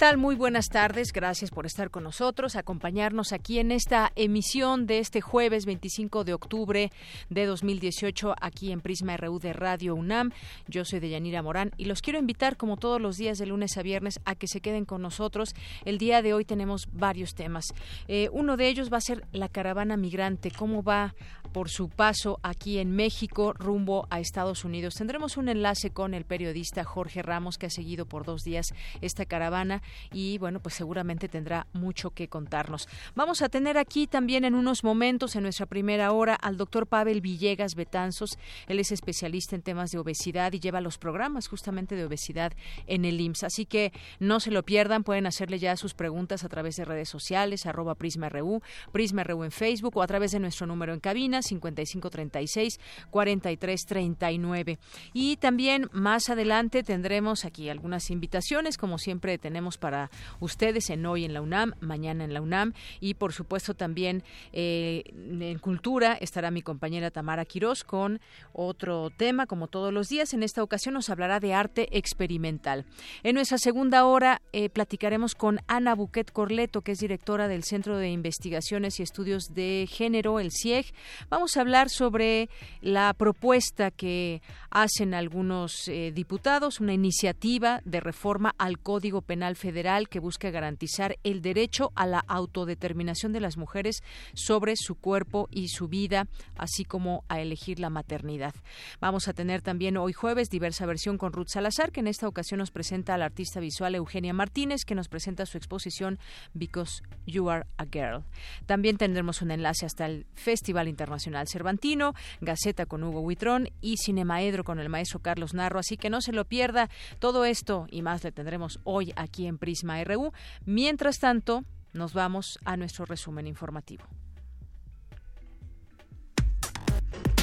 [0.00, 0.16] Tal?
[0.16, 1.12] Muy buenas tardes.
[1.12, 6.32] Gracias por estar con nosotros, acompañarnos aquí en esta emisión de este jueves 25 de
[6.32, 6.90] octubre
[7.28, 10.32] de 2018 aquí en Prisma RU de Radio UNAM.
[10.68, 13.82] Yo soy Deyanira Morán y los quiero invitar como todos los días de lunes a
[13.82, 15.54] viernes a que se queden con nosotros.
[15.84, 17.66] El día de hoy tenemos varios temas.
[18.08, 21.14] Eh, uno de ellos va a ser la caravana migrante, cómo va
[21.52, 24.94] por su paso aquí en México rumbo a Estados Unidos.
[24.94, 28.66] Tendremos un enlace con el periodista Jorge Ramos que ha seguido por dos días
[29.00, 29.82] esta caravana
[30.12, 32.88] y bueno, pues seguramente tendrá mucho que contarnos.
[33.14, 37.20] Vamos a tener aquí también en unos momentos, en nuestra primera hora, al doctor Pavel
[37.20, 38.38] Villegas Betanzos.
[38.66, 42.52] Él es especialista en temas de obesidad y lleva los programas justamente de obesidad
[42.86, 43.44] en el IMSS.
[43.44, 47.08] Así que no se lo pierdan, pueden hacerle ya sus preguntas a través de redes
[47.08, 52.80] sociales, arroba PrismaRU, PrismaRU en Facebook o a través de nuestro número en cabina 5536
[53.10, 54.78] 4339.
[55.12, 61.24] Y también más adelante tendremos aquí algunas invitaciones, como siempre tenemos para ustedes en hoy
[61.24, 64.22] en la UNAM, mañana en la UNAM y por supuesto también
[64.52, 68.20] eh, en cultura estará mi compañera Tamara Quirós con
[68.52, 70.34] otro tema como todos los días.
[70.34, 72.84] En esta ocasión nos hablará de arte experimental.
[73.22, 77.96] En nuestra segunda hora eh, platicaremos con Ana Buquet Corleto, que es directora del Centro
[77.98, 80.92] de Investigaciones y Estudios de Género, el CIEG,
[81.28, 82.48] Vamos a hablar sobre
[82.80, 89.69] la propuesta que hacen algunos eh, diputados, una iniciativa de reforma al Código Penal Federal
[90.08, 94.02] que busca garantizar el derecho a la autodeterminación de las mujeres
[94.34, 96.26] sobre su cuerpo y su vida,
[96.56, 98.54] así como a elegir la maternidad.
[99.00, 102.58] Vamos a tener también hoy jueves diversa versión con Ruth Salazar, que en esta ocasión
[102.58, 106.18] nos presenta a la artista visual Eugenia Martínez, que nos presenta su exposición
[106.54, 108.24] Because You Are a Girl.
[108.66, 113.96] También tendremos un enlace hasta el Festival Internacional Nacional Cervantino, Gaceta con Hugo Huitrón y
[113.98, 115.78] Cinemaedro con el maestro Carlos Narro.
[115.78, 116.88] Así que no se lo pierda.
[117.18, 120.32] Todo esto y más le tendremos hoy aquí en Prisma RU.
[120.64, 124.04] Mientras tanto, nos vamos a nuestro resumen informativo.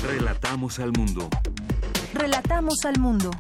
[0.04, 1.30] Relatamos al mundo.
[2.14, 3.32] Relatamos al mundo.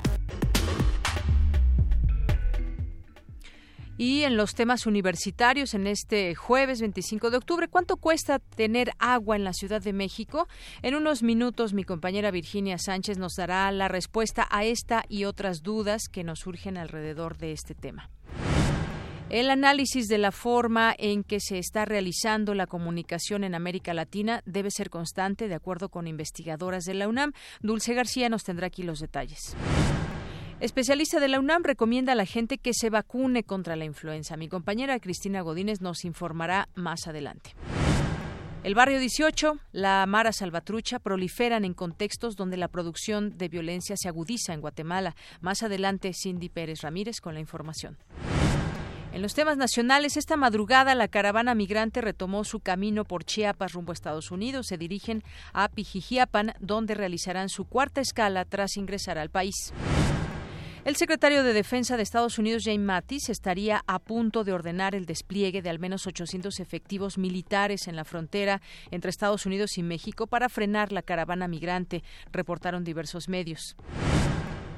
[3.99, 9.35] Y en los temas universitarios, en este jueves 25 de octubre, ¿cuánto cuesta tener agua
[9.35, 10.47] en la Ciudad de México?
[10.83, 15.63] En unos minutos mi compañera Virginia Sánchez nos dará la respuesta a esta y otras
[15.63, 18.11] dudas que nos surgen alrededor de este tema.
[19.29, 24.41] El análisis de la forma en que se está realizando la comunicación en América Latina
[24.45, 27.33] debe ser constante, de acuerdo con investigadoras de la UNAM.
[27.61, 29.53] Dulce García nos tendrá aquí los detalles.
[30.61, 34.37] Especialista de la UNAM recomienda a la gente que se vacune contra la influenza.
[34.37, 37.53] Mi compañera Cristina Godínez nos informará más adelante.
[38.63, 44.07] El barrio 18, la Mara Salvatrucha, proliferan en contextos donde la producción de violencia se
[44.07, 45.15] agudiza en Guatemala.
[45.41, 47.97] Más adelante, Cindy Pérez Ramírez con la información.
[49.13, 53.91] En los temas nacionales, esta madrugada la caravana migrante retomó su camino por Chiapas rumbo
[53.91, 54.67] a Estados Unidos.
[54.67, 55.23] Se dirigen
[55.53, 59.73] a Pijijiapan, donde realizarán su cuarta escala tras ingresar al país.
[60.87, 65.05] El secretario de Defensa de Estados Unidos, James Mattis, estaría a punto de ordenar el
[65.05, 70.27] despliegue de al menos 800 efectivos militares en la frontera entre Estados Unidos y México
[70.27, 73.75] para frenar la caravana migrante, reportaron diversos medios.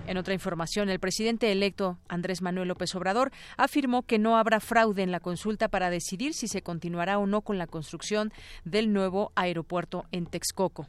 [0.09, 5.03] En otra información, el presidente electo Andrés Manuel López Obrador afirmó que no habrá fraude
[5.03, 8.33] en la consulta para decidir si se continuará o no con la construcción
[8.65, 10.87] del nuevo aeropuerto en Texcoco.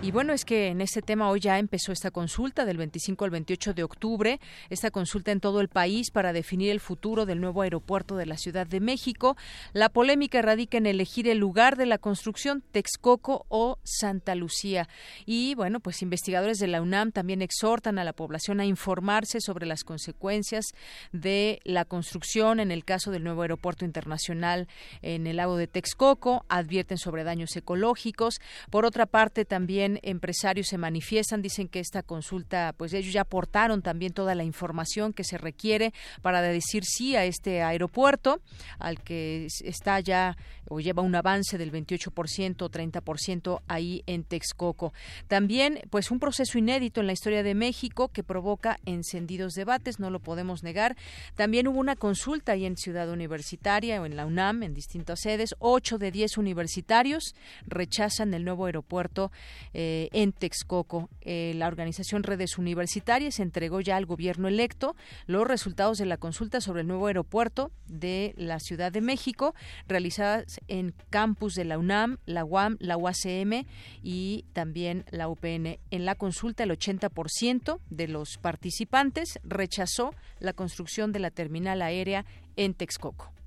[0.00, 3.32] Y bueno, es que en este tema hoy ya empezó esta consulta del 25 al
[3.32, 4.40] 28 de octubre,
[4.70, 8.36] esta consulta en todo el país para definir el futuro del nuevo aeropuerto de la
[8.36, 9.36] Ciudad de México.
[9.72, 14.88] La polémica radica en elegir el lugar de la construcción, Texcoco o Santa Lucía.
[15.26, 19.66] Y bueno, pues investigadores de la UNAM también exhortan a la población a informarse sobre
[19.66, 20.66] las consecuencias
[21.10, 24.68] de la construcción en el caso del nuevo aeropuerto internacional
[25.02, 28.40] en el lago de Texcoco, advierten sobre daños ecológicos.
[28.70, 33.82] Por otra parte, también empresarios se manifiestan, dicen que esta consulta, pues ellos ya aportaron
[33.82, 35.92] también toda la información que se requiere
[36.22, 38.40] para decir sí a este aeropuerto,
[38.78, 40.36] al que está ya
[40.68, 44.92] o lleva un avance del 28% o 30% ahí en Texcoco.
[45.26, 50.10] También, pues un proceso inédito en la historia de México que provoca encendidos debates, no
[50.10, 50.96] lo podemos negar.
[51.34, 55.54] También hubo una consulta ahí en Ciudad Universitaria o en la UNAM, en distintas sedes.
[55.58, 57.34] Ocho de diez universitarios
[57.66, 59.32] rechazan el nuevo aeropuerto
[59.80, 61.08] eh, en Texcoco.
[61.20, 64.96] Eh, la organización Redes Universitarias entregó ya al gobierno electo
[65.26, 69.54] los resultados de la consulta sobre el nuevo aeropuerto de la Ciudad de México,
[69.86, 73.66] realizadas en campus de la UNAM, la UAM, la UACM
[74.02, 75.78] y también la UPN.
[75.92, 82.24] En la consulta, el 80% de los participantes rechazó la construcción de la terminal aérea
[82.56, 83.37] en Texcoco.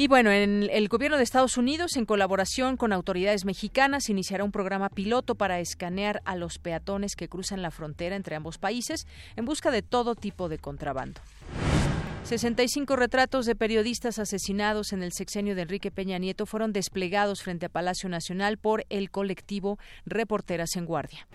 [0.00, 4.52] Y bueno, en el gobierno de Estados Unidos, en colaboración con autoridades mexicanas, iniciará un
[4.52, 9.44] programa piloto para escanear a los peatones que cruzan la frontera entre ambos países en
[9.44, 11.20] busca de todo tipo de contrabando.
[12.22, 17.66] 65 retratos de periodistas asesinados en el sexenio de Enrique Peña Nieto fueron desplegados frente
[17.66, 21.26] a Palacio Nacional por el colectivo Reporteras en Guardia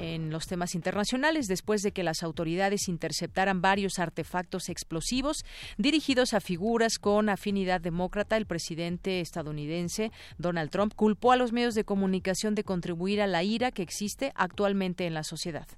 [0.00, 5.44] en los temas internacionales después de que las autoridades interceptaran varios artefactos explosivos
[5.76, 8.36] dirigidos a figuras con afinidad demócrata.
[8.36, 13.42] El presidente estadounidense Donald Trump culpó a los medios de comunicación de contribuir a la
[13.42, 15.68] ira que existe actualmente en la sociedad.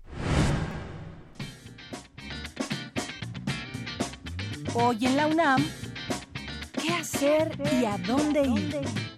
[4.75, 5.63] Hoy en la UNAM,
[6.81, 9.12] ¿qué hacer y a dónde ir?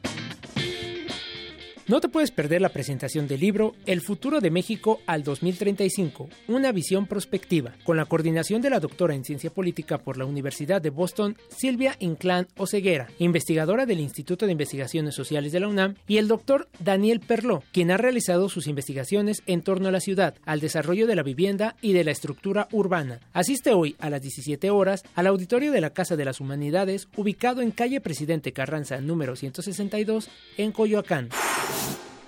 [1.87, 6.73] No te puedes perder la presentación del libro El futuro de México al 2035, una
[6.73, 10.89] visión prospectiva, con la coordinación de la doctora en ciencia política por la Universidad de
[10.89, 16.27] Boston, Silvia Inclán Oceguera, investigadora del Instituto de Investigaciones Sociales de la UNAM, y el
[16.27, 21.07] doctor Daniel Perló, quien ha realizado sus investigaciones en torno a la ciudad, al desarrollo
[21.07, 23.21] de la vivienda y de la estructura urbana.
[23.35, 27.61] Asiste hoy a las 17 horas al auditorio de la Casa de las Humanidades, ubicado
[27.61, 31.29] en calle Presidente Carranza número 162 en Coyoacán.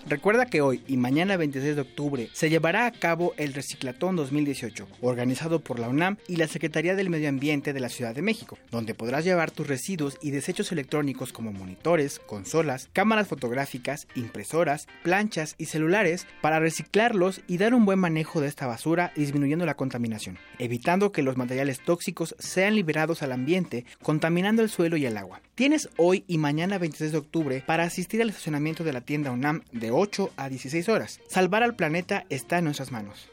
[0.08, 4.87] Recuerda que hoy y mañana 26 de octubre se llevará a cabo el Reciclatón 2018,
[5.00, 8.56] organizado por la UNAM y la Secretaría del Medio Ambiente de la Ciudad de México,
[8.70, 15.56] donde podrás llevar tus residuos y desechos electrónicos como monitores, consolas, cámaras fotográficas, impresoras, planchas
[15.58, 20.38] y celulares para reciclarlos y dar un buen manejo de esta basura disminuyendo la contaminación,
[20.60, 25.40] evitando que los materiales tóxicos sean liberados al ambiente, contaminando el suelo y el agua.
[25.56, 29.62] Tienes hoy y mañana 26 de octubre para asistir al estacionamiento de la tienda UNAM
[29.73, 31.19] de 8 a 16 horas.
[31.29, 33.31] Salvar al planeta está en nuestras manos.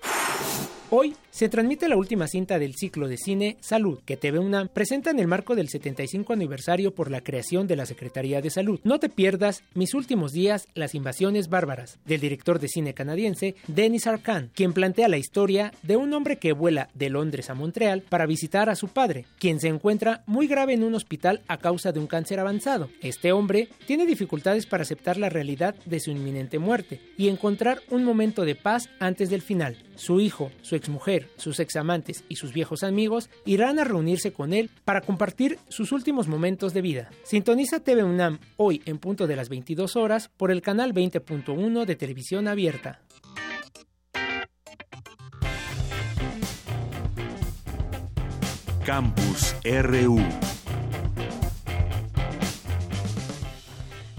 [0.89, 5.09] Hoy se transmite la última cinta del ciclo de cine Salud, que TV UNAM presenta
[5.09, 8.79] en el marco del 75 aniversario por la creación de la Secretaría de Salud.
[8.83, 14.05] No te pierdas Mis últimos días, las invasiones bárbaras, del director de cine canadiense Denis
[14.05, 18.27] Arcand, quien plantea la historia de un hombre que vuela de Londres a Montreal para
[18.27, 21.99] visitar a su padre, quien se encuentra muy grave en un hospital a causa de
[21.99, 22.89] un cáncer avanzado.
[23.01, 28.03] Este hombre tiene dificultades para aceptar la realidad de su inminente muerte y encontrar un
[28.03, 29.77] momento de paz antes del final.
[29.95, 34.69] Su hijo, su exmujer, sus examantes y sus viejos amigos irán a reunirse con él
[34.83, 37.09] para compartir sus últimos momentos de vida.
[37.23, 41.95] Sintoniza TV UNAM hoy en punto de las 22 horas por el canal 20.1 de
[41.95, 43.01] televisión abierta.
[48.85, 50.19] Campus RU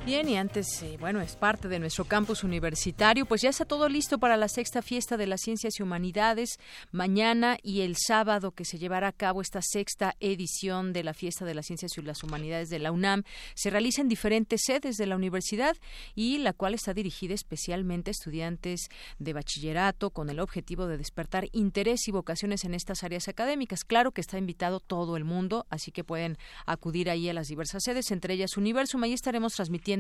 [0.06, 3.88] Bien, y antes, eh, bueno, es parte de nuestro campus universitario, pues ya está todo
[3.88, 6.58] listo para la sexta fiesta de las ciencias y humanidades,
[6.92, 11.46] mañana y el sábado que se llevará a cabo esta sexta edición de la fiesta
[11.46, 13.22] de las ciencias y las humanidades de la UNAM.
[13.54, 15.74] Se realiza en diferentes sedes de la universidad
[16.14, 21.48] y la cual está dirigida especialmente a estudiantes de bachillerato con el objetivo de despertar
[21.52, 23.84] interés y vocaciones en estas áreas académicas.
[23.84, 27.84] Claro que está invitado todo el mundo, así que pueden acudir ahí a las diversas
[27.84, 29.02] sedes, entre ellas Universum.
[29.02, 29.93] Ahí estaremos transmitiendo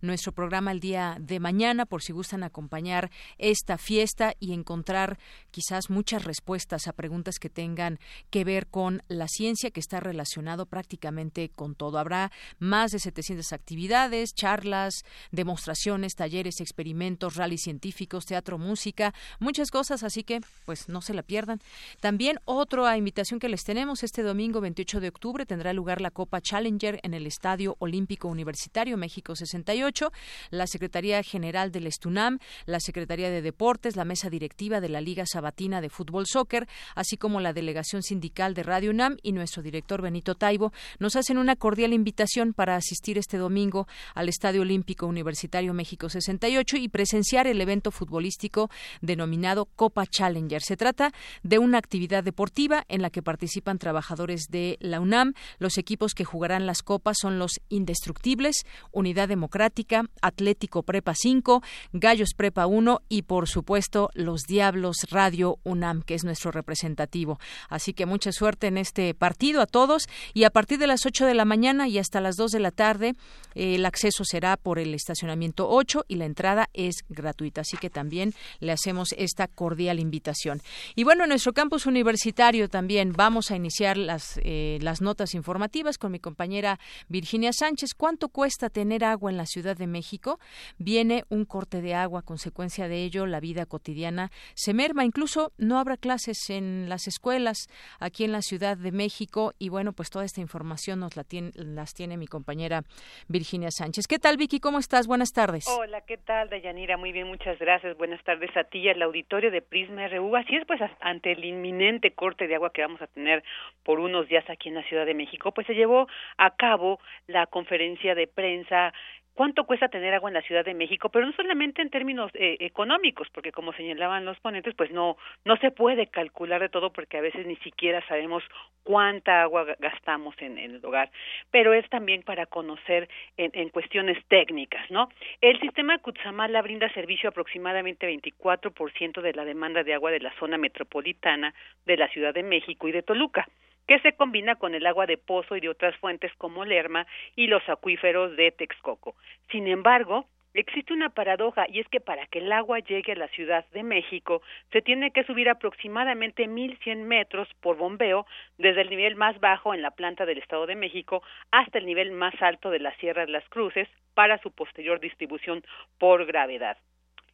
[0.00, 5.18] nuestro programa el día de mañana por si gustan acompañar esta fiesta y encontrar
[5.50, 7.98] quizás muchas respuestas a preguntas que tengan
[8.30, 11.98] que ver con la ciencia que está relacionado prácticamente con todo.
[11.98, 20.02] Habrá más de 700 actividades, charlas, demostraciones, talleres, experimentos, rallies científicos, teatro, música, muchas cosas,
[20.02, 21.60] así que pues no se la pierdan.
[22.00, 26.40] También otra invitación que les tenemos este domingo 28 de octubre tendrá lugar la Copa
[26.40, 30.12] Challenger en el Estadio Olímpico Universitario México México 68,
[30.50, 35.24] la Secretaría General del Estunam, la Secretaría de Deportes, la Mesa Directiva de la Liga
[35.26, 40.02] Sabatina de Fútbol Soccer, así como la Delegación Sindical de Radio UNAM y nuestro director
[40.02, 45.74] Benito Taibo, nos hacen una cordial invitación para asistir este domingo al Estadio Olímpico Universitario
[45.74, 50.62] México 68 y presenciar el evento futbolístico denominado Copa Challenger.
[50.62, 51.12] Se trata
[51.42, 55.34] de una actividad deportiva en la que participan trabajadores de la UNAM.
[55.58, 61.62] Los equipos que jugarán las copas son los Indestructibles, Unidad Democrática, Atlético Prepa 5,
[61.92, 67.38] Gallos Prepa 1 y, por supuesto, los Diablos Radio UNAM, que es nuestro representativo.
[67.68, 71.26] Así que mucha suerte en este partido a todos y a partir de las 8
[71.26, 73.14] de la mañana y hasta las 2 de la tarde
[73.54, 77.62] eh, el acceso será por el estacionamiento 8 y la entrada es gratuita.
[77.62, 80.60] Así que también le hacemos esta cordial invitación.
[80.94, 85.98] Y bueno, en nuestro campus universitario también vamos a iniciar las, eh, las notas informativas
[85.98, 86.78] con mi compañera
[87.08, 87.94] Virginia Sánchez.
[87.96, 90.38] ¿Cuánto cuesta tener agua en la Ciudad de México?
[90.78, 95.04] Viene un corte de agua, consecuencia de ello la vida cotidiana se merma.
[95.04, 97.68] Incluso no habrá clases en las escuelas
[98.00, 101.50] aquí en la Ciudad de México y bueno, pues toda esta información nos la tiene,
[101.54, 102.82] las tiene mi compañera
[103.28, 104.06] Virginia Sánchez.
[104.06, 104.60] ¿Qué tal, Vicky?
[104.60, 105.06] ¿Cómo estás?
[105.06, 105.64] Buenas tardes.
[105.68, 106.96] Hola, ¿qué tal, Dayanira?
[106.96, 107.96] Muy bien, muchas gracias.
[107.96, 110.36] Buenas tardes a ti y al auditorio de Prisma RU.
[110.36, 113.42] Así es, pues ante el inminente corte de agua que vamos a tener
[113.82, 116.06] por unos días aquí en la Ciudad de México, pues se llevó
[116.38, 118.92] a cabo la conferencia de prensa
[119.34, 122.56] cuánto cuesta tener agua en la Ciudad de México, pero no solamente en términos eh,
[122.60, 127.18] económicos, porque como señalaban los ponentes, pues no no se puede calcular de todo porque
[127.18, 128.42] a veces ni siquiera sabemos
[128.82, 131.10] cuánta agua gastamos en, el hogar,
[131.50, 135.08] pero es también para conocer en, en cuestiones técnicas, ¿no?
[135.40, 140.32] El sistema Cutzamala brinda servicio a aproximadamente 24% de la demanda de agua de la
[140.38, 141.54] zona metropolitana
[141.86, 143.46] de la Ciudad de México y de Toluca
[143.86, 147.46] que se combina con el agua de pozo y de otras fuentes como Lerma y
[147.46, 149.14] los acuíferos de Texcoco.
[149.50, 153.28] Sin embargo, existe una paradoja y es que para que el agua llegue a la
[153.28, 154.40] Ciudad de México
[154.72, 158.26] se tiene que subir aproximadamente 1.100 metros por bombeo
[158.56, 162.12] desde el nivel más bajo en la planta del Estado de México hasta el nivel
[162.12, 165.62] más alto de la Sierra de las Cruces para su posterior distribución
[165.98, 166.78] por gravedad.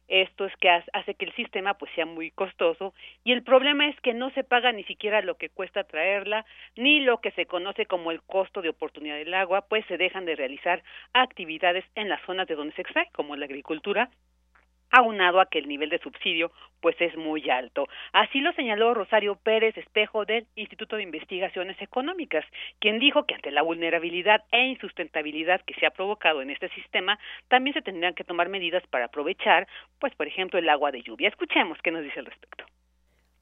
[0.07, 2.93] Esto es que hace que el sistema pues sea muy costoso.
[3.23, 6.99] Y el problema es que no se paga ni siquiera lo que cuesta traerla ni
[6.99, 10.35] lo que se conoce como el costo de oportunidad del agua, pues se dejan de
[10.35, 14.09] realizar actividades en las zonas de donde se extrae, como la agricultura,
[14.91, 17.87] aunado a que el nivel de subsidio pues es muy alto.
[18.11, 22.43] Así lo señaló Rosario Pérez Espejo del Instituto de Investigaciones Económicas,
[22.79, 27.19] quien dijo que ante la vulnerabilidad e insustentabilidad que se ha provocado en este sistema,
[27.47, 29.67] también se tendrían que tomar medidas para aprovechar,
[29.99, 31.29] pues por ejemplo, el agua de lluvia.
[31.29, 32.65] Escuchemos qué nos dice al respecto.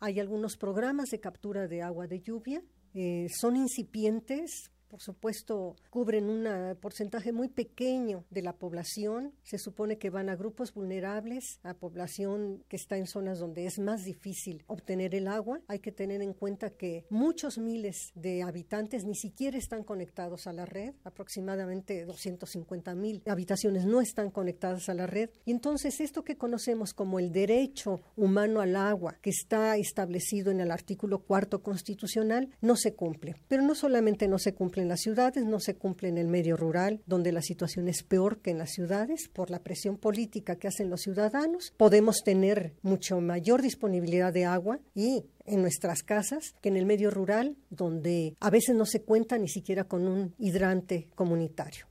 [0.02, 2.62] Hay algunos programas de captura de agua de lluvia,
[2.96, 6.48] eh, son incipientes, por supuesto, cubren un
[6.82, 9.34] porcentaje muy pequeño de la población.
[9.44, 13.80] Se supone que van a grupos vulnerables, a población que está en zonas donde es
[13.80, 15.62] más difícil obtener el agua.
[15.68, 20.54] Hay que tener en cuenta que muchos miles de habitantes ni siquiera están conectados a
[20.54, 20.96] la red.
[21.04, 25.30] Aproximadamente 250 mil habitaciones no están conectadas a la red.
[25.46, 30.62] Y entonces esto que conocemos como el derecho humano al agua, que está establecido en
[30.62, 33.36] el artículo cuarto constitucional, no se cumple.
[33.48, 36.58] Pero no solamente no se cumple en las ciudades, no se cumple en el medio
[36.58, 40.68] rural, donde la situación es peor que en las ciudades por la presión política que
[40.68, 41.74] hacen los ciudadanos.
[41.78, 47.12] Podemos tener mucho mayor disponibilidad de agua y en nuestras casas que en el medio
[47.12, 51.90] rural, donde a veces no se cuenta ni siquiera con un hidrante comunitario.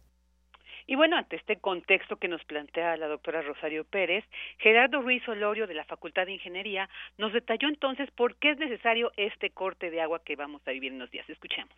[0.90, 4.24] Y bueno, ante este contexto que nos plantea la doctora Rosario Pérez,
[4.56, 9.12] Gerardo Ruiz Olorio de la Facultad de Ingeniería nos detalló entonces por qué es necesario
[9.18, 11.28] este corte de agua que vamos a vivir en los días.
[11.28, 11.76] Escuchemos.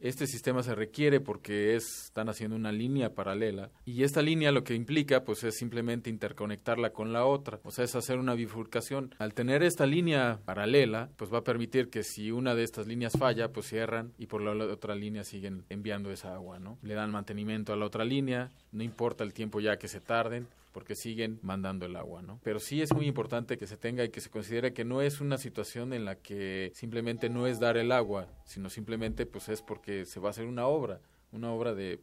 [0.00, 4.74] Este sistema se requiere porque están haciendo una línea paralela y esta línea lo que
[4.74, 9.14] implica pues es simplemente interconectarla con la otra, o sea, es hacer una bifurcación.
[9.18, 13.14] Al tener esta línea paralela, pues va a permitir que si una de estas líneas
[13.18, 16.78] falla, pues cierran y por la otra línea siguen enviando esa agua, ¿no?
[16.82, 20.46] Le dan mantenimiento a la otra línea, no importa el tiempo ya que se tarden,
[20.76, 22.38] porque siguen mandando el agua, ¿no?
[22.42, 25.22] Pero sí es muy importante que se tenga y que se considere que no es
[25.22, 29.62] una situación en la que simplemente no es dar el agua, sino simplemente pues es
[29.62, 31.00] porque se va a hacer una obra,
[31.32, 31.98] una obra de,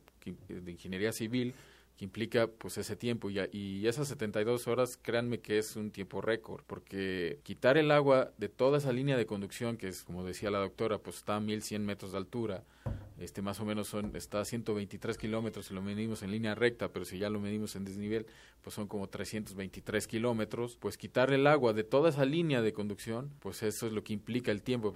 [0.47, 1.53] de ingeniería civil
[1.95, 6.19] que implica pues ese tiempo y, y esas 72 horas créanme que es un tiempo
[6.21, 10.49] récord porque quitar el agua de toda esa línea de conducción que es como decía
[10.49, 12.63] la doctora pues está a 1100 metros de altura
[13.23, 16.91] este más o menos son está a 123 kilómetros si lo medimos en línea recta
[16.91, 18.25] pero si ya lo medimos en desnivel
[18.61, 23.31] pues son como 323 kilómetros pues quitar el agua de toda esa línea de conducción
[23.39, 24.95] pues eso es lo que implica el tiempo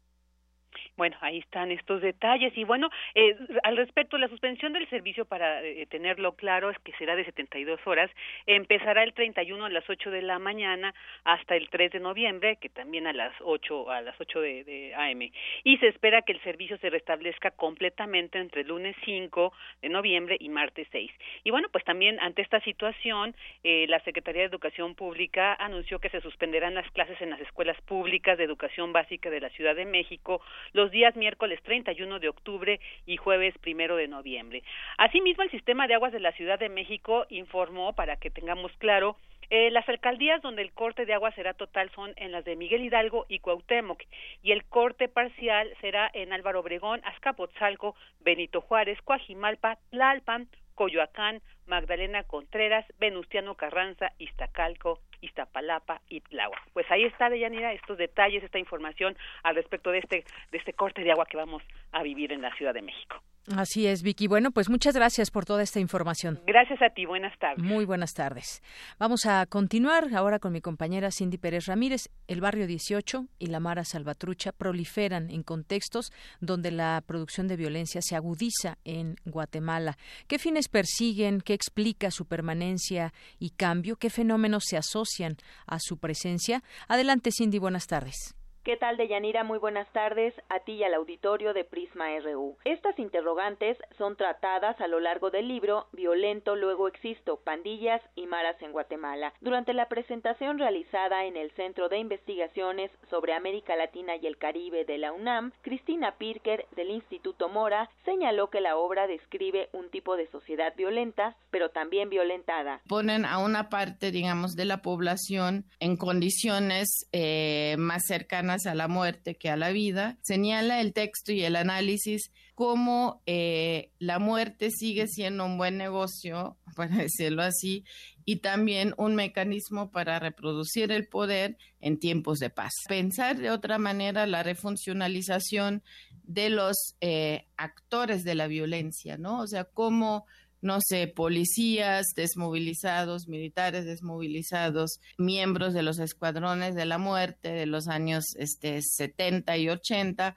[0.97, 2.57] Bueno, ahí están estos detalles.
[2.57, 6.91] Y bueno, eh, al respecto, la suspensión del servicio para eh, tenerlo claro es que
[6.93, 8.09] será de 72 horas,
[8.45, 12.69] empezará el 31 a las 8 de la mañana hasta el 3 de noviembre, que
[12.69, 15.31] también a las 8 a las 8 de, de AM
[15.63, 20.37] y se espera que el servicio se restablezca completamente entre el lunes 5 de noviembre
[20.39, 21.11] y martes 6.
[21.43, 26.09] Y bueno, pues también ante esta situación, eh, la Secretaría de Educación Pública anunció que
[26.09, 29.85] se suspenderán las clases en las escuelas públicas de educación básica de la Ciudad de
[29.85, 30.41] México
[30.73, 34.63] los días miércoles 31 de octubre y jueves 1 de noviembre.
[34.97, 39.17] Asimismo, el sistema de aguas de la Ciudad de México informó, para que tengamos claro,
[39.49, 42.83] eh, las alcaldías donde el corte de agua será total son en las de Miguel
[42.83, 44.03] Hidalgo y Cuauhtémoc
[44.43, 52.23] y el corte parcial será en Álvaro Obregón, Azcapotzalco, Benito Juárez, Coajimalpa, Tlalpan, Coyoacán, Magdalena
[52.23, 56.61] Contreras, Venustiano Carranza, Iztacalco, Iztapalapa y Tláhuac.
[56.73, 61.03] Pues ahí está, Deyanira, estos detalles, esta información al respecto de este, de este corte
[61.03, 63.21] de agua que vamos a vivir en la Ciudad de México.
[63.55, 64.27] Así es, Vicky.
[64.27, 66.41] Bueno, pues muchas gracias por toda esta información.
[66.45, 67.05] Gracias a ti.
[67.05, 67.63] Buenas tardes.
[67.63, 68.61] Muy buenas tardes.
[68.99, 72.09] Vamos a continuar ahora con mi compañera Cindy Pérez Ramírez.
[72.27, 76.11] El barrio 18 y la Mara Salvatrucha proliferan en contextos
[76.41, 79.97] donde la producción de violencia se agudiza en Guatemala.
[80.27, 81.39] ¿Qué fines persiguen?
[81.39, 83.95] ¿Qué explica su permanencia y cambio?
[83.95, 86.63] ¿Qué fenómenos se asocian a su presencia?
[86.89, 87.59] Adelante, Cindy.
[87.59, 88.36] Buenas tardes.
[88.67, 89.45] ¿Qué tal, Deyanira?
[89.45, 92.57] Muy buenas tardes a ti y al auditorio de Prisma RU.
[92.65, 98.61] Estas interrogantes son tratadas a lo largo del libro Violento luego existo, pandillas y maras
[98.61, 99.31] en Guatemala.
[99.39, 104.83] Durante la presentación realizada en el Centro de Investigaciones sobre América Latina y el Caribe
[104.83, 110.17] de la UNAM, Cristina Pirker del Instituto Mora señaló que la obra describe un tipo
[110.17, 112.81] de sociedad violenta, pero también violentada.
[112.89, 118.87] Ponen a una parte, digamos, de la población en condiciones eh, más cercanas a la
[118.87, 120.17] muerte que a la vida.
[120.21, 126.57] Señala el texto y el análisis cómo eh, la muerte sigue siendo un buen negocio,
[126.75, 127.83] para decirlo así,
[128.25, 132.71] y también un mecanismo para reproducir el poder en tiempos de paz.
[132.87, 135.83] Pensar de otra manera la refuncionalización
[136.23, 139.41] de los eh, actores de la violencia, ¿no?
[139.41, 140.25] O sea, cómo
[140.61, 147.87] no sé, policías desmovilizados, militares desmovilizados, miembros de los escuadrones de la muerte de los
[147.87, 150.35] años este, 70 y 80,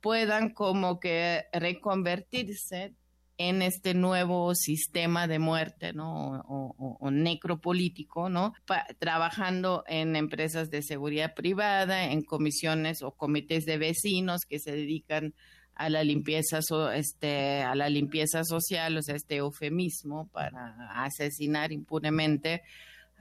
[0.00, 2.94] puedan como que reconvertirse
[3.38, 6.42] en este nuevo sistema de muerte, ¿no?
[6.46, 8.54] O, necropolítico, ¿no?
[8.98, 15.34] trabajando en empresas de seguridad privada, en comisiones o comités de vecinos que se dedican
[15.82, 16.60] a la limpieza
[16.94, 22.62] este a la limpieza social, o sea, este eufemismo para asesinar impunemente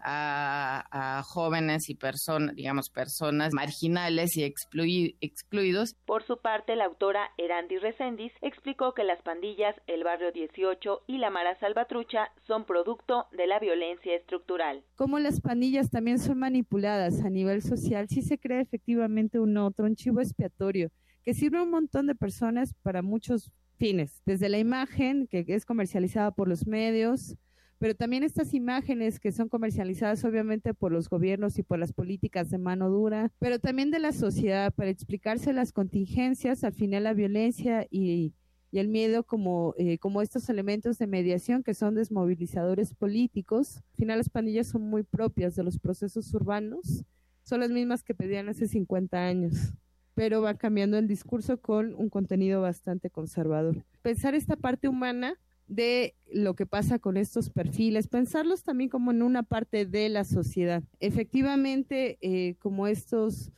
[0.03, 5.95] a, jóvenes y personas, digamos, personas marginales y excluidos.
[6.05, 11.17] Por su parte, la autora Erandi Resendiz explicó que las pandillas, el barrio 18 y
[11.17, 14.83] la Mara Salvatrucha son producto de la violencia estructural.
[14.95, 19.85] Como las pandillas también son manipuladas a nivel social, sí se crea efectivamente un otro,
[19.85, 20.89] un chivo expiatorio
[21.23, 25.65] que sirve a un montón de personas para muchos fines, desde la imagen que es
[25.65, 27.37] comercializada por los medios,
[27.81, 32.51] pero también estas imágenes que son comercializadas obviamente por los gobiernos y por las políticas
[32.51, 37.15] de mano dura, pero también de la sociedad para explicarse las contingencias, al final la
[37.15, 38.35] violencia y,
[38.71, 43.77] el miedo como, eh, como estos elementos de mediación que son desmovilizadores políticos.
[43.77, 47.03] Al final las pandillas son muy propias de los procesos urbanos,
[47.43, 49.73] son las mismas que pedían hace 50 años
[50.21, 53.83] pero va cambiando el discurso con un contenido bastante conservador.
[54.03, 59.23] Pensar esta parte humana de lo que pasa con estos perfiles, pensarlos también como en
[59.23, 60.83] una parte de la sociedad.
[60.99, 63.51] Efectivamente, eh, como estos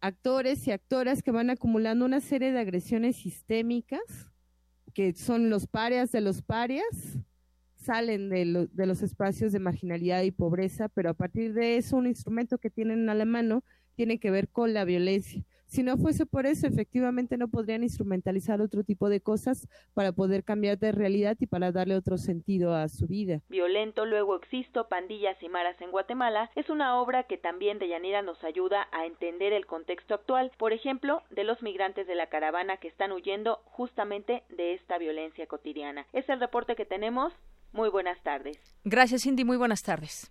[0.00, 4.28] actores y actoras que van acumulando una serie de agresiones sistémicas,
[4.94, 7.20] que son los parias de los parias,
[7.76, 12.08] salen de, de los espacios de marginalidad y pobreza, pero a partir de eso un
[12.08, 13.62] instrumento que tienen a la mano
[13.94, 15.44] tiene que ver con la violencia.
[15.72, 20.44] Si no fuese por eso, efectivamente no podrían instrumentalizar otro tipo de cosas para poder
[20.44, 23.40] cambiar de realidad y para darle otro sentido a su vida.
[23.48, 28.20] Violento, luego existo, pandillas y maras en Guatemala es una obra que también de Yanira
[28.20, 32.76] nos ayuda a entender el contexto actual, por ejemplo, de los migrantes de la caravana
[32.76, 36.06] que están huyendo justamente de esta violencia cotidiana.
[36.12, 37.32] Es el reporte que tenemos.
[37.72, 38.58] Muy buenas tardes.
[38.84, 39.44] Gracias, Cindy.
[39.44, 40.30] Muy buenas tardes.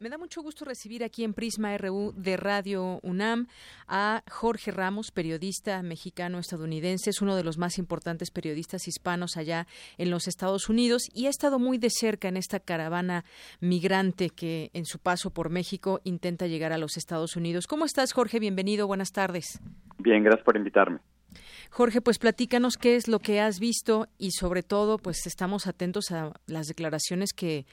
[0.00, 3.48] Me da mucho gusto recibir aquí en Prisma RU de Radio UNAM
[3.88, 10.10] a Jorge Ramos, periodista mexicano-estadounidense, es uno de los más importantes periodistas hispanos allá en
[10.10, 13.24] los Estados Unidos y ha estado muy de cerca en esta caravana
[13.58, 17.66] migrante que en su paso por México intenta llegar a los Estados Unidos.
[17.66, 18.38] ¿Cómo estás, Jorge?
[18.38, 19.60] Bienvenido, buenas tardes.
[19.98, 21.00] Bien, gracias por invitarme.
[21.70, 26.10] Jorge, pues platícanos qué es lo que has visto y sobre todo, pues estamos atentos
[26.10, 27.66] a las declaraciones que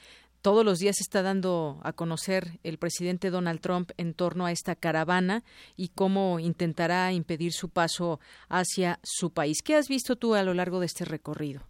[0.46, 4.76] todos los días está dando a conocer el presidente Donald Trump en torno a esta
[4.76, 5.42] caravana
[5.76, 9.64] y cómo intentará impedir su paso hacia su país.
[9.66, 11.62] ¿Qué has visto tú a lo largo de este recorrido?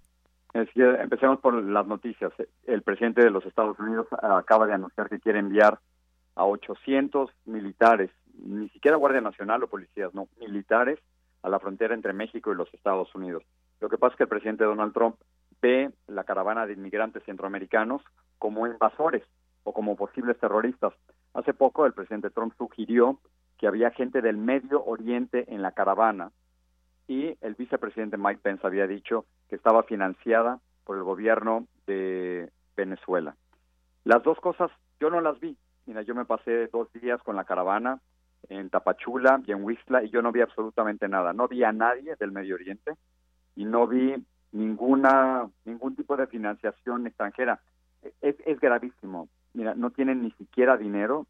[0.53, 2.33] empecemos por las noticias.
[2.67, 5.79] El presidente de los Estados Unidos acaba de anunciar que quiere enviar
[6.35, 8.11] a 800 militares,
[8.43, 10.99] ni siquiera Guardia Nacional o policías, no, militares
[11.43, 13.43] a la frontera entre México y los Estados Unidos.
[13.79, 15.15] Lo que pasa es que el presidente Donald Trump
[15.61, 18.01] ve la caravana de inmigrantes centroamericanos
[18.37, 19.23] como invasores
[19.63, 20.93] o como posibles terroristas.
[21.33, 23.19] Hace poco el presidente Trump sugirió
[23.57, 26.31] que había gente del Medio Oriente en la caravana
[27.07, 33.35] y el vicepresidente Mike Pence había dicho que estaba financiada por el gobierno de Venezuela.
[34.03, 35.57] Las dos cosas yo no las vi.
[35.85, 37.99] Mira, yo me pasé dos días con la caravana
[38.49, 41.33] en Tapachula y en Huixla y yo no vi absolutamente nada.
[41.33, 42.93] No vi a nadie del Medio Oriente
[43.55, 44.15] y no vi
[44.55, 47.59] ninguna ningún tipo de financiación extranjera.
[48.21, 49.27] Es, es gravísimo.
[49.53, 51.27] Mira, no tienen ni siquiera dinero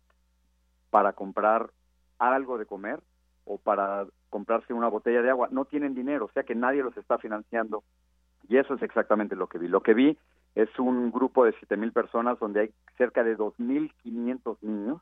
[0.90, 1.72] para comprar
[2.20, 3.00] algo de comer
[3.46, 5.50] o para comprarse una botella de agua.
[5.52, 7.84] No tienen dinero, o sea que nadie los está financiando.
[8.48, 9.68] Y eso es exactamente lo que vi.
[9.68, 10.18] Lo que vi
[10.54, 15.02] es un grupo de 7.000 personas donde hay cerca de 2.500 niños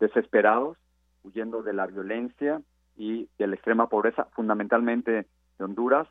[0.00, 0.76] desesperados,
[1.22, 2.60] huyendo de la violencia
[2.96, 5.12] y de la extrema pobreza, fundamentalmente
[5.58, 6.08] de Honduras,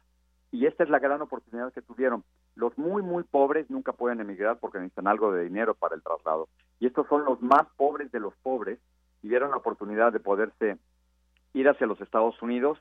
[0.52, 2.24] y esta es la gran oportunidad que tuvieron.
[2.56, 6.50] Los muy, muy pobres nunca pueden emigrar porque necesitan algo de dinero para el traslado.
[6.80, 8.80] Y estos son los más pobres de los pobres
[9.24, 10.78] y vieron la oportunidad de poderse
[11.54, 12.80] ir hacia los Estados Unidos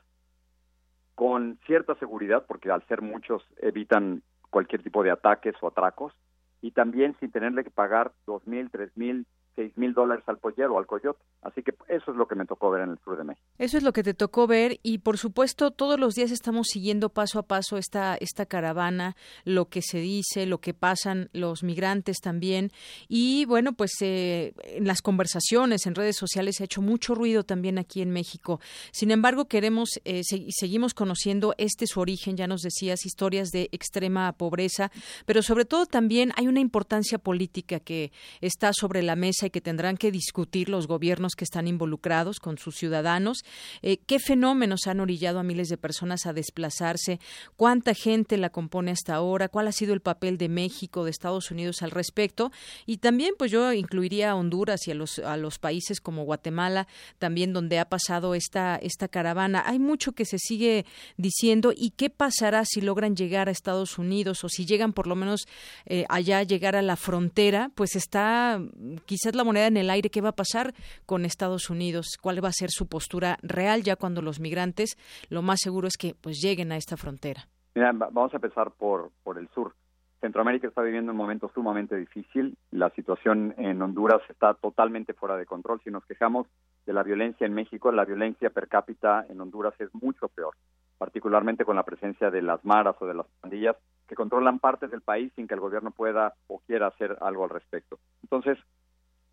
[1.15, 6.13] con cierta seguridad, porque al ser muchos evitan cualquier tipo de ataques o atracos,
[6.61, 9.25] y también sin tenerle que pagar dos mil, tres mil,
[9.61, 11.19] seis mil dólares al pollero al coyote.
[11.41, 13.45] Así que eso es lo que me tocó ver en el sur de México.
[13.57, 17.09] Eso es lo que te tocó ver y por supuesto todos los días estamos siguiendo
[17.09, 22.17] paso a paso esta, esta caravana, lo que se dice, lo que pasan los migrantes
[22.21, 22.71] también
[23.07, 27.43] y bueno, pues eh, en las conversaciones en redes sociales se ha hecho mucho ruido
[27.43, 28.59] también aquí en México.
[28.91, 34.31] Sin embargo, queremos, eh, seguimos conociendo este su origen, ya nos decías, historias de extrema
[34.33, 34.91] pobreza,
[35.25, 39.61] pero sobre todo también hay una importancia política que está sobre la mesa y que
[39.61, 43.43] tendrán que discutir los gobiernos que están involucrados con sus ciudadanos.
[43.81, 47.19] Eh, ¿Qué fenómenos han orillado a miles de personas a desplazarse?
[47.55, 49.49] ¿Cuánta gente la compone hasta ahora?
[49.49, 52.51] ¿Cuál ha sido el papel de México, de Estados Unidos al respecto?
[52.85, 56.87] Y también, pues yo incluiría a Honduras y a los, a los países como Guatemala,
[57.19, 59.63] también donde ha pasado esta, esta caravana.
[59.65, 60.85] Hay mucho que se sigue
[61.17, 65.15] diciendo y qué pasará si logran llegar a Estados Unidos o si llegan por lo
[65.15, 65.47] menos
[65.85, 68.61] eh, allá, llegar a la frontera, pues está
[69.05, 70.09] quizás la moneda en el aire.
[70.09, 70.73] ¿Qué va a pasar
[71.05, 72.17] con Estados Unidos?
[72.21, 74.97] ¿Cuál va a ser su postura real ya cuando los migrantes,
[75.29, 77.47] lo más seguro es que pues lleguen a esta frontera?
[77.75, 79.73] Mira, vamos a empezar por, por el sur.
[80.21, 82.55] Centroamérica está viviendo un momento sumamente difícil.
[82.69, 85.81] La situación en Honduras está totalmente fuera de control.
[85.83, 86.47] Si nos quejamos
[86.85, 90.53] de la violencia en México, la violencia per cápita en Honduras es mucho peor,
[90.99, 93.75] particularmente con la presencia de las maras o de las pandillas
[94.07, 97.49] que controlan partes del país sin que el gobierno pueda o quiera hacer algo al
[97.49, 97.97] respecto.
[98.21, 98.59] Entonces,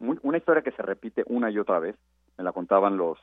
[0.00, 1.96] una historia que se repite una y otra vez,
[2.36, 3.18] me la contaban los,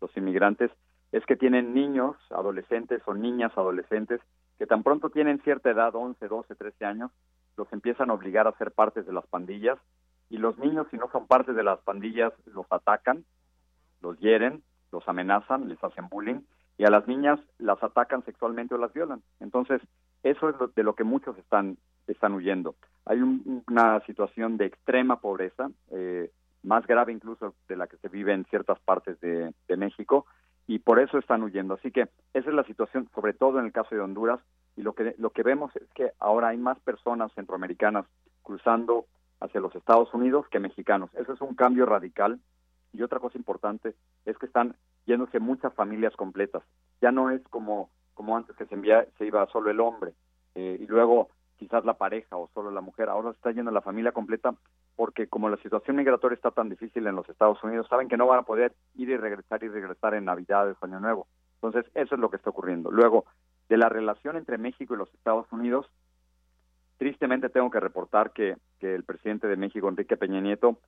[0.00, 0.70] los inmigrantes,
[1.12, 4.20] es que tienen niños, adolescentes o niñas adolescentes
[4.58, 7.10] que tan pronto tienen cierta edad, 11, 12, 13 años,
[7.56, 9.78] los empiezan a obligar a ser partes de las pandillas
[10.30, 13.24] y los niños, si no son partes de las pandillas, los atacan,
[14.00, 16.40] los hieren, los amenazan, les hacen bullying
[16.78, 19.22] y a las niñas las atacan sexualmente o las violan.
[19.40, 19.80] Entonces,
[20.22, 22.74] eso es de lo que muchos están, están huyendo.
[23.06, 26.30] Hay una situación de extrema pobreza, eh,
[26.62, 30.26] más grave incluso de la que se vive en ciertas partes de, México,
[30.66, 31.74] y por eso están huyendo.
[31.74, 34.40] Así que esa es la situación, sobre todo en el caso de Honduras,
[34.76, 38.06] y lo que, lo que vemos es que ahora hay más personas centroamericanas
[38.42, 39.06] cruzando
[39.40, 41.10] hacia los Estados Unidos que mexicanos.
[41.14, 42.40] Eso es un cambio radical.
[42.92, 46.62] Y otra cosa importante es que están yéndose muchas familias completas.
[47.00, 50.14] Ya no es como como antes que se, envía, se iba solo el hombre
[50.54, 53.08] eh, y luego quizás la pareja o solo la mujer.
[53.08, 54.54] Ahora se está yendo la familia completa
[54.96, 58.26] porque como la situación migratoria está tan difícil en los Estados Unidos, saben que no
[58.26, 61.26] van a poder ir y regresar y regresar en Navidad, Año Nuevo.
[61.62, 62.90] Entonces, eso es lo que está ocurriendo.
[62.90, 63.24] Luego,
[63.68, 65.90] de la relación entre México y los Estados Unidos,
[66.98, 70.78] tristemente tengo que reportar que, que el presidente de México, Enrique Peña Nieto,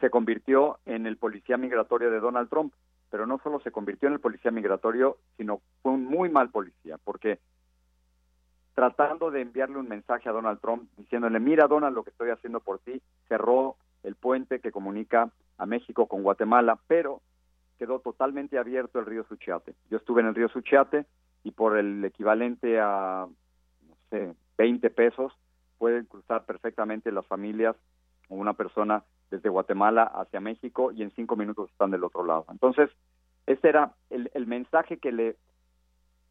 [0.00, 2.72] se convirtió en el policía migratorio de Donald Trump,
[3.10, 6.98] pero no solo se convirtió en el policía migratorio, sino fue un muy mal policía,
[7.02, 7.40] porque
[8.78, 12.60] tratando de enviarle un mensaje a Donald Trump diciéndole, mira Donald lo que estoy haciendo
[12.60, 17.20] por ti, cerró el puente que comunica a México con Guatemala, pero
[17.76, 19.74] quedó totalmente abierto el río Suchiate.
[19.90, 21.06] Yo estuve en el río Suchiate
[21.42, 23.26] y por el equivalente a,
[23.88, 25.32] no sé, 20 pesos,
[25.78, 27.74] pueden cruzar perfectamente las familias
[28.28, 32.46] o una persona desde Guatemala hacia México y en cinco minutos están del otro lado.
[32.48, 32.90] Entonces,
[33.46, 35.36] ese era el, el mensaje que le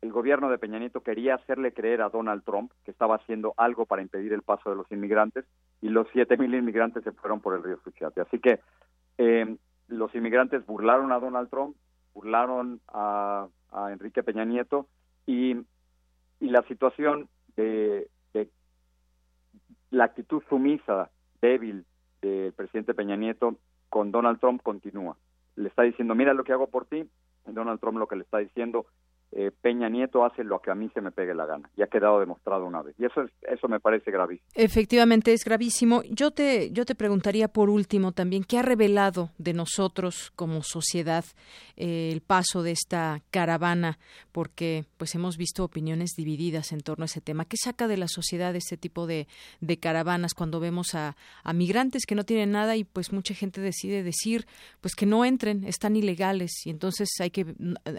[0.01, 3.85] el gobierno de Peña Nieto quería hacerle creer a Donald Trump que estaba haciendo algo
[3.85, 5.45] para impedir el paso de los inmigrantes
[5.81, 8.21] y los siete mil inmigrantes se fueron por el río Suchiate.
[8.21, 8.59] Así que
[9.17, 9.57] eh,
[9.87, 11.75] los inmigrantes burlaron a Donald Trump,
[12.13, 14.87] burlaron a, a Enrique Peña Nieto
[15.25, 15.55] y,
[16.39, 18.49] y la situación de, de
[19.89, 21.09] la actitud sumisa,
[21.41, 21.85] débil
[22.21, 23.55] del presidente Peña Nieto
[23.89, 25.17] con Donald Trump continúa.
[25.55, 27.09] Le está diciendo, mira lo que hago por ti,
[27.45, 28.85] Donald Trump lo que le está diciendo,
[29.33, 31.69] eh, Peña Nieto hace lo que a mí se me pegue la gana.
[31.75, 32.95] Y ha quedado demostrado una vez.
[32.97, 34.47] Y eso, es, eso me parece gravísimo.
[34.55, 36.01] Efectivamente, es gravísimo.
[36.09, 41.25] Yo te, yo te preguntaría por último también, ¿qué ha revelado de nosotros como sociedad
[41.75, 43.99] eh, el paso de esta caravana?
[44.31, 47.43] Porque pues hemos visto opiniones divididas en torno a ese tema.
[47.45, 49.27] ¿Qué saca de la sociedad este tipo de,
[49.59, 53.59] de caravanas cuando vemos a, a migrantes que no tienen nada y pues mucha gente
[53.59, 54.45] decide decir
[54.79, 57.45] pues que no entren, están ilegales y entonces hay que,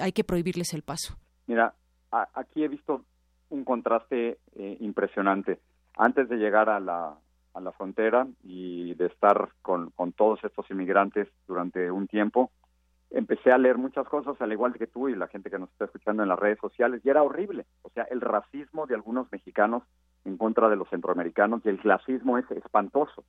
[0.00, 1.17] hay que prohibirles el paso?
[1.48, 1.74] Mira,
[2.12, 3.04] a, aquí he visto
[3.50, 5.58] un contraste eh, impresionante.
[5.96, 7.18] Antes de llegar a la,
[7.54, 12.52] a la frontera y de estar con, con todos estos inmigrantes durante un tiempo,
[13.10, 15.86] empecé a leer muchas cosas, al igual que tú y la gente que nos está
[15.86, 17.64] escuchando en las redes sociales, y era horrible.
[17.82, 19.82] O sea, el racismo de algunos mexicanos
[20.24, 23.24] en contra de los centroamericanos y el clasismo es espantoso.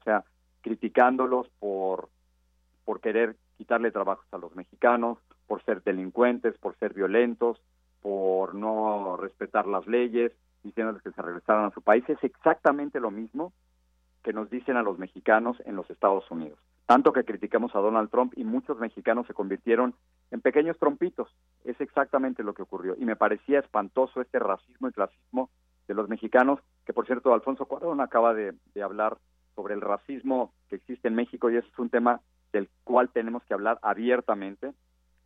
[0.00, 0.24] O sea,
[0.62, 2.08] criticándolos por,
[2.84, 7.60] por querer quitarle trabajos a los mexicanos, por ser delincuentes, por ser violentos,
[8.00, 10.30] por no respetar las leyes,
[10.62, 12.04] diciéndoles que se regresaran a su país.
[12.08, 13.52] Es exactamente lo mismo
[14.22, 16.58] que nos dicen a los mexicanos en los Estados Unidos.
[16.86, 19.94] Tanto que criticamos a Donald Trump y muchos mexicanos se convirtieron
[20.30, 21.28] en pequeños trompitos.
[21.64, 22.94] Es exactamente lo que ocurrió.
[22.98, 25.50] Y me parecía espantoso este racismo y clasismo
[25.86, 29.16] de los mexicanos, que por cierto Alfonso Cuarón acaba de, de hablar
[29.54, 32.20] sobre el racismo que existe en México y ese es un tema
[32.52, 34.72] del cual tenemos que hablar abiertamente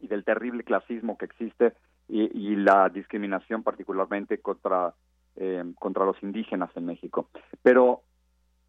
[0.02, 1.72] y del terrible clasismo que existe
[2.08, 4.94] y, y la discriminación particularmente contra
[5.36, 7.28] eh, contra los indígenas en México.
[7.62, 8.02] Pero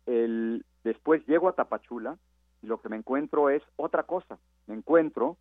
[0.05, 2.17] el, después llego a Tapachula
[2.61, 4.37] y lo que me encuentro es otra cosa.
[4.67, 5.37] Me encuentro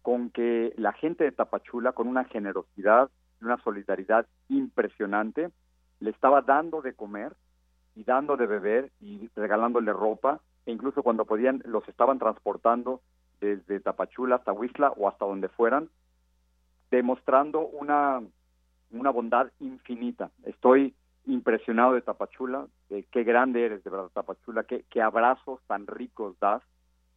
[0.00, 3.10] con que la gente de Tapachula, con una generosidad,
[3.42, 5.50] una solidaridad impresionante,
[6.00, 7.34] le estaba dando de comer
[7.94, 13.02] y dando de beber y regalándole ropa, e incluso cuando podían los estaban transportando
[13.42, 15.90] desde Tapachula hasta Huizla o hasta donde fueran,
[16.90, 18.22] demostrando una,
[18.92, 20.30] una bondad infinita.
[20.44, 20.94] Estoy
[21.26, 26.38] impresionado de Tapachula, de qué grande eres de verdad Tapachula, qué, qué abrazos tan ricos
[26.38, 26.62] das.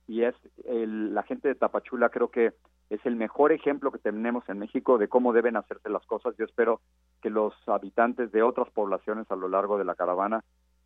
[0.07, 0.35] Y es
[0.65, 2.53] el, la gente de Tapachula creo que
[2.89, 6.35] es el mejor ejemplo que tenemos en México de cómo deben hacerse las cosas.
[6.37, 6.81] Yo espero
[7.21, 10.43] que los habitantes de otras poblaciones a lo largo de la caravana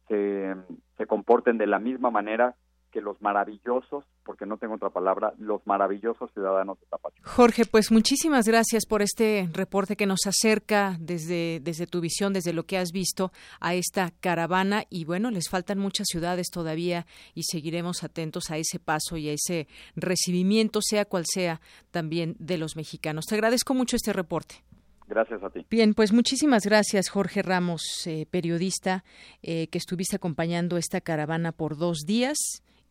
[0.07, 0.55] se,
[0.97, 2.55] se comporten de la misma manera
[2.91, 7.27] que los maravillosos, porque no tengo otra palabra, los maravillosos ciudadanos de Tapachula.
[7.27, 12.53] Jorge, pues muchísimas gracias por este reporte que nos acerca desde, desde tu visión, desde
[12.53, 17.43] lo que has visto a esta caravana y bueno, les faltan muchas ciudades todavía y
[17.43, 22.75] seguiremos atentos a ese paso y a ese recibimiento, sea cual sea, también de los
[22.75, 23.25] mexicanos.
[23.25, 24.63] Te agradezco mucho este reporte.
[25.07, 25.65] Gracias a ti.
[25.69, 29.03] Bien, pues muchísimas gracias, Jorge Ramos, eh, periodista,
[29.41, 32.37] eh, que estuviste acompañando esta caravana por dos días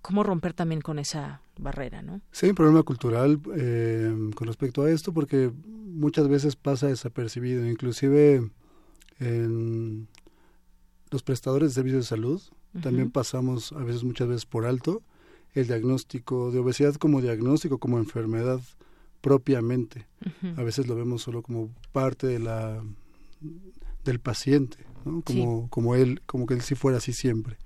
[0.02, 2.02] ¿Cómo romper también con esa barrera?
[2.02, 2.22] ¿no?
[2.32, 7.68] Sí, hay un problema cultural eh, con respecto a esto porque muchas veces pasa desapercibido,
[7.68, 8.50] inclusive
[9.20, 10.08] en
[11.12, 12.42] los prestadores de servicios de salud
[12.82, 15.04] también pasamos a veces muchas veces por alto
[15.54, 18.62] el diagnóstico de obesidad como diagnóstico como enfermedad
[19.20, 20.08] propiamente.
[20.58, 22.82] A veces lo vemos solo como parte de la
[24.06, 25.22] del paciente ¿no?
[25.22, 27.58] como como él como que él sí fuera así siempre.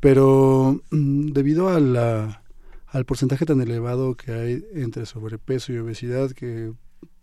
[0.00, 2.42] Pero mm, debido a la
[2.86, 6.72] al porcentaje tan elevado que hay entre sobrepeso y obesidad que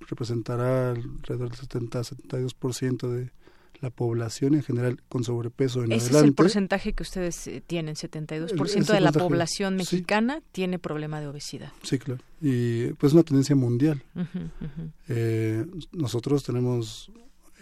[0.01, 3.31] representará alrededor del 70 72% de
[3.81, 7.95] la población en general con sobrepeso en Ese es el porcentaje que ustedes eh, tienen,
[7.95, 11.71] 72% de la población mexicana tiene problema de obesidad.
[11.83, 12.21] Sí, claro.
[12.41, 14.03] Y pues una tendencia mundial.
[15.07, 17.11] Eh, nosotros tenemos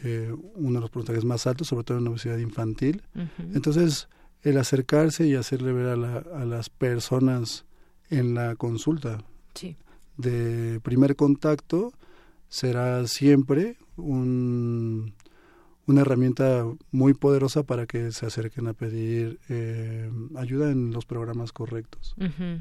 [0.03, 3.03] eh, uno de los porcentajes más altos, sobre todo en la obesidad infantil.
[3.53, 4.07] Entonces,
[4.41, 7.65] el acercarse y hacerle ver a, a las personas
[8.09, 9.23] en la consulta
[10.17, 11.91] de primer contacto
[12.47, 15.13] será siempre un
[15.87, 21.51] una herramienta muy poderosa para que se acerquen a pedir eh, ayuda en los programas
[21.51, 22.15] correctos.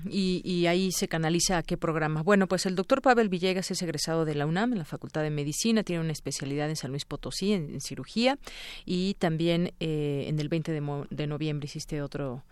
[0.09, 2.23] y, y, ahí se canaliza a qué programa.
[2.23, 5.31] Bueno, pues el doctor Pavel Villegas es egresado de la UNAM, en la Facultad de
[5.31, 8.39] Medicina, tiene una especialidad en San Luis Potosí, en, cirugía,
[8.85, 12.45] y también eh, en el 20 de, de noviembre hiciste otro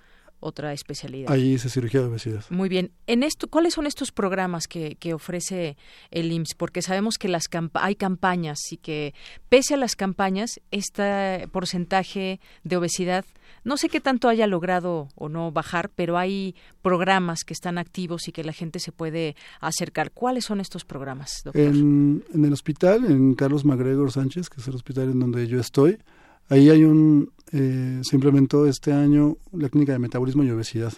[0.43, 1.33] otra especialidad.
[1.33, 2.45] Ahí hice cirugía de obesidad.
[2.51, 2.91] Muy bien.
[3.07, 5.77] En esto, ¿Cuáles son estos programas que, que ofrece
[6.11, 6.55] el IMSS?
[6.55, 9.15] Porque sabemos que las hay campañas y que
[9.49, 13.25] pese a las campañas, este porcentaje de obesidad,
[13.65, 18.27] no sé qué tanto haya logrado o no bajar, pero hay programas que están activos
[18.27, 20.11] y que la gente se puede acercar.
[20.11, 21.63] ¿Cuáles son estos programas, doctor?
[21.63, 25.61] En, en el hospital, en Carlos MacGregor Sánchez, que es el hospital en donde yo
[25.61, 25.99] estoy,
[26.49, 30.93] Ahí hay un, eh, se implementó este año la clínica de metabolismo y obesidad.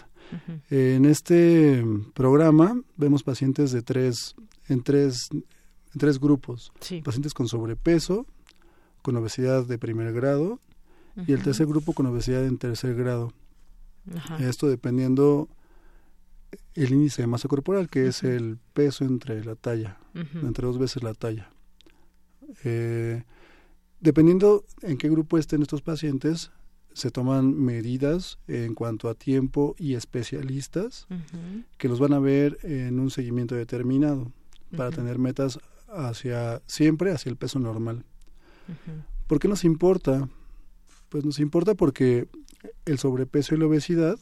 [0.69, 4.35] en este programa vemos pacientes de tres,
[4.67, 6.71] en tres, en tres grupos.
[7.03, 8.25] Pacientes con sobrepeso,
[9.01, 10.59] con obesidad de primer grado
[11.27, 13.31] y el tercer grupo con obesidad en tercer grado.
[14.39, 15.49] Esto dependiendo
[16.73, 21.03] el índice de masa corporal, que es el peso entre la talla, entre dos veces
[21.03, 21.49] la talla.
[22.63, 23.23] Eh,
[24.05, 26.51] Dependiendo en qué grupo estén estos pacientes,
[26.93, 31.07] se toman medidas en cuanto a tiempo y especialistas
[31.79, 34.31] que los van a ver en un seguimiento determinado
[34.77, 35.57] para tener metas
[35.89, 38.05] hacia siempre hacia el peso normal.
[39.25, 40.29] ¿Por qué nos importa?
[41.09, 42.27] Pues nos importa porque
[42.85, 44.19] el sobrepeso y la obesidad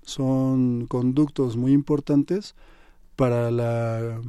[0.00, 2.54] son conductos muy importantes
[3.14, 4.22] para la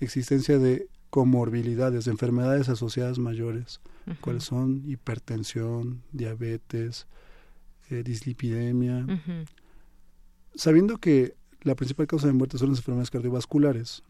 [0.00, 3.80] existencia de comorbilidades, de enfermedades asociadas mayores
[4.20, 7.06] cuáles son hipertensión, diabetes,
[7.88, 9.06] eh, dislipidemia.
[10.54, 14.02] Sabiendo que la principal causa de muerte son las enfermedades cardiovasculares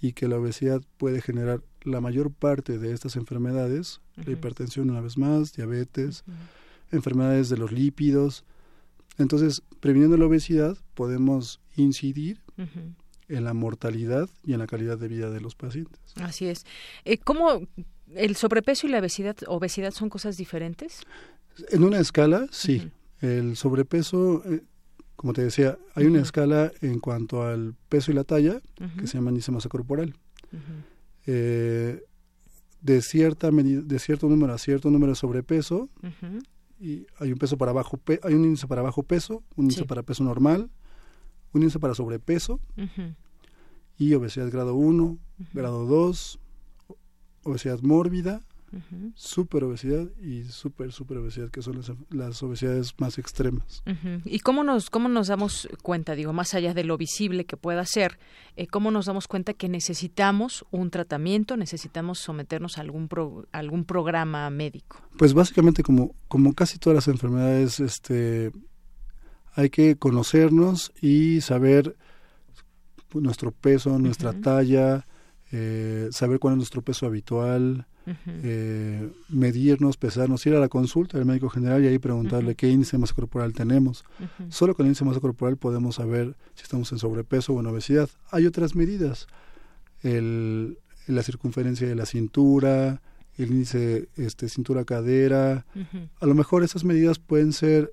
[0.00, 5.00] y que la obesidad puede generar la mayor parte de estas enfermedades, la hipertensión una
[5.00, 6.22] vez más, diabetes,
[6.92, 8.44] enfermedades de los lípidos.
[9.18, 12.40] Entonces, previniendo la obesidad, podemos incidir
[13.30, 16.00] en la mortalidad y en la calidad de vida de los pacientes.
[16.16, 16.66] Así es.
[17.04, 17.62] Eh, ¿Cómo
[18.14, 21.02] ¿El sobrepeso y la obesidad, obesidad son cosas diferentes?
[21.70, 22.90] En una escala, sí.
[23.20, 24.62] El sobrepeso, eh,
[25.16, 28.60] como te decía, hay una escala en cuanto al peso y la talla,
[28.98, 30.14] que se llama índice masa corporal.
[31.26, 32.02] Eh,
[32.80, 35.90] de cierta de cierto número a cierto número de sobrepeso,
[36.80, 40.02] y hay un peso para bajo hay un índice para bajo peso, un índice para
[40.02, 40.70] peso normal,
[41.52, 42.60] un índice para sobrepeso.
[43.98, 45.18] Y obesidad grado 1,
[45.52, 46.38] grado 2,
[47.44, 48.42] obesidad mórbida,
[49.14, 53.82] super obesidad y super super obesidad que son las, obesidades más extremas.
[54.24, 57.84] Y cómo nos cómo nos damos cuenta digo más allá de lo visible que pueda
[57.84, 58.18] ser
[58.56, 63.08] eh, cómo nos damos cuenta que necesitamos un tratamiento necesitamos someternos a algún
[63.50, 68.52] algún programa médico pues básicamente como como casi todas las enfermedades este
[69.54, 71.96] hay que conocernos y saber
[73.14, 75.06] nuestro peso, nuestra talla,
[75.52, 77.86] eh, saber cuál es nuestro peso habitual,
[78.26, 82.92] eh, medirnos, pesarnos, ir a la consulta del médico general y ahí preguntarle qué índice
[82.92, 84.04] de masa corporal tenemos.
[84.48, 87.66] Solo con el índice de masa corporal podemos saber si estamos en sobrepeso o en
[87.66, 88.08] obesidad.
[88.30, 89.26] Hay otras medidas,
[90.02, 93.00] el, la circunferencia de la cintura,
[93.36, 95.66] el índice este, cintura-cadera.
[96.20, 97.90] A lo mejor esas medidas pueden ser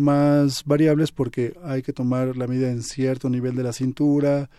[0.00, 4.50] más variables porque hay que tomar la medida en cierto nivel de la cintura,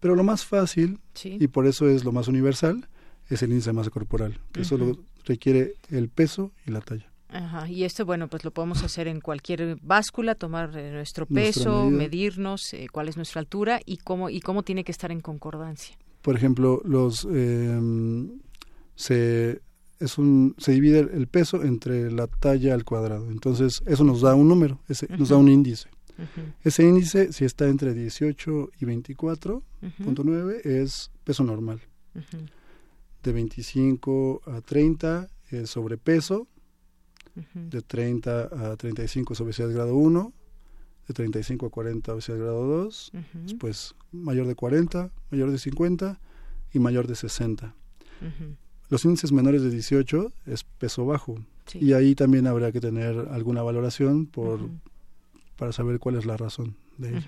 [0.00, 2.88] pero lo más fácil, y por eso es lo más universal,
[3.28, 7.10] es el índice de masa corporal, que solo requiere el peso y la talla.
[7.30, 11.90] Ajá, y esto, bueno, pues lo podemos hacer en cualquier báscula, tomar eh, nuestro peso,
[11.90, 15.96] medirnos eh, cuál es nuestra altura y cómo, y cómo tiene que estar en concordancia.
[16.22, 18.40] Por ejemplo, los em,
[18.96, 19.60] se
[20.00, 23.30] es un se divide el peso entre la talla al cuadrado.
[23.30, 25.88] Entonces, eso nos da un número, ese, nos da un índice.
[26.64, 31.80] Ese índice, si está entre 18 y 24.9, es peso normal.
[33.22, 36.48] De 25 a 30 es sobrepeso.
[37.54, 40.32] De 30 a 35 es obesidad grado 1.
[41.06, 43.12] De 35 a 40 obesidad grado 2.
[43.44, 46.20] Después mayor de 40, mayor de 50
[46.72, 47.74] y mayor de 60.
[48.88, 51.38] Los índices menores de 18 es peso bajo.
[51.74, 54.70] Y ahí también habrá que tener alguna valoración por,
[55.56, 57.26] para saber cuál es la razón de ello.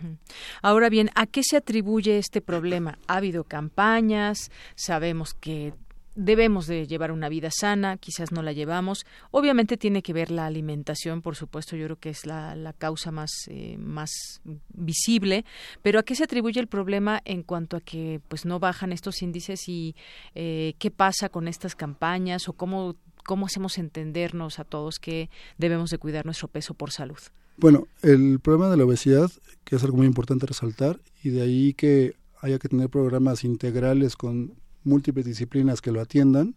[0.62, 2.98] Ahora bien, ¿a qué se atribuye este problema?
[3.06, 5.74] Ha habido campañas, sabemos que
[6.14, 9.06] debemos de llevar una vida sana, quizás no la llevamos.
[9.30, 13.10] Obviamente tiene que ver la alimentación, por supuesto, yo creo que es la, la causa
[13.10, 14.40] más, eh, más
[14.74, 15.44] visible,
[15.82, 19.22] pero ¿a qué se atribuye el problema en cuanto a que pues no bajan estos
[19.22, 19.94] índices y
[20.34, 25.90] eh, qué pasa con estas campañas o cómo, cómo hacemos entendernos a todos que debemos
[25.90, 27.18] de cuidar nuestro peso por salud?
[27.56, 29.30] Bueno, el problema de la obesidad,
[29.64, 34.16] que es algo muy importante resaltar, y de ahí que haya que tener programas integrales
[34.16, 34.54] con
[34.84, 36.54] múltiples disciplinas que lo atiendan,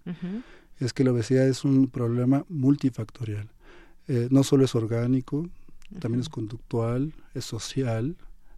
[0.80, 3.50] es que la obesidad es un problema multifactorial.
[4.08, 5.50] Eh, no solo es orgánico,
[6.00, 8.18] también es conductual, es social,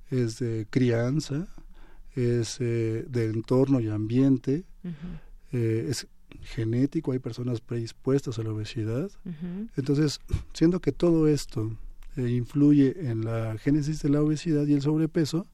[0.09, 1.47] es de crianza,
[2.15, 4.63] es eh, de entorno y ambiente,
[5.51, 6.07] eh, es
[6.41, 9.11] genético, hay personas predispuestas a la obesidad.
[9.75, 10.19] Entonces,
[10.53, 11.77] siendo que todo esto
[12.17, 15.45] influye en la génesis de la obesidad y el sobrepeso,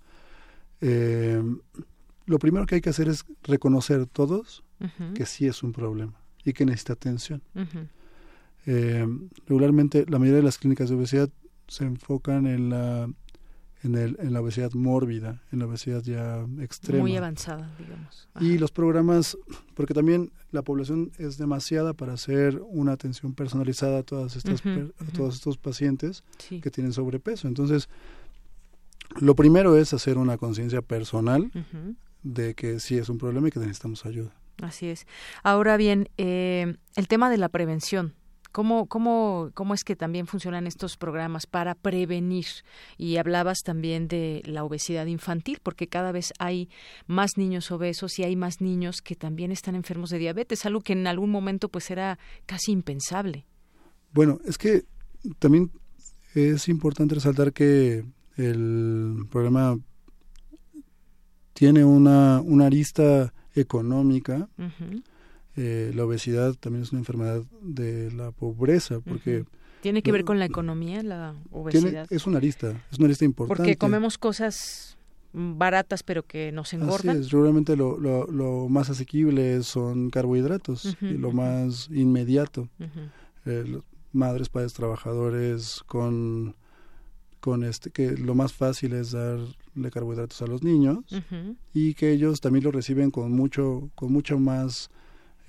[2.26, 4.64] lo primero que hay que hacer es reconocer todos
[5.14, 6.14] que sí es un problema
[6.44, 7.42] y que necesita atención.
[8.66, 9.08] Eh,
[9.48, 11.30] regularmente la mayoría de las clínicas de obesidad
[11.68, 13.10] se enfocan en la
[13.84, 17.02] en, el, en la obesidad mórbida, en la obesidad ya extrema.
[17.02, 18.30] Muy avanzada, digamos.
[18.40, 19.38] Y los programas,
[19.74, 24.62] porque también la población es demasiada para hacer una atención personalizada a, todas estas,
[25.16, 26.24] todos estos pacientes
[26.62, 27.48] que tienen sobrepeso.
[27.48, 27.90] Entonces,
[29.20, 31.52] lo primero es hacer una conciencia personal
[32.24, 34.32] de que sí es un problema y que necesitamos ayuda.
[34.62, 35.08] Así es.
[35.44, 38.16] Ahora bien, eh, el tema de la prevención.
[38.52, 42.48] ¿Cómo, cómo, ¿Cómo es que también funcionan estos programas para prevenir?
[42.98, 46.70] Y hablabas también de la obesidad infantil, porque cada vez hay
[47.08, 50.92] más niños obesos y hay más niños que también están enfermos de diabetes, algo que
[50.92, 53.46] en algún momento pues era casi impensable.
[54.12, 54.84] Bueno, es que
[55.40, 55.72] también
[56.36, 58.04] es importante resaltar que
[58.36, 59.80] el programa
[61.62, 64.50] tiene una, una arista económica.
[65.56, 69.46] Eh, la obesidad también es una enfermedad de la pobreza, porque...
[69.82, 72.08] ¿Tiene que ver con la economía, la obesidad?
[72.10, 73.62] es una arista, es una arista importante.
[73.62, 74.98] Porque comemos cosas
[75.34, 77.18] baratas pero que nos engordan.
[77.18, 82.70] Así es, realmente lo, lo, más asequible son carbohidratos y lo más inmediato.
[83.46, 83.82] Eh,
[84.14, 86.56] madres, padres, trabajadores con
[87.42, 91.00] con este que lo más fácil es darle carbohidratos a los niños
[91.74, 94.90] y que ellos también lo reciben con mucho con mucho más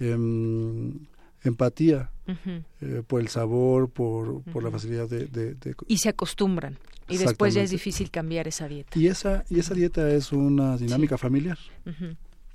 [0.00, 1.06] em,
[1.44, 2.10] empatía
[2.80, 6.78] eh, por el sabor por, por la facilidad de, y se acostumbran
[7.08, 8.98] y después ya es difícil cambiar esa dieta.
[8.98, 11.58] Y esa y esa dieta es una dinámica familiar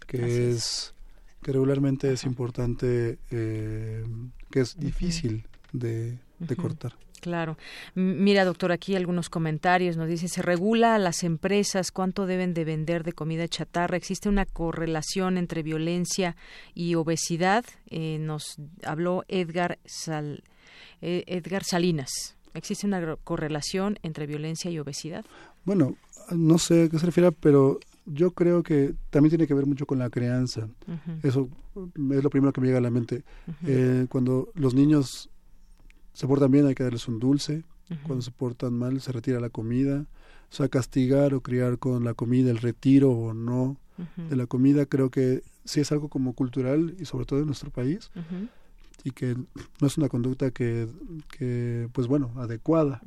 [0.08, 0.96] que es,
[1.44, 4.04] que regularmente es importante eh,
[4.50, 7.57] que es difícil de, de cortar Claro.
[7.95, 9.97] Mira, doctor, aquí algunos comentarios.
[9.97, 13.97] Nos dice, se regula a las empresas cuánto deben de vender de comida chatarra.
[13.97, 16.36] ¿Existe una correlación entre violencia
[16.74, 17.65] y obesidad?
[17.89, 20.43] Eh, nos habló Edgar, Sal,
[21.01, 22.36] eh, Edgar Salinas.
[22.53, 25.26] ¿Existe una correlación entre violencia y obesidad?
[25.65, 25.95] Bueno,
[26.32, 29.86] no sé a qué se refiere, pero yo creo que también tiene que ver mucho
[29.86, 30.68] con la crianza.
[31.24, 33.24] Eso es lo primero que me llega a la mente.
[33.65, 35.30] eh, cuando los niños
[36.18, 37.63] se portan bien, hay que darles un dulce,
[38.07, 40.07] cuando se portan mal se retira la comida,
[40.51, 43.78] o sea, castigar o criar con la comida, el retiro o no
[44.15, 47.70] de la comida, creo que sí es algo como cultural y sobre todo en nuestro
[47.70, 48.09] país.
[49.03, 49.36] Y que
[49.80, 50.88] no es una conducta que,
[51.30, 52.99] que pues bueno, adecuada.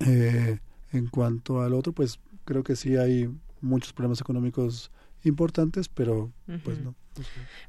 [0.00, 0.58] eh,
[0.92, 3.30] en cuanto al otro, pues creo que sí hay
[3.60, 4.90] muchos problemas económicos
[5.22, 6.32] importantes, pero
[6.64, 6.96] pues no.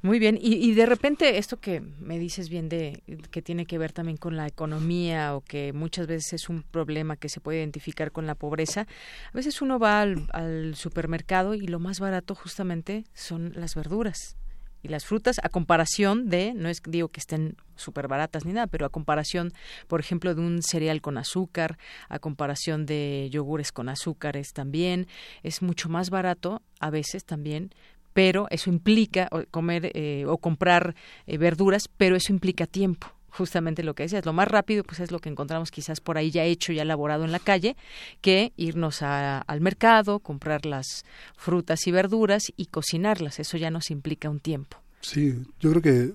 [0.01, 3.77] Muy bien, y, y, de repente esto que me dices bien de que tiene que
[3.77, 7.59] ver también con la economía o que muchas veces es un problema que se puede
[7.59, 13.05] identificar con la pobreza, a veces uno va al, supermercado y lo más barato justamente
[13.13, 14.37] son las verduras
[14.81, 18.67] y las frutas a comparación de, no es digo que estén súper baratas ni nada,
[18.67, 19.51] pero a comparación,
[19.87, 25.07] por ejemplo, de un cereal con azúcar, a comparación de yogures con azúcares también,
[25.41, 27.71] es mucho más barato a veces también
[28.15, 30.95] pero eso implica comer eh, o comprar
[31.27, 35.11] eh, verduras, pero eso implica tiempo justamente lo que decías, lo más rápido pues es
[35.11, 37.75] lo que encontramos quizás por ahí ya hecho, ya elaborado en la calle,
[38.21, 41.03] que irnos al mercado, comprar las
[41.35, 44.84] frutas y verduras y cocinarlas, eso ya nos implica un tiempo.
[45.05, 46.13] Sí, yo creo que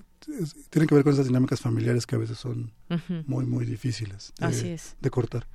[0.69, 3.23] tiene que ver con esas dinámicas familiares que a veces son uh -huh.
[3.25, 4.95] muy, muy difíciles de, Así es.
[5.01, 5.47] de cortar.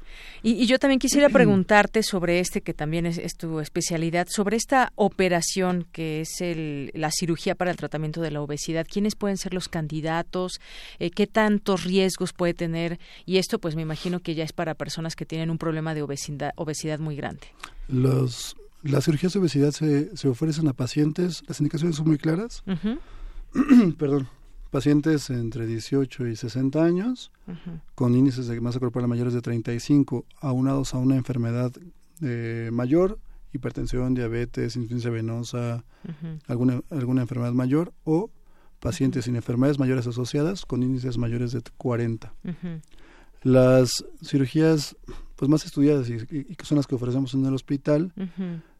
[0.42, 4.56] Y, y, yo también quisiera preguntarte sobre este, que también es, es tu especialidad, sobre
[4.56, 8.86] esta operación que es el, la cirugía para el tratamiento de la obesidad.
[8.90, 10.60] ¿Quiénes pueden ser los candidatos?
[10.98, 12.98] Eh, ¿Qué tantos riesgos puede tener?
[13.24, 16.02] Y esto, pues me imagino que ya es para personas que tienen un problema de
[16.02, 17.46] obesidad, obesidad muy grande.
[17.88, 22.62] Los, las cirugías de obesidad se, se ofrecen a pacientes, las indicaciones son muy claras.
[22.66, 22.98] Uh -huh.
[23.98, 24.28] Perdón
[24.76, 27.80] pacientes entre 18 y 60 años uh -huh.
[27.94, 31.72] con índices de masa corporal mayores de 35 aunados a una enfermedad
[32.20, 33.18] eh, mayor,
[33.54, 36.40] hipertensión, diabetes, insuficiencia venosa, uh -huh.
[36.46, 38.30] alguna, alguna enfermedad mayor o
[38.80, 39.24] pacientes uh -huh.
[39.26, 42.34] sin enfermedades mayores asociadas con índices mayores de 40.
[43.42, 44.94] Las cirugías
[45.36, 48.12] pues más estudiadas y, y, que son las que ofrecemos en el hospital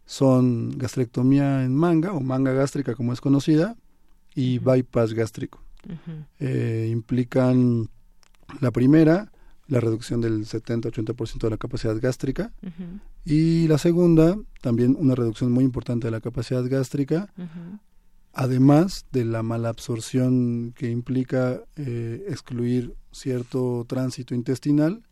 [0.05, 3.77] son gastrectomía en manga o manga gástrica como es conocida
[4.37, 5.61] y bypass gástrico.
[5.89, 6.25] Uh -huh.
[6.41, 7.89] eh, implican
[8.61, 9.33] la primera,
[9.67, 13.01] la reducción del 70-80% de la capacidad gástrica uh -huh.
[13.25, 17.81] y la segunda, también una reducción muy importante de la capacidad gástrica, uh -huh.
[18.33, 25.03] además de la mala absorción que implica eh, excluir cierto tránsito intestinal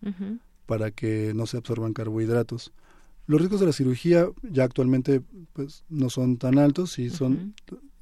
[0.66, 2.72] para que no se absorban carbohidratos.
[3.26, 5.22] Los riesgos de la cirugía ya actualmente
[5.54, 7.54] pues, no son tan altos y son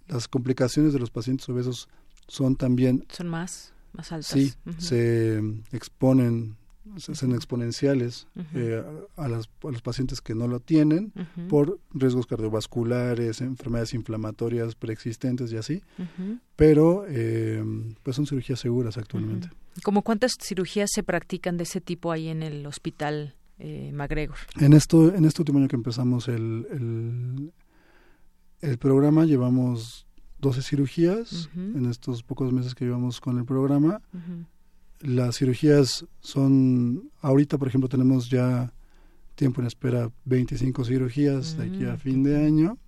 [0.09, 1.89] las complicaciones de los pacientes obesos
[2.29, 4.81] son también son más más altas sí uh -huh.
[4.81, 6.57] se exponen
[6.97, 8.47] se hacen exponenciales uh -huh.
[8.55, 8.85] eh,
[9.17, 11.49] a, las, a, los pacientes que no lo tienen uh -huh.
[11.49, 15.83] por riesgos cardiovasculares enfermedades inflamatorias preexistentes y así
[16.57, 17.63] pero eh,
[18.03, 19.51] pues son cirugías seguras actualmente
[19.83, 24.37] ¿Cómo cuántas cirugías se practican de ese tipo ahí en el hospital eh, MacGregor?
[24.61, 27.53] En esto en este último año que empezamos el, el,
[28.63, 30.07] el programa llevamos
[30.41, 31.77] 12 cirugías uh -huh.
[31.79, 34.01] en estos pocos meses que llevamos con el programa.
[34.13, 34.47] Uh -huh.
[35.01, 38.73] Las cirugías son, ahorita por ejemplo tenemos ya
[39.35, 42.79] tiempo en espera 25 cirugías de aquí a fin de año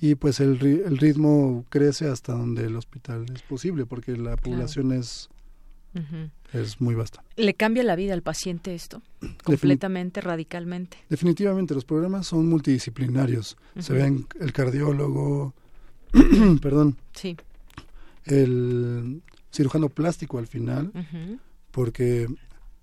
[0.00, 4.86] y pues el, el, ritmo crece hasta donde el hospital es posible porque la población
[4.86, 5.00] claro.
[5.00, 5.28] es
[6.52, 7.22] es muy vasta.
[7.36, 9.02] ¿Le cambia la vida al paciente esto?
[9.44, 10.98] Completamente, Defin radicalmente.
[11.08, 13.56] Definitivamente, los programas son multidisciplinarios.
[13.78, 15.54] Se ven el cardiólogo,
[16.62, 17.36] perdón, sí.
[18.24, 19.22] el
[19.52, 21.38] cirujano plástico al final, uh -huh.
[21.70, 22.28] porque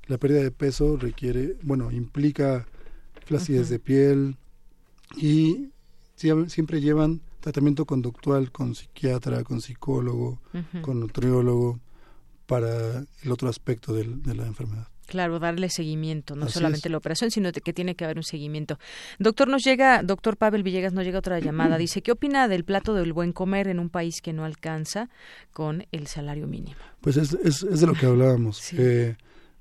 [0.08, 2.66] la pérdida de peso requiere, bueno, implica
[3.26, 4.38] flacidez de piel
[5.16, 5.70] y
[6.16, 10.40] siempre llevan tratamiento conductual con psiquiatra, con psicólogo,
[10.82, 11.80] con nutriólogo
[12.48, 14.88] para el otro aspecto de, de la enfermedad.
[15.06, 16.92] Claro, darle seguimiento, no Así solamente es.
[16.92, 18.78] la operación, sino que tiene que haber un seguimiento.
[19.20, 21.78] Doctor, nos llega, doctor Pavel Villegas, nos llega otra llamada.
[21.78, 25.10] Dice, ¿qué opina del plato del buen comer en un país que no alcanza
[25.54, 26.76] con el salario mínimo?
[27.00, 28.58] Pues es, es, es de lo que hablábamos.
[28.58, 28.76] sí.
[28.80, 29.16] eh,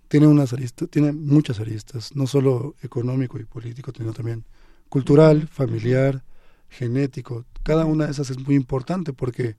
[0.09, 4.45] tiene unas aristas, tiene muchas aristas, no solo económico y político, sino también
[4.89, 6.23] cultural, familiar,
[6.69, 7.45] genético.
[7.65, 9.57] Cada una de esas es muy importante porque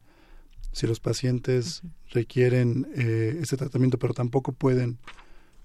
[0.72, 2.14] si los pacientes uh -huh.
[2.14, 4.98] requieren eh, ese tratamiento, pero tampoco pueden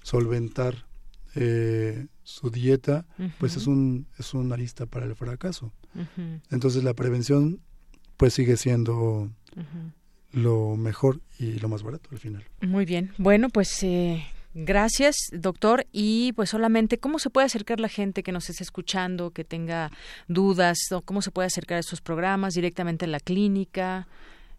[0.03, 0.87] solventar
[1.35, 3.33] eh, su dieta, uh -huh.
[3.39, 5.73] pues es un es una arista para el fracaso.
[5.95, 6.41] Uh -huh.
[6.51, 7.61] Entonces la prevención
[8.17, 9.31] pues sigue siendo
[10.33, 12.45] lo mejor y lo más barato al final.
[12.61, 13.13] Muy bien.
[13.19, 14.25] Bueno, pues eh,
[14.55, 15.87] Gracias, doctor.
[15.93, 19.91] Y pues solamente, ¿cómo se puede acercar la gente que nos esté escuchando, que tenga
[20.29, 20.79] dudas?
[21.05, 24.07] ¿Cómo se puede acercar a estos programas directamente en la clínica?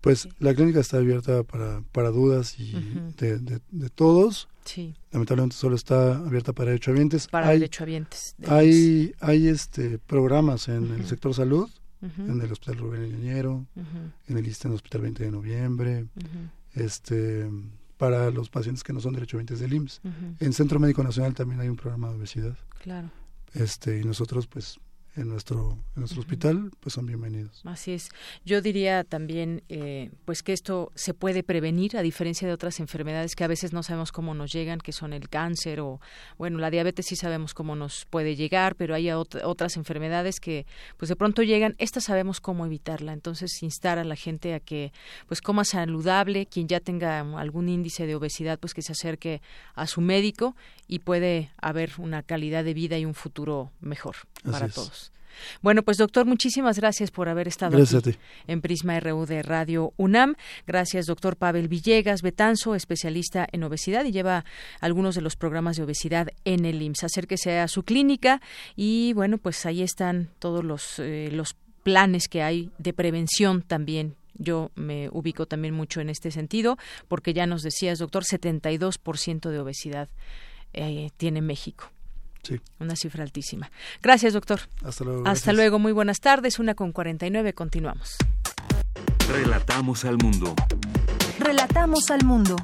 [0.04, 2.74] Pues la clínica está abierta para, para dudas y
[3.18, 4.49] de, de, todos.
[4.66, 4.93] Sí.
[5.14, 7.30] Lamentablemente solo está abierta para derechohabientes.
[7.30, 8.36] Para hay, derechohabientes.
[8.49, 11.70] Hay, hay este programas en el sector salud,
[12.01, 13.66] en el Hospital Rubén Ñañero,
[14.28, 16.06] en el en el Hospital 20 de Noviembre,
[16.74, 17.49] este
[17.95, 20.01] para los pacientes que no son derechohabientes del IMSS.
[20.41, 22.58] En Centro Médico Nacional también hay un programa de obesidad.
[22.82, 23.10] Claro.
[23.54, 24.82] Este, y nosotros pues
[25.16, 27.61] en nuestro, en nuestro hospital, pues son bienvenidos.
[27.66, 28.09] Así es.
[28.45, 33.36] Yo diría también, eh, pues que esto se puede prevenir, a diferencia de otras enfermedades
[33.36, 35.99] que a veces no sabemos cómo nos llegan, que son el cáncer o,
[36.38, 40.66] bueno, la diabetes sí sabemos cómo nos puede llegar, pero hay otras enfermedades que,
[40.97, 43.14] pues de pronto llegan, esta sabemos cómo evitarla.
[43.14, 44.91] Entonces, instar a la gente a que,
[45.28, 49.41] pues coma saludable, quien ya tenga algún índice de obesidad, pues que se acerque
[49.76, 50.55] a su médico
[50.88, 55.03] y puede haber una calidad de vida y un futuro mejor para todos.
[55.62, 58.18] Bueno, pues doctor, muchísimas gracias por haber estado aquí
[58.48, 60.36] en Prisma RU de Radio UNAM.
[60.68, 64.46] Gracias, doctor Pavel Villegas Betanzo, especialista en obesidad y lleva
[64.80, 67.06] algunos de los programas de obesidad en el IMSS.
[67.06, 68.42] Acérquese a su clínica
[68.76, 74.16] y bueno, pues ahí están todos los, eh, los planes que hay de prevención también
[74.36, 76.78] yo me ubico también mucho en este sentido,
[77.08, 80.10] porque ya nos decías, doctor, 72% de obesidad
[80.74, 81.92] eh, tiene México.
[82.44, 82.60] Sí.
[82.80, 83.72] Una cifra altísima.
[84.02, 84.60] Gracias, doctor.
[84.84, 85.28] Hasta luego.
[85.28, 85.80] Hasta luego.
[85.80, 86.60] Muy buenas tardes.
[86.60, 87.54] Una con 49.
[87.54, 88.18] Continuamos.
[89.30, 90.54] Relatamos al mundo.
[91.39, 92.56] Relatamos al mundo.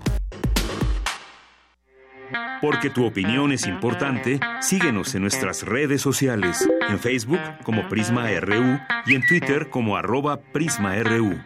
[2.62, 8.80] Porque tu opinión es importante, síguenos en nuestras redes sociales, en Facebook como Prisma RU
[9.06, 11.40] y en Twitter como arroba PrismaRU.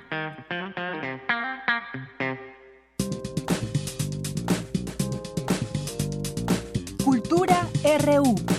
[7.97, 8.52] RU.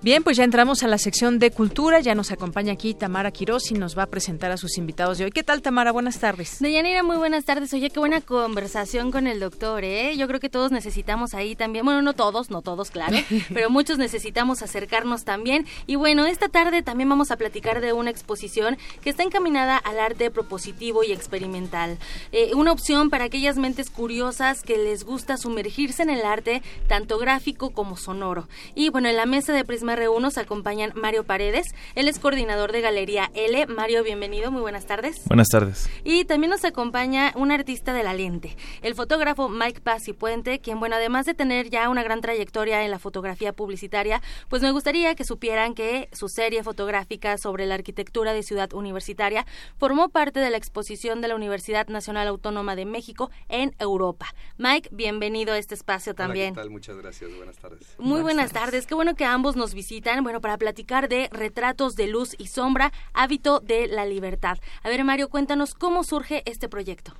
[0.00, 1.98] Bien, pues ya entramos a la sección de cultura.
[1.98, 5.24] Ya nos acompaña aquí Tamara Quiroz y nos va a presentar a sus invitados de
[5.24, 5.32] hoy.
[5.32, 5.90] ¿Qué tal, Tamara?
[5.90, 6.60] Buenas tardes.
[6.60, 7.74] Deyanira, muy buenas tardes.
[7.74, 10.16] Oye, qué buena conversación con el doctor, ¿eh?
[10.16, 13.16] Yo creo que todos necesitamos ahí también, bueno, no todos, no todos, claro,
[13.52, 15.66] pero muchos necesitamos acercarnos también.
[15.88, 19.98] Y bueno, esta tarde también vamos a platicar de una exposición que está encaminada al
[19.98, 21.98] arte propositivo y experimental.
[22.30, 27.18] Eh, una opción para aquellas mentes curiosas que les gusta sumergirse en el arte, tanto
[27.18, 28.46] gráfico como sonoro.
[28.76, 32.72] Y bueno, en la mesa de Prisma R1 nos acompañan Mario Paredes, él es coordinador
[32.72, 33.66] de Galería L.
[33.66, 35.16] Mario, bienvenido, muy buenas tardes.
[35.26, 35.88] Buenas tardes.
[36.04, 40.58] Y también nos acompaña un artista de la lente, el fotógrafo Mike Paz y Puente,
[40.58, 44.70] quien, bueno, además de tener ya una gran trayectoria en la fotografía publicitaria, pues me
[44.70, 49.46] gustaría que supieran que su serie fotográfica sobre la arquitectura de Ciudad Universitaria
[49.78, 54.26] formó parte de la exposición de la Universidad Nacional Autónoma de México en Europa.
[54.56, 56.54] Mike, bienvenido a este espacio también.
[56.54, 56.70] ¿qué tal?
[56.70, 57.34] Muchas gracias.
[57.36, 57.94] Buenas tardes.
[57.98, 58.86] Muy buenas, tardes.
[58.86, 62.92] Qué bueno que ambos nos visitan, bueno, para platicar de retratos de luz y sombra,
[63.14, 64.58] hábito de la libertad.
[64.82, 67.12] A ver, Mario, cuéntanos cómo surge este proyecto.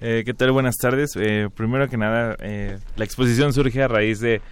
[0.00, 0.50] Eh, ¿Qué tal?
[0.50, 1.12] Buenas tardes.
[1.14, 4.42] Eh, primero que nada, eh, la exposición surge a raíz de,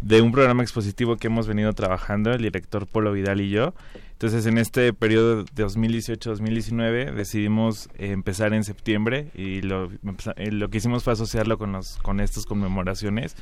[0.00, 3.74] de un programa expositivo que hemos venido trabajando, el director Polo Vidal y yo.
[4.12, 9.90] Entonces, en este periodo de 2018-2019 decidimos empezar en septiembre y lo,
[10.36, 13.36] lo que hicimos fue asociarlo con, los, con estas conmemoraciones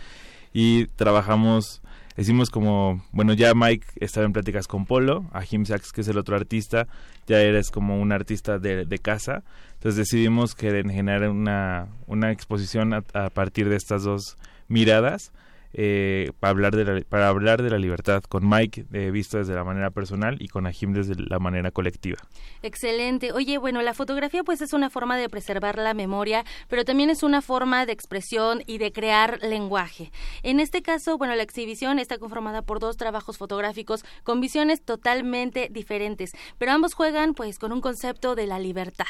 [0.53, 1.83] y trabajamos
[2.19, 6.09] Decimos como, bueno, ya Mike estaba en pláticas con Polo, a Jim Sachs, que es
[6.09, 6.89] el otro artista,
[7.29, 9.45] ya eres como un artista de, de casa.
[9.75, 15.31] Entonces decidimos que generar una, una exposición a partir de estas dos miradas
[15.73, 19.55] eh, para, hablar de la, para hablar de la libertad, con Mike eh, visto desde
[19.55, 22.19] la manera personal y con Ajim desde la manera colectiva.
[22.63, 23.33] Excelente.
[23.33, 27.23] Oye, bueno, la fotografía pues es una forma de preservar la memoria, pero también es
[27.23, 30.11] una forma de expresión y de crear lenguaje.
[30.43, 35.69] En este caso, bueno, la exhibición está conformada por dos trabajos fotográficos con visiones totalmente
[35.71, 39.07] diferentes, pero ambos juegan pues con un concepto de la libertad.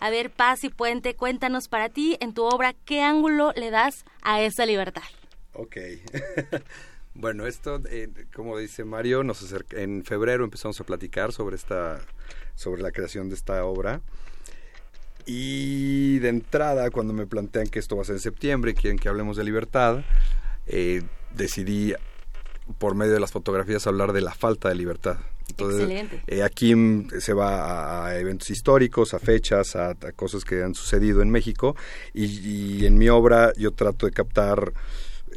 [0.00, 4.04] A ver, Paz y Puente, cuéntanos para ti en tu obra qué ángulo le das
[4.22, 5.02] a esa libertad.
[5.58, 5.76] Ok.
[7.14, 12.00] bueno, esto, eh, como dice Mario, nos en febrero empezamos a platicar sobre esta,
[12.54, 14.00] sobre la creación de esta obra.
[15.26, 18.98] Y de entrada, cuando me plantean que esto va a ser en septiembre y quieren
[18.98, 20.04] que hablemos de libertad,
[20.68, 21.02] eh,
[21.34, 21.92] decidí
[22.78, 25.18] por medio de las fotografías hablar de la falta de libertad.
[25.48, 26.74] Entonces, eh, aquí
[27.18, 31.74] se va a, eventos históricos, a fechas, a, cosas que han sucedido en México
[32.14, 34.72] y, y, en mi obra yo trato de captar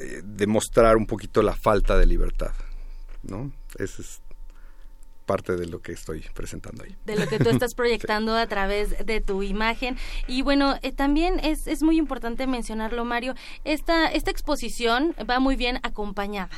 [0.01, 2.53] eh, demostrar un poquito la falta de libertad,
[3.23, 3.51] ¿no?
[3.79, 4.21] es
[5.31, 6.95] parte de lo que estoy presentando ahí.
[7.05, 9.97] De lo que tú estás proyectando a través de tu imagen.
[10.27, 15.55] Y bueno, eh, también es, es muy importante mencionarlo, Mario, esta, esta exposición va muy
[15.55, 16.49] bien acompañada.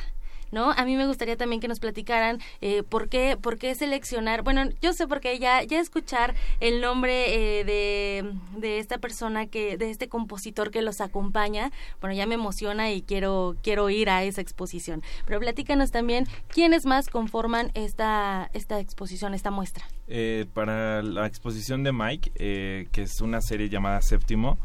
[0.54, 0.72] ¿No?
[0.72, 4.70] A mí me gustaría también que nos platicaran eh, por qué por qué seleccionar, bueno,
[4.82, 9.78] yo sé por qué ya ya escuchar el nombre eh, de, de esta persona que
[9.78, 14.24] de este compositor que los acompaña, bueno, ya me emociona y quiero quiero ir a
[14.24, 15.02] esa exposición.
[15.26, 19.86] Pero platícanos también quiénes más conforman esta esta exposición, esta muestra.
[20.08, 24.60] Eh, para la exposición de Mike, que es una serie llamada Séptimo,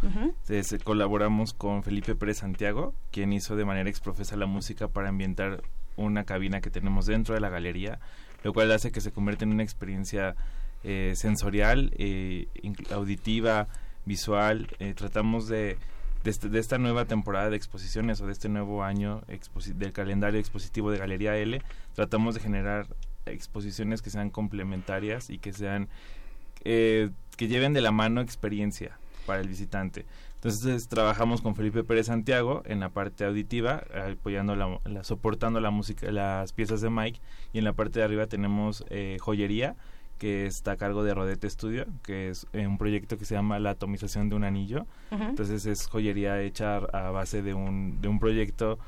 [0.85, 5.63] colaboramos con Felipe Pérez Santiago, quien hizo de manera exprofesa la música para ambientar
[5.99, 7.99] una cabina que tenemos dentro de la galería,
[8.43, 10.35] lo cual hace que se convierta en una experiencia
[10.85, 12.47] eh, sensorial, eh,
[12.93, 13.67] auditiva,
[14.05, 14.69] visual.
[14.79, 15.77] Eh, tratamos de,
[16.25, 19.23] este, de, esta nueva temporada de exposiciones o de este nuevo año
[19.75, 21.61] del calendario expositivo de Galería L,
[21.95, 22.87] tratamos de generar
[23.27, 25.89] exposiciones que sean complementarias y que sean
[26.65, 30.07] que lleven de la mano experiencia para el visitante.
[30.39, 36.13] Entonces trabajamos con Felipe Pérez Santiago en la parte auditiva, apoyando la, soportando la música,
[36.13, 37.21] las piezas de Mike,
[37.53, 39.75] y en la parte de arriba tenemos eh, joyería
[40.19, 43.59] que está a cargo de Rodete Studio, que es eh, un proyecto que se llama
[43.59, 44.87] la atomización de un anillo.
[45.11, 48.79] Entonces es joyería hecha a base de un, de un proyecto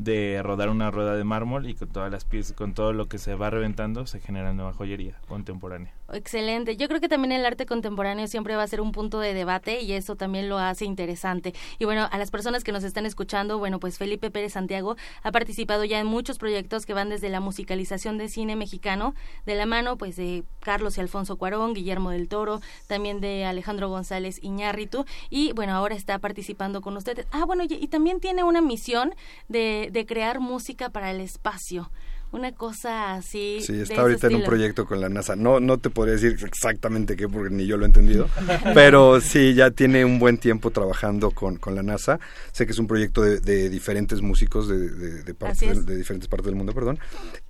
[0.00, 3.18] de rodar una rueda de mármol y con todas las piezas, con todo lo que
[3.18, 5.92] se va reventando, se genera nueva joyería contemporánea.
[6.10, 6.76] Excelente.
[6.76, 9.82] Yo creo que también el arte contemporáneo siempre va a ser un punto de debate
[9.82, 11.54] y eso también lo hace interesante.
[11.78, 15.32] Y bueno, a las personas que nos están escuchando, bueno, pues Felipe Pérez Santiago ha
[15.32, 19.66] participado ya en muchos proyectos que van desde la musicalización de cine mexicano, de la
[19.66, 25.04] mano pues de Carlos y Alfonso Cuarón, Guillermo del Toro, también de Alejandro González Iñárritu
[25.28, 27.26] y bueno, ahora está participando con ustedes.
[27.32, 29.14] Ah, bueno, y, y también tiene una misión
[29.48, 31.90] de de, crear música para el espacio
[32.32, 33.58] una cosa así.
[33.60, 35.34] Sí, está ahorita en un proyecto con la NASA.
[35.34, 38.28] No, no te podría decir exactamente qué, porque ni yo lo he entendido,
[38.74, 42.20] pero sí, ya tiene un buen tiempo trabajando con, con la NASA.
[42.52, 46.72] Sé que es un proyecto de, diferentes músicos de, de, de, diferentes partes del mundo,
[46.72, 47.00] perdón,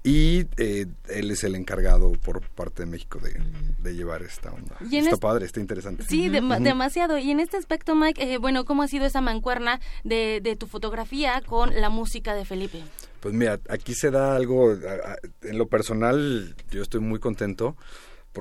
[0.03, 4.77] y eh, él es el encargado por parte de México de, llevar esta onda.
[4.91, 6.05] Está padre, está interesante.
[6.09, 7.19] Sí, demasiado.
[7.19, 10.67] Y en este aspecto, Mike, eh, bueno, ¿cómo ha sido esa mancuerna de, de tu
[10.67, 12.83] fotografía con la música de Felipe?
[13.21, 17.77] Pues mira, aquí se da algo, en lo personal yo estoy muy contento.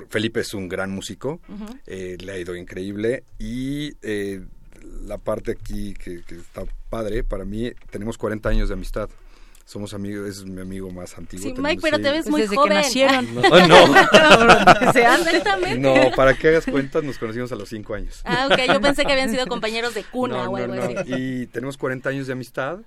[0.09, 1.41] Felipe es un gran músico,
[1.87, 4.45] eh, le ha ido increíble y eh,
[5.05, 9.09] la parte aquí que, está padre, para mí tenemos 40 años de amistad
[9.69, 11.45] somos amigos, es mi amigo más antiguo.
[11.45, 12.69] Sí, Mike, pero te ves muy Desde joven.
[12.69, 13.27] que nacieron.
[13.35, 13.87] No, no.
[15.77, 18.21] no, para que hagas cuentas, nos conocimos a los cinco años.
[18.25, 20.95] Ah, ok, yo pensé que habían sido compañeros de cuna o algo así.
[21.05, 22.79] Y tenemos 40 años de amistad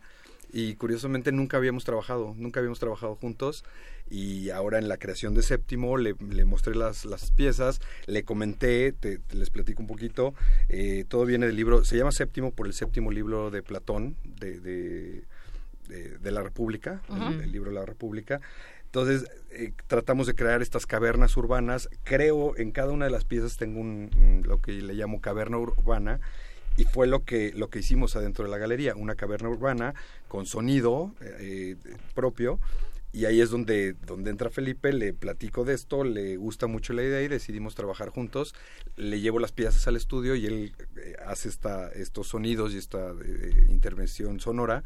[0.53, 3.65] y curiosamente nunca habíamos trabajado, nunca habíamos trabajado juntos
[4.11, 8.93] y ahora en la creación de Séptimo le, le mostré las, las, piezas, le comenté,
[8.93, 10.35] te, les platico un poquito,
[10.69, 14.61] eh, todo viene del libro, se llama Séptimo por el séptimo libro de Platón, de,
[14.61, 15.25] de,
[16.19, 18.41] de, la República, el, libro de la República.
[18.87, 23.57] Entonces eh, tratamos de crear estas cavernas urbanas, creo en cada una de las piezas
[23.57, 26.21] tengo un, lo que le llamo caverna urbana,
[26.77, 28.95] y fue lo que lo que hicimos adentro de la galería.
[28.97, 29.95] Una caverna urbana
[30.29, 31.77] con sonido eh,
[32.15, 32.59] propio
[33.13, 37.03] y ahí es donde donde entra Felipe le platico de esto le gusta mucho la
[37.03, 38.55] idea y decidimos trabajar juntos.
[38.97, 43.13] Le llevo las piezas al estudio y él eh, hace esta estos sonidos y esta
[43.25, 44.83] eh, intervención sonora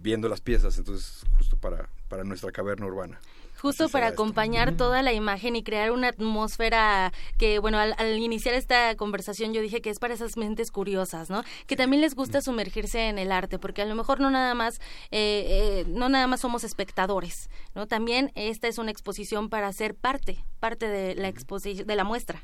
[0.00, 3.20] viendo las piezas entonces justo para para nuestra caverna urbana
[3.62, 8.96] justo para acompañar toda la imagen y crear una atmósfera que, bueno, al, iniciar esta
[8.96, 11.44] conversación yo dije que es para esas mentes curiosas, ¿no?
[11.68, 14.80] Que también les gusta sumergirse en el arte, porque a lo mejor no nada más,
[15.12, 17.86] eh, eh, no nada más somos espectadores, ¿no?
[17.86, 22.42] También esta es una exposición para ser parte, parte de la exposición, de la muestra.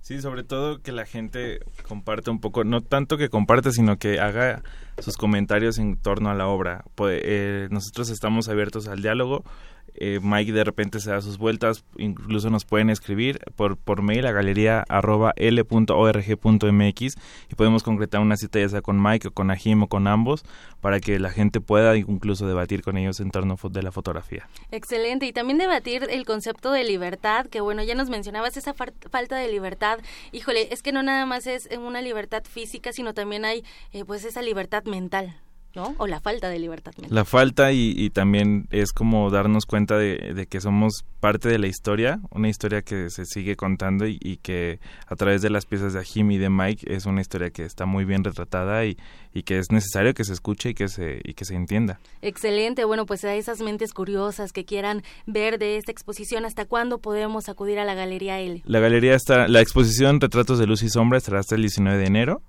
[0.00, 4.20] Sí, sobre todo que la gente comparte un poco, no tanto que comparte, sino que
[4.20, 4.62] haga
[4.98, 6.84] sus comentarios en torno a la obra.
[6.94, 9.44] Pues, eh, nosotros estamos abiertos al diálogo,
[10.00, 14.26] eh, Mike de repente se da sus vueltas, incluso nos pueden escribir por, por mail
[14.26, 17.14] a galería arroba l.org.mx
[17.50, 20.44] y podemos concretar una cita ya sea con Mike o con Ajim o con ambos
[20.80, 24.48] para que la gente pueda incluso debatir con ellos en torno de la fotografía.
[24.70, 29.36] Excelente, y también debatir el concepto de libertad, que bueno, ya nos mencionabas esa falta
[29.36, 29.98] de libertad.
[30.32, 34.24] Híjole, es que no nada más es una libertad física, sino también hay eh, pues
[34.24, 35.36] esa libertad mental.
[35.78, 35.94] ¿No?
[35.98, 37.14] O la falta de libertad mental.
[37.14, 42.20] La falta y, también es como darnos cuenta de, que somos parte de la historia,
[42.30, 46.32] una historia que se sigue contando y, que a través de las piezas de Jim
[46.32, 48.96] y de Mike es una historia que está muy bien retratada y,
[49.32, 52.00] y que es necesario que se escuche y que se, y que se entienda.
[52.22, 56.98] Excelente, bueno, pues a esas mentes curiosas que quieran ver de esta exposición, ¿hasta cuándo
[56.98, 58.62] podemos acudir a la Galería L?
[58.64, 62.06] La galería está, la exposición Retratos de Luz y Sombra estará hasta el 19 de
[62.06, 62.42] enero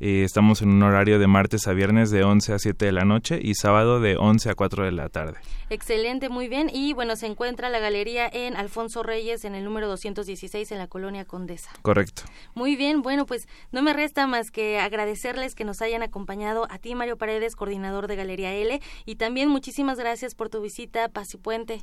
[0.00, 3.04] eh, estamos en un horario de martes a viernes de 11 a 7 de la
[3.04, 5.38] noche y sábado de 11 a 4 de la tarde.
[5.70, 6.70] Excelente, muy bien.
[6.72, 10.88] Y bueno, se encuentra la galería en Alfonso Reyes, en el número 216, en la
[10.88, 11.70] colonia Condesa.
[11.82, 12.22] Correcto.
[12.54, 16.78] Muy bien, bueno, pues no me resta más que agradecerles que nos hayan acompañado a
[16.78, 21.34] ti, Mario Paredes, coordinador de Galería L, y también muchísimas gracias por tu visita, Paz
[21.34, 21.82] y Puente.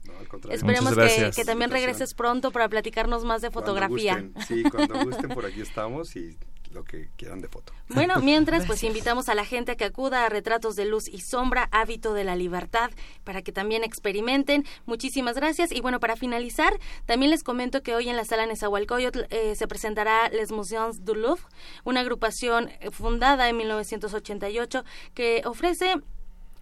[0.49, 4.23] Esperemos que, que, también regreses pronto para platicarnos más de fotografía.
[4.47, 6.37] Sí, cuando gusten, por aquí estamos y
[6.73, 7.73] lo que quieran de foto.
[7.89, 11.21] Bueno, mientras, pues invitamos a la gente a que acuda a Retratos de Luz y
[11.21, 12.91] Sombra, Hábito de la Libertad,
[13.23, 14.65] para que también experimenten.
[14.85, 15.71] Muchísimas gracias.
[15.71, 16.73] Y bueno, para finalizar,
[17.05, 21.15] también les comento que hoy en la sala Nezahualcóyotl eh, se presentará Les Musées du
[21.15, 21.43] Louvre,
[21.83, 25.95] una agrupación eh, fundada en 1988 que ofrece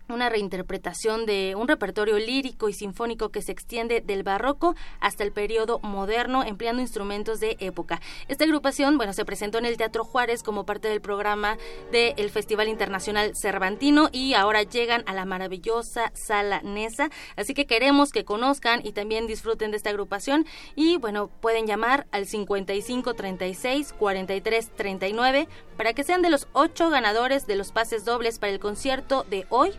[0.10, 5.32] una reinterpretación de un repertorio lírico y sinfónico que se extiende del barroco hasta el
[5.32, 8.02] periodo moderno empleando instrumentos de época.
[8.28, 11.58] Esta agrupación, bueno, se presentó en el Teatro Juárez como parte del programa
[11.92, 18.12] del Festival Internacional Cervantino y ahora llegan a la maravillosa Sala Nesa, así que queremos
[18.12, 20.46] que conozcan y también disfruten de esta agrupación
[20.76, 25.48] y bueno, pueden llamar al 55 36 43 39
[25.78, 29.46] para que sean de los ocho ganadores de los pases dobles para el concierto de
[29.50, 29.72] hoy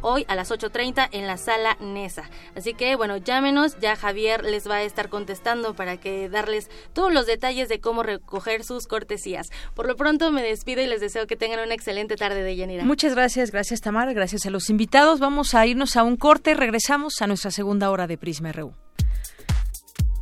[0.00, 2.30] hoy a las 8.30 en la sala Nesa.
[2.54, 7.12] Así que bueno, llámenos, ya Javier les va a estar contestando para que darles todos
[7.12, 9.48] los detalles de cómo recoger sus cortesías.
[9.74, 12.84] Por lo pronto me despido y les deseo que tengan una excelente tarde de Yanira.
[12.84, 15.20] Muchas gracias, gracias Tamara, gracias a los invitados.
[15.20, 18.72] Vamos a irnos a un corte, regresamos a nuestra segunda hora de Prisma RU.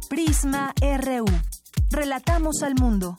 [0.09, 1.25] Prisma RU.
[1.91, 3.18] Relatamos al mundo.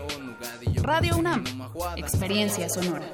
[0.83, 1.43] Radio UNAM.
[1.97, 3.05] Experiencia sonora.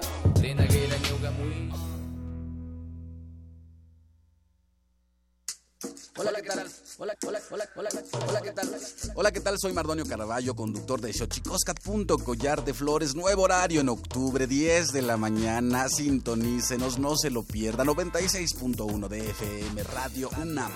[6.17, 6.67] Hola, ¿qué tal?
[6.97, 7.89] Hola, hola, hola, hola,
[8.27, 8.69] hola, ¿qué tal?
[9.15, 9.59] Hola, ¿qué tal?
[9.59, 11.77] Soy Mardonio Carballo, conductor de Xochicoscat.
[12.25, 15.87] Collar de Flores, nuevo horario en octubre, 10 de la mañana.
[15.87, 17.83] Sintonícenos, no se lo pierda.
[17.83, 20.71] 96.1 de FM, Radio UNAM.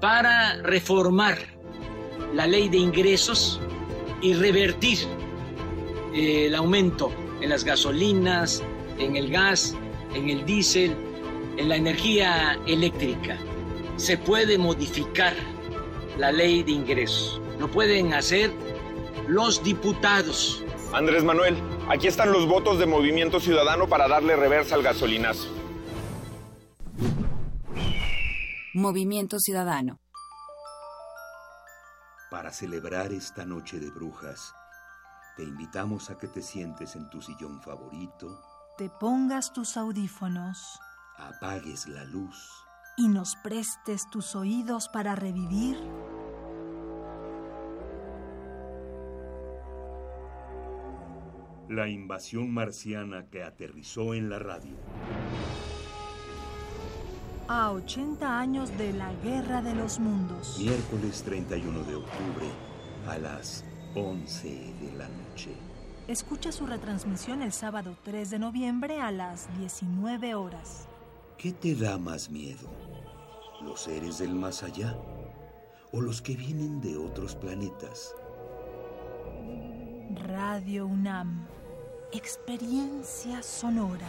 [0.00, 1.38] Para reformar
[2.34, 3.60] la ley de ingresos
[4.20, 4.98] y revertir
[6.14, 8.62] eh, el aumento en las gasolinas,
[8.98, 9.76] en el gas,
[10.14, 10.96] en el diésel,
[11.56, 13.38] en la energía eléctrica.
[13.96, 15.34] Se puede modificar
[16.18, 17.40] la ley de ingresos.
[17.58, 18.50] Lo pueden hacer
[19.28, 20.64] los diputados.
[20.92, 21.56] Andrés Manuel,
[21.88, 25.48] aquí están los votos de Movimiento Ciudadano para darle reversa al gasolinazo.
[28.76, 30.00] Movimiento Ciudadano.
[32.28, 34.52] Para celebrar esta noche de brujas,
[35.36, 38.42] te invitamos a que te sientes en tu sillón favorito,
[38.76, 40.80] te pongas tus audífonos,
[41.16, 42.36] apagues la luz
[42.96, 45.78] y nos prestes tus oídos para revivir
[51.68, 54.76] la invasión marciana que aterrizó en la radio.
[57.46, 60.56] A 80 años de la Guerra de los Mundos.
[60.58, 62.46] Miércoles 31 de octubre
[63.06, 65.54] a las 11 de la noche.
[66.08, 70.88] Escucha su retransmisión el sábado 3 de noviembre a las 19 horas.
[71.36, 72.66] ¿Qué te da más miedo?
[73.62, 74.96] ¿Los seres del más allá?
[75.92, 78.14] ¿O los que vienen de otros planetas?
[80.14, 81.46] Radio UNAM.
[82.10, 84.08] Experiencia sonora.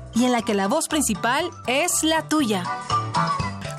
[0.15, 2.63] y en la que la voz principal es la tuya.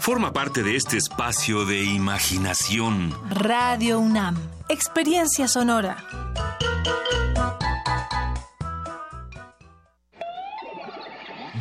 [0.00, 3.14] Forma parte de este espacio de imaginación.
[3.30, 4.36] Radio UNAM,
[4.68, 6.04] experiencia sonora.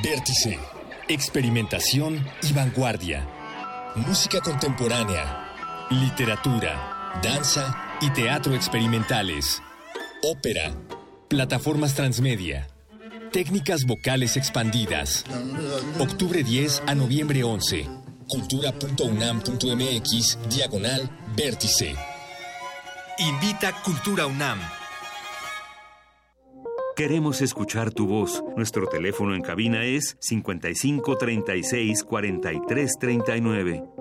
[0.04, 0.58] Vértice,
[1.08, 3.28] experimentación y vanguardia.
[3.96, 9.62] Música contemporánea, literatura, danza y teatro experimentales.
[10.24, 10.74] Ópera,
[11.28, 12.68] plataformas transmedia,
[13.32, 15.26] técnicas vocales expandidas.
[16.00, 17.88] Octubre 10 a noviembre 11.
[18.28, 21.96] Cultura.unam.mx, diagonal, vértice.
[23.18, 24.60] Invita Cultura UNAM.
[26.96, 28.44] Queremos escuchar tu voz.
[28.56, 34.01] Nuestro teléfono en cabina es 55 36 43 39.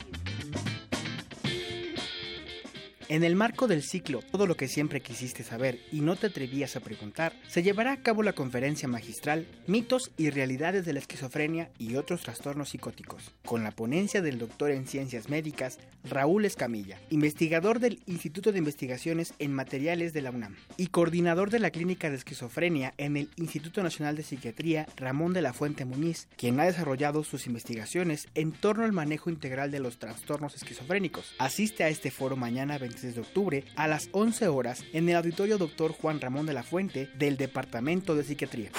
[3.11, 6.77] En el marco del ciclo Todo lo que siempre quisiste saber y no te atrevías
[6.77, 11.69] a preguntar, se llevará a cabo la conferencia magistral Mitos y realidades de la esquizofrenia
[11.77, 17.79] y otros trastornos psicóticos, con la ponencia del doctor en ciencias médicas Raúl Escamilla, investigador
[17.79, 22.15] del Instituto de Investigaciones en Materiales de la UNAM y coordinador de la Clínica de
[22.15, 27.25] Esquizofrenia en el Instituto Nacional de Psiquiatría Ramón de la Fuente Muñiz, quien ha desarrollado
[27.25, 31.35] sus investigaciones en torno al manejo integral de los trastornos esquizofrénicos.
[31.39, 35.57] Asiste a este foro mañana 26 de octubre a las 11 horas en el auditorio
[35.57, 35.91] Dr.
[35.91, 38.71] Juan Ramón de la Fuente del Departamento de Psiquiatría.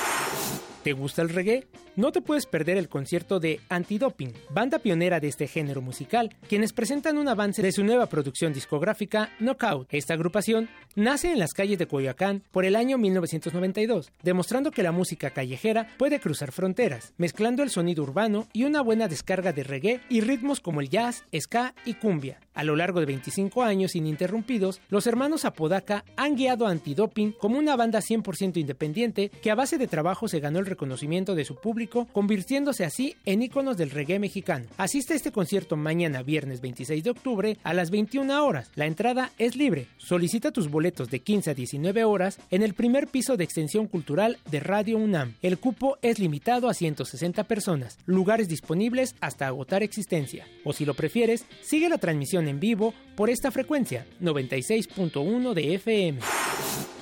[0.82, 1.66] ¿Te gusta el reggae?
[1.94, 6.72] No te puedes perder el concierto de Antidoping, banda pionera de este género musical, quienes
[6.72, 9.86] presentan un avance de su nueva producción discográfica Knockout.
[9.90, 14.90] Esta agrupación nace en las calles de Coyoacán por el año 1992, demostrando que la
[14.90, 20.00] música callejera puede cruzar fronteras, mezclando el sonido urbano y una buena descarga de reggae
[20.08, 22.40] y ritmos como el jazz, ska y cumbia.
[22.54, 27.58] A lo largo de 25 años ininterrumpidos, los hermanos Apodaca han guiado a Antidoping como
[27.58, 31.56] una banda 100% independiente que a base de trabajo se ganó el reconocimiento de su
[31.56, 34.66] público, convirtiéndose así en íconos del reggae mexicano.
[34.76, 38.70] Asiste a este concierto mañana viernes 26 de octubre a las 21 horas.
[38.74, 39.86] La entrada es libre.
[39.96, 44.38] Solicita tus boletos de 15 a 19 horas en el primer piso de extensión cultural
[44.50, 45.34] de Radio UNAM.
[45.40, 50.46] El cupo es limitado a 160 personas, lugares disponibles hasta agotar existencia.
[50.64, 56.20] O si lo prefieres, sigue la transmisión en vivo por esta frecuencia 96.1 de FM.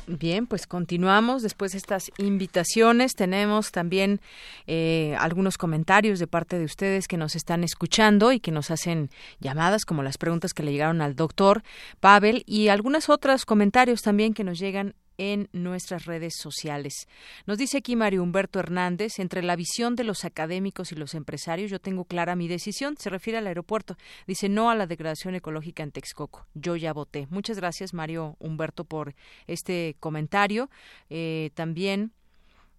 [0.08, 1.42] Bien, pues continuamos.
[1.42, 4.20] Después de estas invitaciones, tenemos también
[4.68, 9.10] eh, algunos comentarios de parte de ustedes que nos están escuchando y que nos hacen
[9.40, 11.64] llamadas, como las preguntas que le llegaron al doctor
[11.98, 17.08] Pavel y algunos otros comentarios también que nos llegan en nuestras redes sociales.
[17.46, 21.70] Nos dice aquí Mario Humberto Hernández, entre la visión de los académicos y los empresarios,
[21.70, 23.96] yo tengo clara mi decisión, se refiere al aeropuerto.
[24.26, 26.46] Dice no a la degradación ecológica en Texcoco.
[26.54, 27.26] Yo ya voté.
[27.30, 29.14] Muchas gracias, Mario Humberto, por
[29.46, 30.70] este comentario.
[31.10, 32.12] Eh, también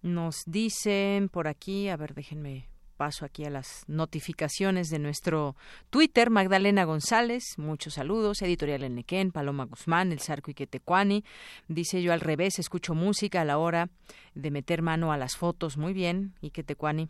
[0.02, 2.68] nos dicen por aquí, a ver, déjenme
[2.98, 5.54] paso aquí a las notificaciones de nuestro
[5.88, 6.30] Twitter.
[6.30, 8.42] Magdalena González, muchos saludos.
[8.42, 11.24] Editorial Enequén, Paloma Guzmán, El Sarco Iquetecuani.
[11.68, 13.88] Dice yo al revés, escucho música a la hora
[14.34, 15.76] de meter mano a las fotos.
[15.76, 17.08] Muy bien, Iquetecuani.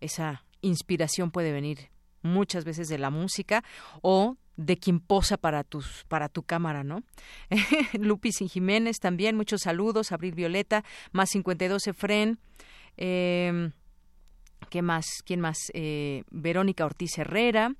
[0.00, 1.90] Esa inspiración puede venir
[2.22, 3.64] muchas veces de la música
[4.02, 7.02] o de quien posa para tus para tu cámara, ¿no?
[7.98, 12.38] Lupis y Jiménez también, muchos saludos, Abril Violeta, más 52 Efren,
[12.96, 13.72] eh,
[14.68, 15.06] ¿Qué más?
[15.24, 15.58] ¿Quién más?
[15.74, 17.74] Eh, Verónica Ortiz Herrera.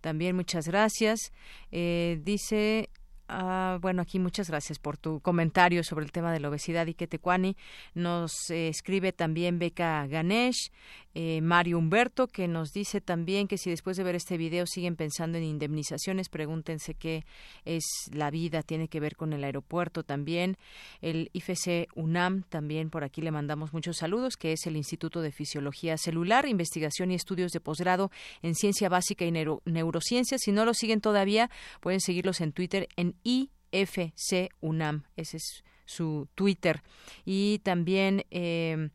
[0.00, 1.32] También muchas gracias.
[1.72, 2.90] Eh, dice
[3.28, 6.94] Ah, bueno, aquí muchas gracias por tu comentario sobre el tema de la obesidad y
[6.94, 7.56] que Tecuani.
[7.94, 10.70] Nos eh, escribe también Beca Ganesh,
[11.18, 14.96] eh, Mario Humberto, que nos dice también que si después de ver este video siguen
[14.96, 17.24] pensando en indemnizaciones, pregúntense qué
[17.64, 20.58] es la vida, tiene que ver con el aeropuerto también.
[21.00, 25.32] El IFC UNAM, también por aquí le mandamos muchos saludos, que es el Instituto de
[25.32, 28.10] Fisiología Celular, Investigación y Estudios de Posgrado
[28.42, 30.36] en Ciencia Básica y Neurociencia.
[30.36, 31.48] Si no lo siguen todavía,
[31.80, 35.04] pueden seguirlos en Twitter en IFC UNAM.
[35.16, 36.82] Ese es su Twitter.
[37.24, 38.90] Y también eh,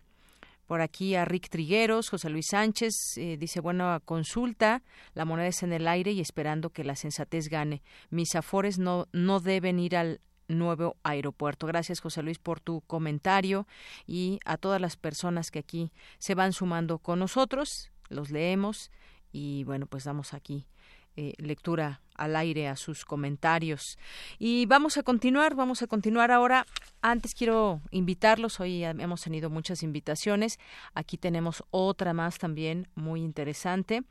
[0.71, 5.63] por aquí a Rick Trigueros, José Luis Sánchez, eh, dice, bueno, consulta, la moneda es
[5.63, 7.83] en el aire y esperando que la sensatez gane.
[8.09, 11.67] Mis afores no, no deben ir al nuevo aeropuerto.
[11.67, 13.67] Gracias, José Luis, por tu comentario
[14.07, 17.91] y a todas las personas que aquí se van sumando con nosotros.
[18.07, 18.91] Los leemos
[19.33, 20.67] y bueno, pues damos aquí
[21.15, 23.97] eh, lectura al aire a sus comentarios.
[24.37, 26.65] Y vamos a continuar, vamos a continuar ahora.
[27.01, 30.59] Antes quiero invitarlos, hoy hemos tenido muchas invitaciones.
[30.93, 34.03] Aquí tenemos otra más también muy interesante.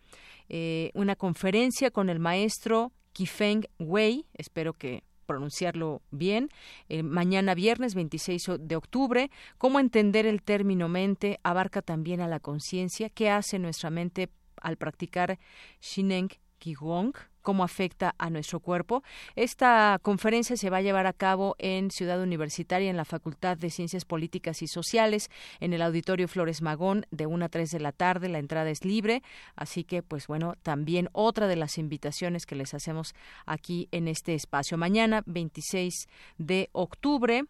[0.49, 6.49] Eh, una conferencia con el maestro Kifeng Wei, espero que pronunciarlo bien,
[6.89, 12.41] eh, mañana viernes 26 de octubre, cómo entender el término mente abarca también a la
[12.41, 14.31] conciencia, qué hace nuestra mente
[14.61, 15.39] al practicar
[15.81, 16.31] Shineng
[16.61, 19.03] Qigong, cómo afecta a nuestro cuerpo.
[19.35, 23.71] Esta conferencia se va a llevar a cabo en Ciudad Universitaria, en la Facultad de
[23.71, 27.93] Ciencias Políticas y Sociales, en el Auditorio Flores Magón, de 1 a 3 de la
[27.93, 28.29] tarde.
[28.29, 29.23] La entrada es libre,
[29.57, 33.15] así que, pues bueno, también otra de las invitaciones que les hacemos
[33.47, 34.77] aquí en este espacio.
[34.77, 36.09] Mañana, 26
[36.39, 37.45] de octubre,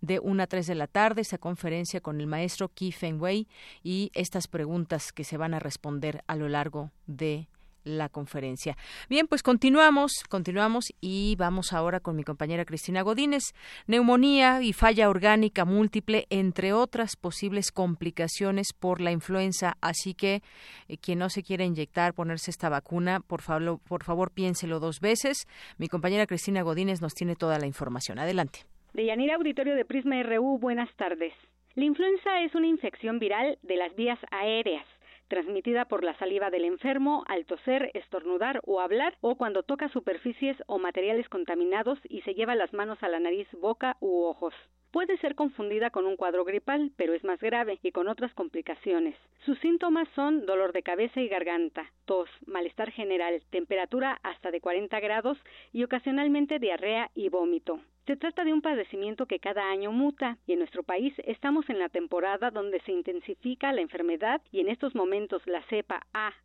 [0.00, 3.48] de 1 a 3 de la tarde, esa conferencia con el maestro Qi Fengwei
[3.82, 7.48] y estas preguntas que se van a responder a lo largo de
[7.84, 8.76] la conferencia.
[9.08, 13.54] Bien, pues continuamos, continuamos y vamos ahora con mi compañera Cristina Godínez.
[13.86, 19.76] Neumonía y falla orgánica múltiple, entre otras posibles complicaciones por la influenza.
[19.80, 20.42] Así que
[20.88, 25.00] eh, quien no se quiera inyectar, ponerse esta vacuna, por favor, por favor piénselo dos
[25.00, 25.46] veces.
[25.78, 28.18] Mi compañera Cristina Godínez nos tiene toda la información.
[28.18, 28.60] Adelante.
[28.92, 31.32] De Yanira Auditorio de Prisma RU, buenas tardes.
[31.74, 34.86] La influenza es una infección viral de las vías aéreas
[35.28, 40.56] transmitida por la saliva del enfermo al toser, estornudar o hablar o cuando toca superficies
[40.66, 44.54] o materiales contaminados y se lleva las manos a la nariz, boca u ojos.
[44.94, 49.16] Puede ser confundida con un cuadro gripal, pero es más grave y con otras complicaciones.
[49.44, 55.00] Sus síntomas son dolor de cabeza y garganta, tos, malestar general, temperatura hasta de 40
[55.00, 55.36] grados
[55.72, 57.80] y ocasionalmente diarrea y vómito.
[58.06, 61.78] Se trata de un padecimiento que cada año muta y en nuestro país estamos en
[61.78, 66.02] la temporada donde se intensifica la enfermedad y en estos momentos la cepa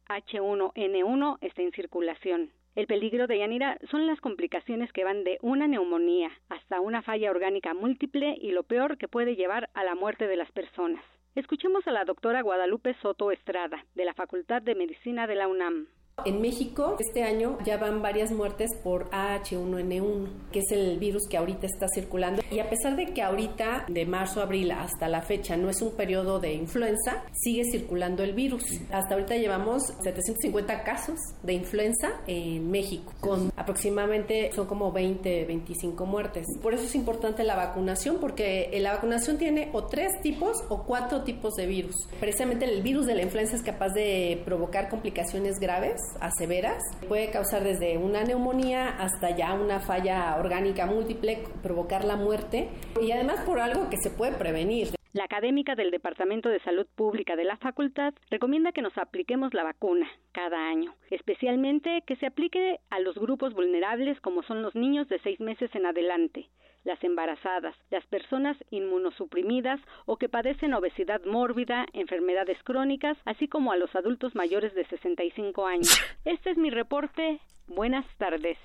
[0.07, 2.51] AH1N1 está en circulación.
[2.75, 7.29] El peligro de Yanira son las complicaciones que van de una neumonía hasta una falla
[7.29, 11.03] orgánica múltiple y lo peor que puede llevar a la muerte de las personas.
[11.35, 15.87] Escuchemos a la doctora Guadalupe Soto Estrada, de la Facultad de Medicina de la UNAM.
[16.25, 21.37] En México, este año ya van varias muertes por AH1N1, que es el virus que
[21.37, 22.41] ahorita está circulando.
[22.51, 25.81] Y a pesar de que ahorita, de marzo a abril hasta la fecha, no es
[25.81, 28.63] un periodo de influenza, sigue circulando el virus.
[28.91, 36.05] Hasta ahorita llevamos 750 casos de influenza en México, con aproximadamente son como 20, 25
[36.05, 36.47] muertes.
[36.61, 41.23] Por eso es importante la vacunación, porque la vacunación tiene o tres tipos o cuatro
[41.23, 42.07] tipos de virus.
[42.19, 46.83] Precisamente el virus de la influenza es capaz de provocar complicaciones graves a severas.
[47.07, 52.69] Puede causar desde una neumonía hasta ya una falla orgánica múltiple, provocar la muerte
[53.01, 54.89] y además por algo que se puede prevenir.
[55.11, 59.63] La académica del Departamento de Salud Pública de la facultad recomienda que nos apliquemos la
[59.63, 65.09] vacuna cada año, especialmente que se aplique a los grupos vulnerables como son los niños
[65.09, 66.47] de seis meses en adelante,
[66.83, 73.77] las embarazadas, las personas inmunosuprimidas o que padecen obesidad mórbida, enfermedades crónicas, así como a
[73.77, 76.01] los adultos mayores de 65 años.
[76.25, 77.39] Este es mi reporte.
[77.67, 78.57] Buenas tardes.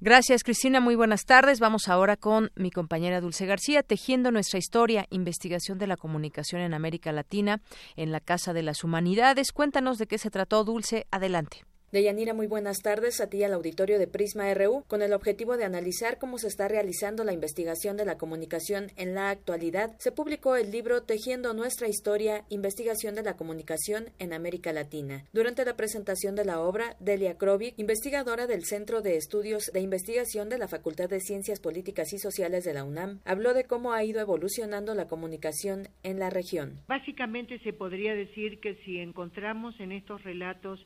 [0.00, 0.80] Gracias, Cristina.
[0.80, 1.60] Muy buenas tardes.
[1.60, 6.74] Vamos ahora con mi compañera Dulce García, tejiendo nuestra historia, investigación de la comunicación en
[6.74, 7.60] América Latina
[7.96, 9.52] en la Casa de las Humanidades.
[9.52, 11.06] Cuéntanos de qué se trató, Dulce.
[11.10, 11.64] Adelante.
[11.94, 15.62] Deyanira, muy buenas tardes a ti al auditorio de Prisma RU con el objetivo de
[15.62, 19.94] analizar cómo se está realizando la investigación de la comunicación en la actualidad.
[20.00, 25.22] Se publicó el libro Tejiendo nuestra historia, investigación de la comunicación en América Latina.
[25.32, 30.48] Durante la presentación de la obra, Delia Krovic, investigadora del Centro de Estudios de Investigación
[30.48, 34.02] de la Facultad de Ciencias Políticas y Sociales de la UNAM, habló de cómo ha
[34.02, 36.80] ido evolucionando la comunicación en la región.
[36.88, 40.84] Básicamente se podría decir que si encontramos en estos relatos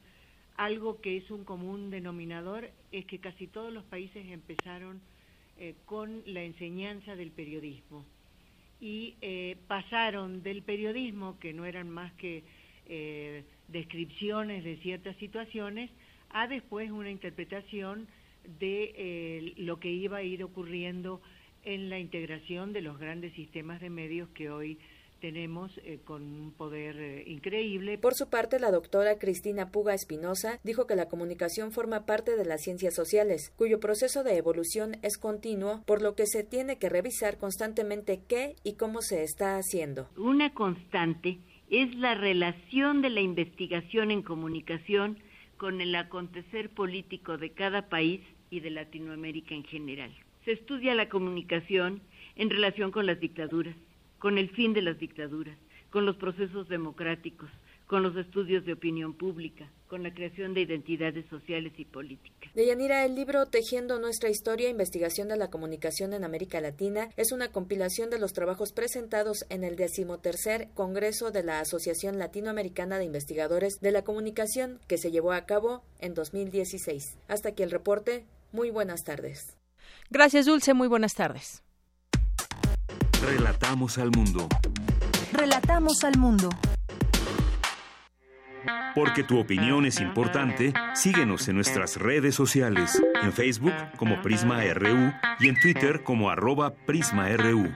[0.59, 5.01] algo que es un común denominador, es que casi todos los países empezaron
[5.57, 8.05] eh, con la enseñanza del periodismo.
[8.81, 12.43] Y eh, pasaron del periodismo, que no eran más que
[12.87, 15.91] eh, descripciones de ciertas situaciones,
[16.31, 18.09] a después una interpretación
[18.59, 21.21] de lo que iba a ir ocurriendo
[21.65, 24.79] en la integración de los grandes sistemas de medios que hoy
[25.21, 27.99] tenemos eh, con un poder eh, increíble.
[27.99, 32.45] Por su parte, la doctora Cristina Puga Espinosa dijo que la comunicación forma parte de
[32.45, 36.89] las ciencias sociales, cuyo proceso de evolución es continuo, por lo que se tiene que
[36.89, 40.09] revisar constantemente qué y cómo se está haciendo.
[40.17, 41.39] Una constante
[41.71, 45.19] es la relación de la investigación en comunicación
[45.57, 48.21] con el acontecer político de cada país
[48.51, 50.15] y de Latinoamérica en general.
[50.45, 52.01] Se estudia la comunicación
[52.37, 53.75] en relación con las dictaduras,
[54.19, 55.57] con el fin de las dictaduras,
[55.91, 57.51] con los procesos democráticos,
[57.89, 62.53] con los estudios de opinión pública, con la creación de identidades sociales y políticas.
[62.55, 67.51] Deyanira, el libro Tejiendo nuestra historia, investigación de la comunicación en América Latina es una
[67.51, 73.81] compilación de los trabajos presentados en el decimotercer Congreso de la Asociación Latinoamericana de Investigadores
[73.81, 77.17] de la Comunicación que se llevó a cabo en 2016.
[77.27, 78.27] Hasta aquí el reporte.
[78.53, 79.57] Muy buenas tardes.
[80.11, 80.75] Gracias, Dulce.
[80.75, 81.63] Muy buenas tardes.
[83.23, 84.49] Relatamos al mundo.
[85.33, 86.51] Relatamos al mundo.
[88.95, 95.13] Porque tu opinión es importante, síguenos en nuestras redes sociales, en Facebook como Prisma RU
[95.41, 97.73] y en Twitter como arroba PrismaRU.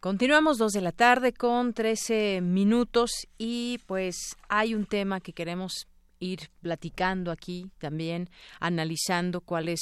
[0.00, 5.88] Continuamos dos de la tarde con 13 minutos y pues hay un tema que queremos
[6.20, 8.30] ir platicando aquí también,
[8.60, 9.80] analizando cuáles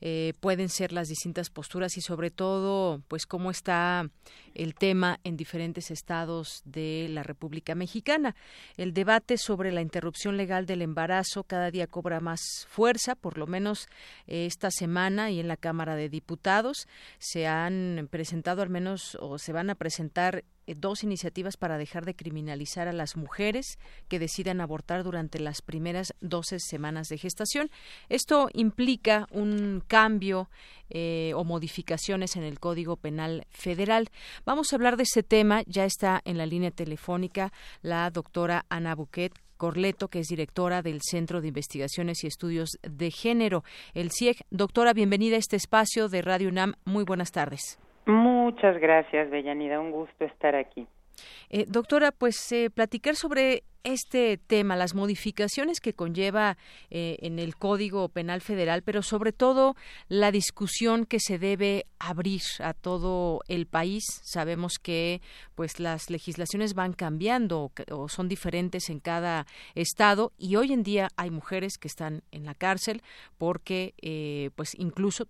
[0.00, 4.08] eh, pueden ser las distintas posturas y sobre todo, pues cómo está
[4.54, 8.34] el tema en diferentes estados de la República Mexicana.
[8.76, 13.46] El debate sobre la interrupción legal del embarazo cada día cobra más fuerza, por lo
[13.46, 13.88] menos
[14.26, 16.88] eh, esta semana y en la Cámara de Diputados
[17.18, 22.14] se han presentado al menos o se van a presentar dos iniciativas para dejar de
[22.14, 23.78] criminalizar a las mujeres
[24.08, 27.70] que decidan abortar durante las primeras 12 semanas de gestación.
[28.08, 30.48] Esto implica un cambio
[30.90, 34.10] eh, o modificaciones en el Código Penal Federal.
[34.44, 35.62] Vamos a hablar de ese tema.
[35.66, 37.52] Ya está en la línea telefónica
[37.82, 43.10] la doctora Ana Buquet, Corleto, que es directora del Centro de Investigaciones y Estudios de
[43.10, 43.64] Género,
[43.94, 44.44] el CIEG.
[44.50, 46.74] Doctora, bienvenida a este espacio de Radio UNAM.
[46.84, 47.78] Muy buenas tardes.
[48.06, 49.80] Muchas gracias, Bellanida.
[49.80, 50.86] Un gusto estar aquí.
[51.48, 56.56] Eh, doctora, pues eh, platicar sobre este tema, las modificaciones que conlleva
[56.90, 59.76] eh, en el Código Penal Federal, pero sobre todo
[60.08, 64.04] la discusión que se debe abrir a todo el país.
[64.24, 65.20] Sabemos que
[65.54, 69.46] pues las legislaciones van cambiando o son diferentes en cada
[69.76, 73.02] estado y hoy en día hay mujeres que están en la cárcel
[73.38, 73.94] porque
[74.56, 75.28] pues incluso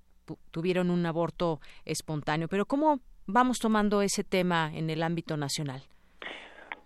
[0.50, 2.48] tuvieron un aborto espontáneo.
[2.48, 5.82] Pero ¿cómo vamos tomando ese tema en el ámbito nacional?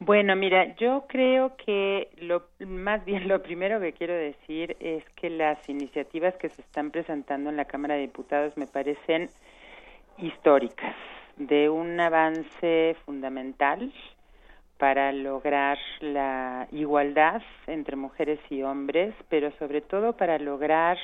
[0.03, 5.29] Bueno, mira, yo creo que lo más bien lo primero que quiero decir es que
[5.29, 9.29] las iniciativas que se están presentando en la Cámara de Diputados me parecen
[10.17, 10.97] históricas,
[11.37, 13.93] de un avance fundamental
[14.79, 20.97] para lograr la igualdad entre mujeres y hombres, pero sobre todo para lograr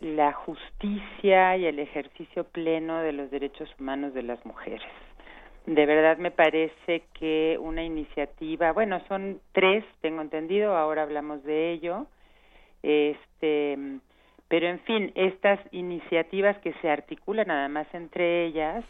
[0.00, 4.82] la justicia y el ejercicio pleno de los derechos humanos de las mujeres.
[5.66, 11.72] De verdad me parece que una iniciativa, bueno, son tres, tengo entendido, ahora hablamos de
[11.72, 12.06] ello,
[12.82, 13.78] este,
[14.48, 18.84] pero en fin, estas iniciativas que se articulan además entre ellas,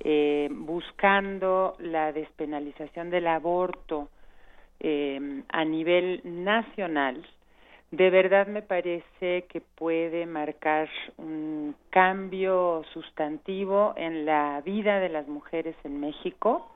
[0.00, 4.08] eh, buscando la despenalización del aborto
[4.80, 7.26] eh, a nivel nacional,
[7.90, 15.26] de verdad me parece que puede marcar un cambio sustantivo en la vida de las
[15.26, 16.70] mujeres en México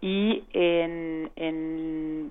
[0.00, 1.30] y en,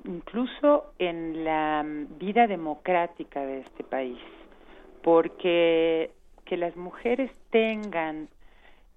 [0.06, 1.84] incluso en la
[2.20, 4.20] vida democrática de este país,
[5.04, 6.12] porque
[6.46, 8.28] que las mujeres tengan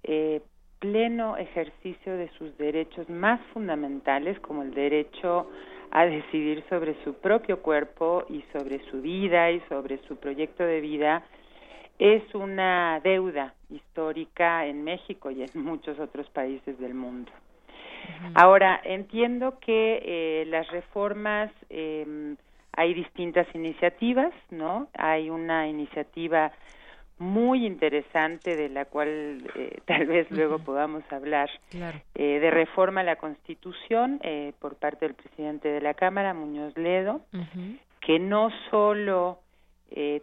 [0.03, 0.41] eh,
[0.79, 5.51] pleno ejercicio de sus derechos más fundamentales, como el derecho
[5.91, 10.81] a decidir sobre su propio cuerpo y sobre su vida y sobre su proyecto de
[10.81, 11.23] vida,
[11.99, 17.33] es una deuda histórica en México y en muchos otros países del mundo.
[18.35, 22.37] Ahora, entiendo que eh, las reformas, eh,
[22.73, 24.89] hay distintas iniciativas, ¿no?
[24.95, 26.53] Hay una iniciativa
[27.19, 33.05] muy interesante de la cual eh, tal vez luego podamos hablar eh, de reforma a
[33.05, 37.23] la Constitución eh, por parte del presidente de la Cámara, Muñoz Ledo,
[38.01, 39.41] que no solo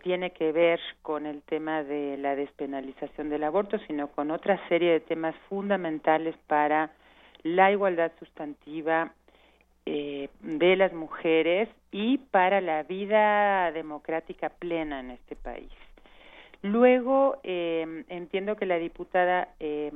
[0.03, 4.91] tiene que ver con el tema de la despenalización del aborto, sino con otra serie
[4.91, 6.91] de temas fundamentales para
[7.43, 9.13] la igualdad sustantiva
[9.85, 15.71] de las mujeres y para la vida democrática plena en este país.
[16.63, 19.91] Luego, eh, entiendo que la diputada eh,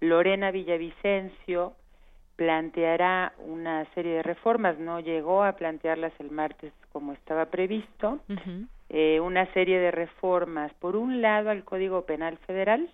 [0.00, 1.74] Lorena Villavicencio
[2.36, 8.20] planteará una serie de reformas, no llegó a plantearlas el martes como estaba previsto,
[8.88, 12.88] eh, una serie de reformas, por un lado al Código Penal Federal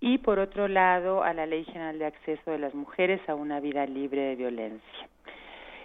[0.00, 3.58] y por otro lado a la Ley General de Acceso de las Mujeres a una
[3.58, 5.08] vida libre de violencia.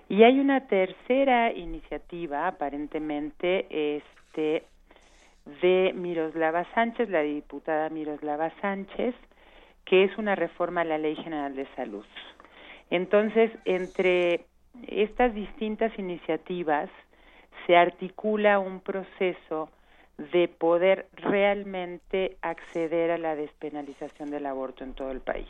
[0.09, 4.63] Y hay una tercera iniciativa, aparentemente, este,
[5.61, 9.15] de Miroslava Sánchez, la diputada Miroslava Sánchez,
[9.85, 12.05] que es una reforma a la Ley General de Salud.
[12.89, 14.45] Entonces, entre
[14.87, 16.89] estas distintas iniciativas
[17.65, 19.69] se articula un proceso
[20.31, 25.47] de poder realmente acceder a la despenalización del aborto en todo el país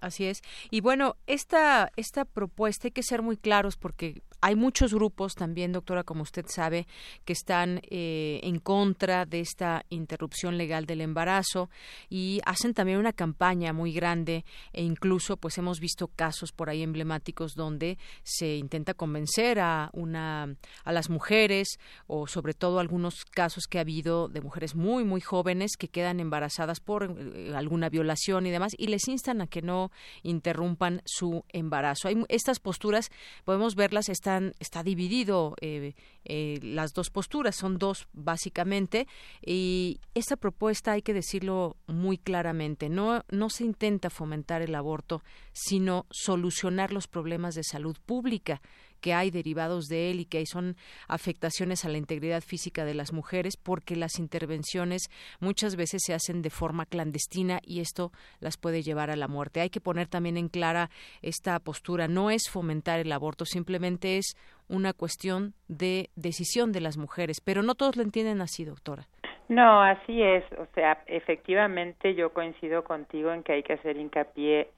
[0.00, 0.42] así es.
[0.70, 5.70] Y bueno, esta, esta propuesta hay que ser muy claros porque hay muchos grupos también,
[5.70, 6.88] doctora, como usted sabe,
[7.24, 11.70] que están eh, en contra de esta interrupción legal del embarazo
[12.10, 16.82] y hacen también una campaña muy grande e incluso pues hemos visto casos por ahí
[16.82, 21.78] emblemáticos donde se intenta convencer a una a las mujeres
[22.08, 26.18] o sobre todo algunos casos que ha habido de mujeres muy muy jóvenes que quedan
[26.18, 29.92] embarazadas por eh, alguna violación y demás y les instan a que no
[30.24, 32.08] interrumpan su embarazo.
[32.08, 33.08] Hay estas posturas
[33.44, 35.94] podemos verlas están está dividido eh,
[36.24, 39.06] eh, las dos posturas, son dos básicamente,
[39.44, 45.22] y esta propuesta hay que decirlo muy claramente, no, no se intenta fomentar el aborto,
[45.52, 48.60] sino solucionar los problemas de salud pública
[49.02, 50.76] que hay derivados de él y que son
[51.08, 55.10] afectaciones a la integridad física de las mujeres porque las intervenciones
[55.40, 59.60] muchas veces se hacen de forma clandestina y esto las puede llevar a la muerte.
[59.60, 60.88] Hay que poner también en clara
[61.20, 62.08] esta postura.
[62.08, 64.36] No es fomentar el aborto, simplemente es
[64.68, 69.08] una cuestión de decisión de las mujeres, pero no todos lo entienden así, doctora.
[69.48, 70.44] No, así es.
[70.52, 74.70] O sea, efectivamente yo coincido contigo en que hay que hacer hincapié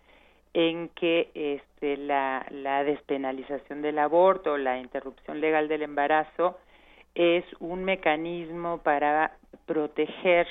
[0.55, 6.57] en que este, la, la despenalización del aborto, la interrupción legal del embarazo,
[7.15, 9.37] es un mecanismo para
[9.67, 10.47] proteger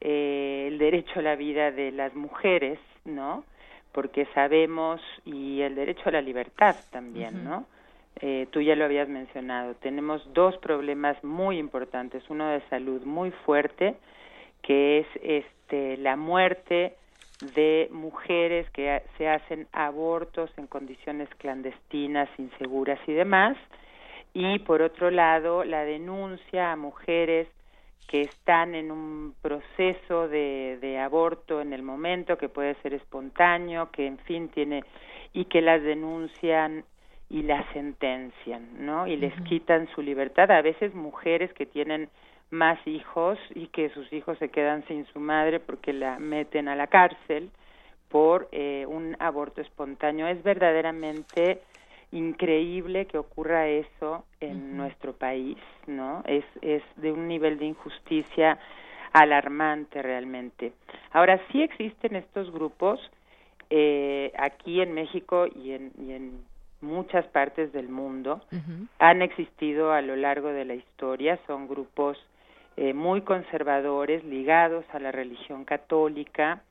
[0.00, 3.44] eh, el derecho a la vida de las mujeres, ¿no?
[3.92, 7.66] Porque sabemos, y el derecho a la libertad también, ¿no?
[8.20, 13.30] Eh, tú ya lo habías mencionado, tenemos dos problemas muy importantes, uno de salud muy
[13.30, 13.96] fuerte,
[14.62, 16.94] que es este, la muerte
[17.54, 23.56] de mujeres que se hacen abortos en condiciones clandestinas, inseguras y demás,
[24.34, 27.48] y por otro lado la denuncia a mujeres
[28.08, 33.90] que están en un proceso de, de aborto en el momento que puede ser espontáneo,
[33.90, 34.84] que en fin tiene
[35.32, 36.84] y que las denuncian
[37.30, 39.06] y las sentencian, ¿no?
[39.06, 40.50] Y les quitan su libertad.
[40.50, 42.10] A veces mujeres que tienen
[42.52, 46.76] más hijos y que sus hijos se quedan sin su madre porque la meten a
[46.76, 47.50] la cárcel
[48.10, 50.26] por eh, un aborto espontáneo.
[50.28, 51.62] Es verdaderamente
[52.12, 55.56] increíble que ocurra eso en nuestro país,
[55.86, 56.22] ¿no?
[56.26, 58.58] Es, es de un nivel de injusticia
[59.14, 60.74] alarmante realmente.
[61.10, 63.00] Ahora sí existen estos grupos
[63.70, 66.44] eh, aquí en México y en, y en
[66.82, 68.42] muchas partes del mundo.
[68.98, 72.18] Han existido a lo largo de la historia, son grupos
[72.76, 76.62] eh, muy conservadores ligados a la religión católica,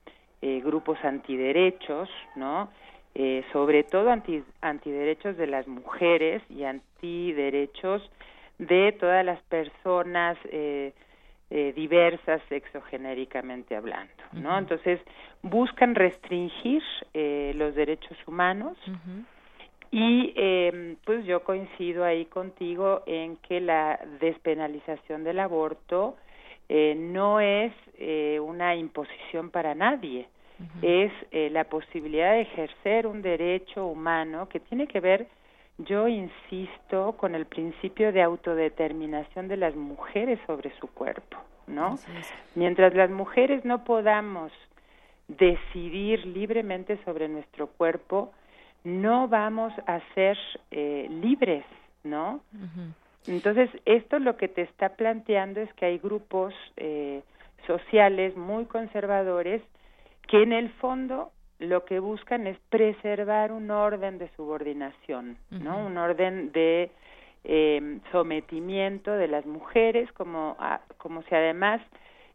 [0.41, 2.69] eh, grupos antiderechos, ¿no?
[3.13, 8.09] Eh, sobre todo anti, antiderechos de las mujeres y antiderechos
[8.57, 10.93] de todas las personas eh,
[11.49, 14.57] eh, diversas sexogenéricamente hablando, ¿no?
[14.57, 15.01] Entonces
[15.41, 16.81] buscan restringir
[17.13, 18.77] eh, los derechos humanos
[19.91, 26.15] y eh, pues yo coincido ahí contigo en que la despenalización del aborto
[26.69, 30.29] eh, no es eh, una imposición para nadie,
[30.81, 35.27] es eh, la posibilidad de ejercer un derecho humano que tiene que ver,
[35.79, 41.35] yo insisto, con el principio de autodeterminación de las mujeres sobre su cuerpo,
[41.67, 41.97] ¿no?
[42.55, 44.53] Mientras las mujeres no podamos
[45.27, 48.31] decidir libremente sobre nuestro cuerpo,
[48.83, 50.37] no vamos a ser
[50.71, 51.65] eh, libres,
[52.03, 52.41] ¿no?
[53.27, 57.21] Entonces, esto lo que te está planteando es que hay grupos eh,
[57.67, 59.61] sociales muy conservadores
[60.27, 65.85] que en el fondo lo que buscan es preservar un orden de subordinación, ¿no?
[65.85, 66.89] Un orden de
[67.43, 70.57] eh, sometimiento de las mujeres, como,
[70.97, 71.81] como si además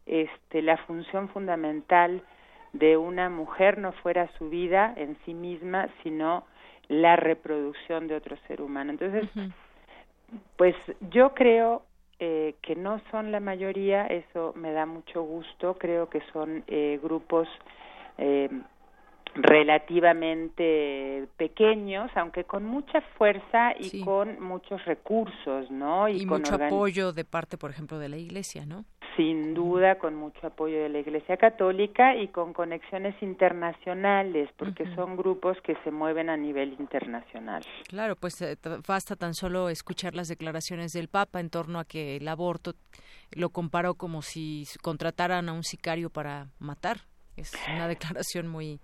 [0.05, 2.23] este, la función fundamental
[2.73, 6.45] de una mujer no fuera su vida en sí misma, sino
[6.87, 8.91] la reproducción de otro ser humano.
[8.91, 9.29] Entonces,
[10.55, 10.75] pues
[11.11, 11.83] yo creo
[12.19, 16.99] eh, que no son la mayoría, eso me da mucho gusto, creo que son eh,
[17.01, 17.47] grupos
[18.17, 18.49] eh,
[19.35, 26.09] relativamente pequeños, aunque con mucha fuerza y con muchos recursos, ¿no?
[26.09, 28.85] Y, mucho apoyo de parte, por ejemplo, de la Iglesia, ¿no?
[29.17, 35.17] Sin duda, con mucho apoyo de la Iglesia Católica y con conexiones internacionales, porque son
[35.17, 37.63] grupos que se mueven a nivel internacional.
[37.89, 38.55] Claro, pues eh,
[38.87, 42.73] basta tan solo escuchar las declaraciones del Papa en torno a que el aborto
[43.35, 46.97] lo comparó como si contrataran a un sicario para matar.
[47.35, 48.79] Es una declaración muy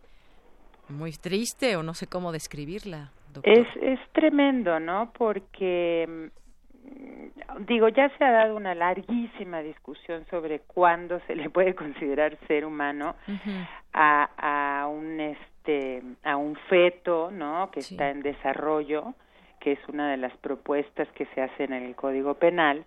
[0.90, 3.12] muy triste o no sé cómo describirla.
[3.44, 5.12] Es, es tremendo, ¿no?
[5.18, 6.43] Porque, mm,
[7.68, 12.66] digo, ya se ha dado una larguísima discusión sobre cuándo se le puede considerar ser
[12.66, 13.16] humano
[13.94, 17.72] a, a un este a un feto, ¿no?
[17.72, 19.14] Que está en desarrollo
[19.64, 22.84] que es una de las propuestas que se hacen en el Código Penal,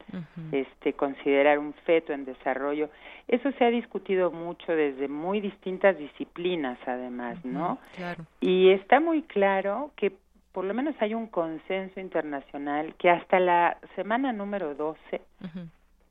[0.52, 2.90] este considerar un feto en desarrollo.
[3.28, 7.78] Eso se ha discutido mucho desde muy distintas disciplinas, además, ¿no?
[7.96, 8.26] Claro.
[8.42, 10.12] Y está muy claro que
[10.56, 15.20] por lo menos hay un consenso internacional que hasta la semana número 12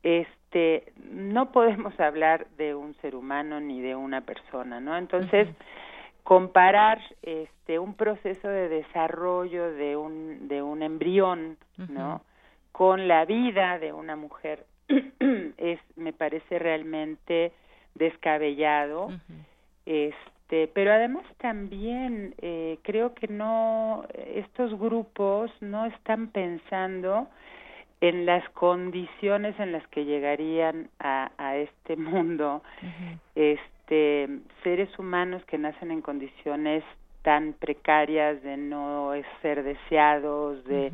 [0.04, 4.96] este no podemos hablar de un ser humano ni de una persona, ¿no?
[4.96, 5.48] Entonces,
[6.22, 11.56] comparar este un proceso de desarrollo de un de un embrión
[11.88, 12.20] no
[12.70, 14.64] con la vida de una mujer
[15.56, 17.50] es me parece realmente
[17.96, 19.08] descabellado
[19.86, 27.28] este pero además también eh, creo que no estos grupos no están pensando
[28.00, 32.62] en las condiciones en las que llegarían a, a este mundo
[33.34, 34.28] este este,
[34.64, 36.82] seres humanos que nacen en condiciones
[37.22, 39.12] tan precarias de no
[39.42, 40.90] ser deseados, de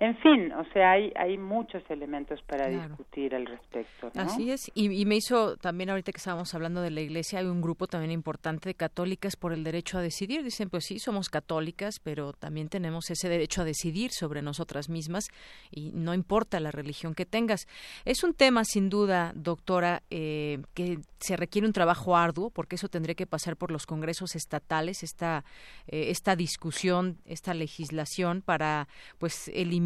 [0.00, 4.10] en fin, o sea, hay, hay muchos elementos para discutir al respecto.
[4.16, 7.62] Así es, y, me hizo también ahorita que estábamos hablando de la iglesia, hay un
[7.62, 10.42] grupo también importante de católicas por el derecho a decidir.
[10.42, 15.28] Dicen, pues sí, somos católicas, pero también tenemos ese derecho a decidir sobre nosotras mismas
[15.70, 17.68] y no importa la religión que tengas.
[18.04, 22.88] Es un tema, sin duda, doctora, eh, que se requiere un trabajo arduo, porque eso
[22.88, 25.44] tendría que pasar por los congresos estatales, esta,
[25.86, 28.88] eh, esta discusión, esta legislación para
[29.18, 29.83] pues eliminar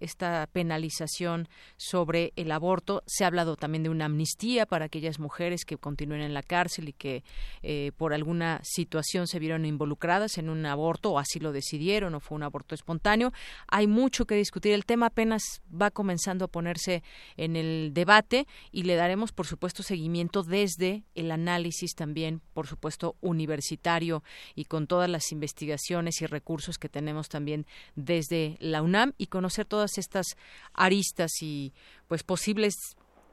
[0.00, 3.02] esta penalización sobre el aborto.
[3.06, 6.88] Se ha hablado también de una amnistía para aquellas mujeres que continúen en la cárcel
[6.88, 7.24] y que
[7.62, 12.20] eh, por alguna situación se vieron involucradas en un aborto o así lo decidieron o
[12.20, 13.32] fue un aborto espontáneo.
[13.68, 14.72] Hay mucho que discutir.
[14.72, 17.02] El tema apenas va comenzando a ponerse
[17.36, 23.16] en el debate y le daremos, por supuesto, seguimiento desde el análisis también, por supuesto,
[23.20, 24.22] universitario
[24.54, 29.98] y con todas las investigaciones y recursos que tenemos también desde la UNAM conocer todas
[29.98, 30.26] estas
[30.74, 31.72] aristas y
[32.08, 32.74] pues posibles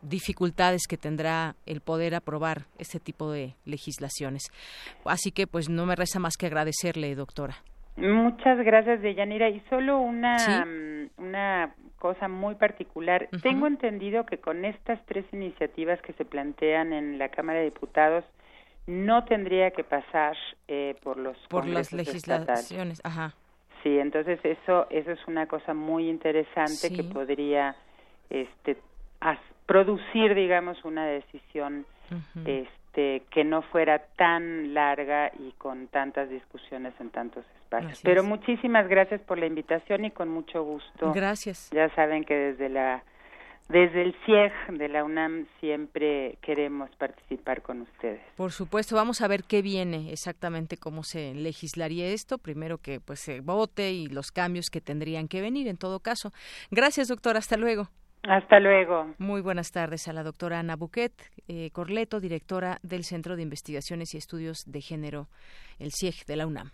[0.04, 4.44] dificultades que tendrá el poder aprobar este tipo de legislaciones.
[5.04, 7.56] Así que pues no me resta más que agradecerle, doctora.
[7.98, 9.50] Muchas gracias, Deyanira.
[9.50, 13.28] Y solo una, mm, una cosa muy particular.
[13.42, 18.26] Tengo entendido que con estas tres iniciativas que se plantean en la Cámara de Diputados
[18.86, 20.38] no tendría que pasar
[20.68, 23.02] eh, por los por las legislaciones.
[23.04, 23.34] Ajá.
[23.86, 27.76] Sí, entonces eso eso es una cosa muy interesante que podría
[28.32, 28.78] este
[29.68, 31.86] producir digamos una decisión
[32.48, 38.02] este que no fuera tan larga y con tantas discusiones en tantos espacios.
[38.04, 41.14] Pero muchísimas gracias por la invitación y con mucho gusto.
[41.14, 41.70] Gracias.
[41.72, 43.04] Ya saben que desde la
[43.68, 48.22] desde el CIEG de la UNAM siempre queremos participar con ustedes.
[48.36, 53.20] Por supuesto, vamos a ver qué viene exactamente cómo se legislaría esto, primero que pues
[53.20, 56.32] se vote y los cambios que tendrían que venir en todo caso.
[56.70, 57.90] Gracias, doctor, hasta luego.
[58.28, 59.14] Hasta luego.
[59.20, 61.14] Muy buenas tardes a la doctora Ana Buquet
[61.48, 65.28] eh, Corleto, directora del Centro de Investigaciones y Estudios de Género,
[65.80, 66.72] el CIEG de la UNAM.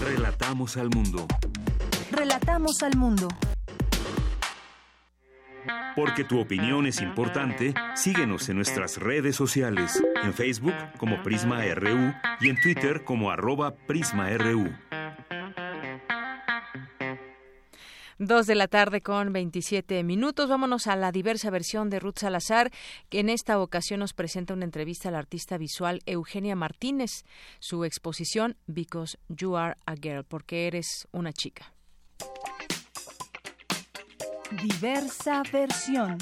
[0.00, 1.26] Relatamos al mundo.
[2.12, 3.28] Relatamos al mundo.
[5.96, 12.12] Porque tu opinión es importante, síguenos en nuestras redes sociales, en Facebook como Prisma RU
[12.40, 14.70] y en Twitter como arroba PrismaRU.
[18.20, 20.48] Dos de la tarde con 27 minutos.
[20.48, 22.72] Vámonos a la diversa versión de Ruth Salazar,
[23.10, 27.24] que en esta ocasión nos presenta una entrevista al artista visual Eugenia Martínez.
[27.60, 31.72] Su exposición Because You Are a Girl, porque eres una chica.
[34.50, 36.16] Diversa versión.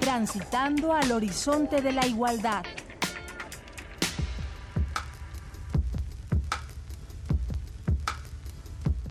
[0.00, 2.62] Transitando al horizonte de la igualdad.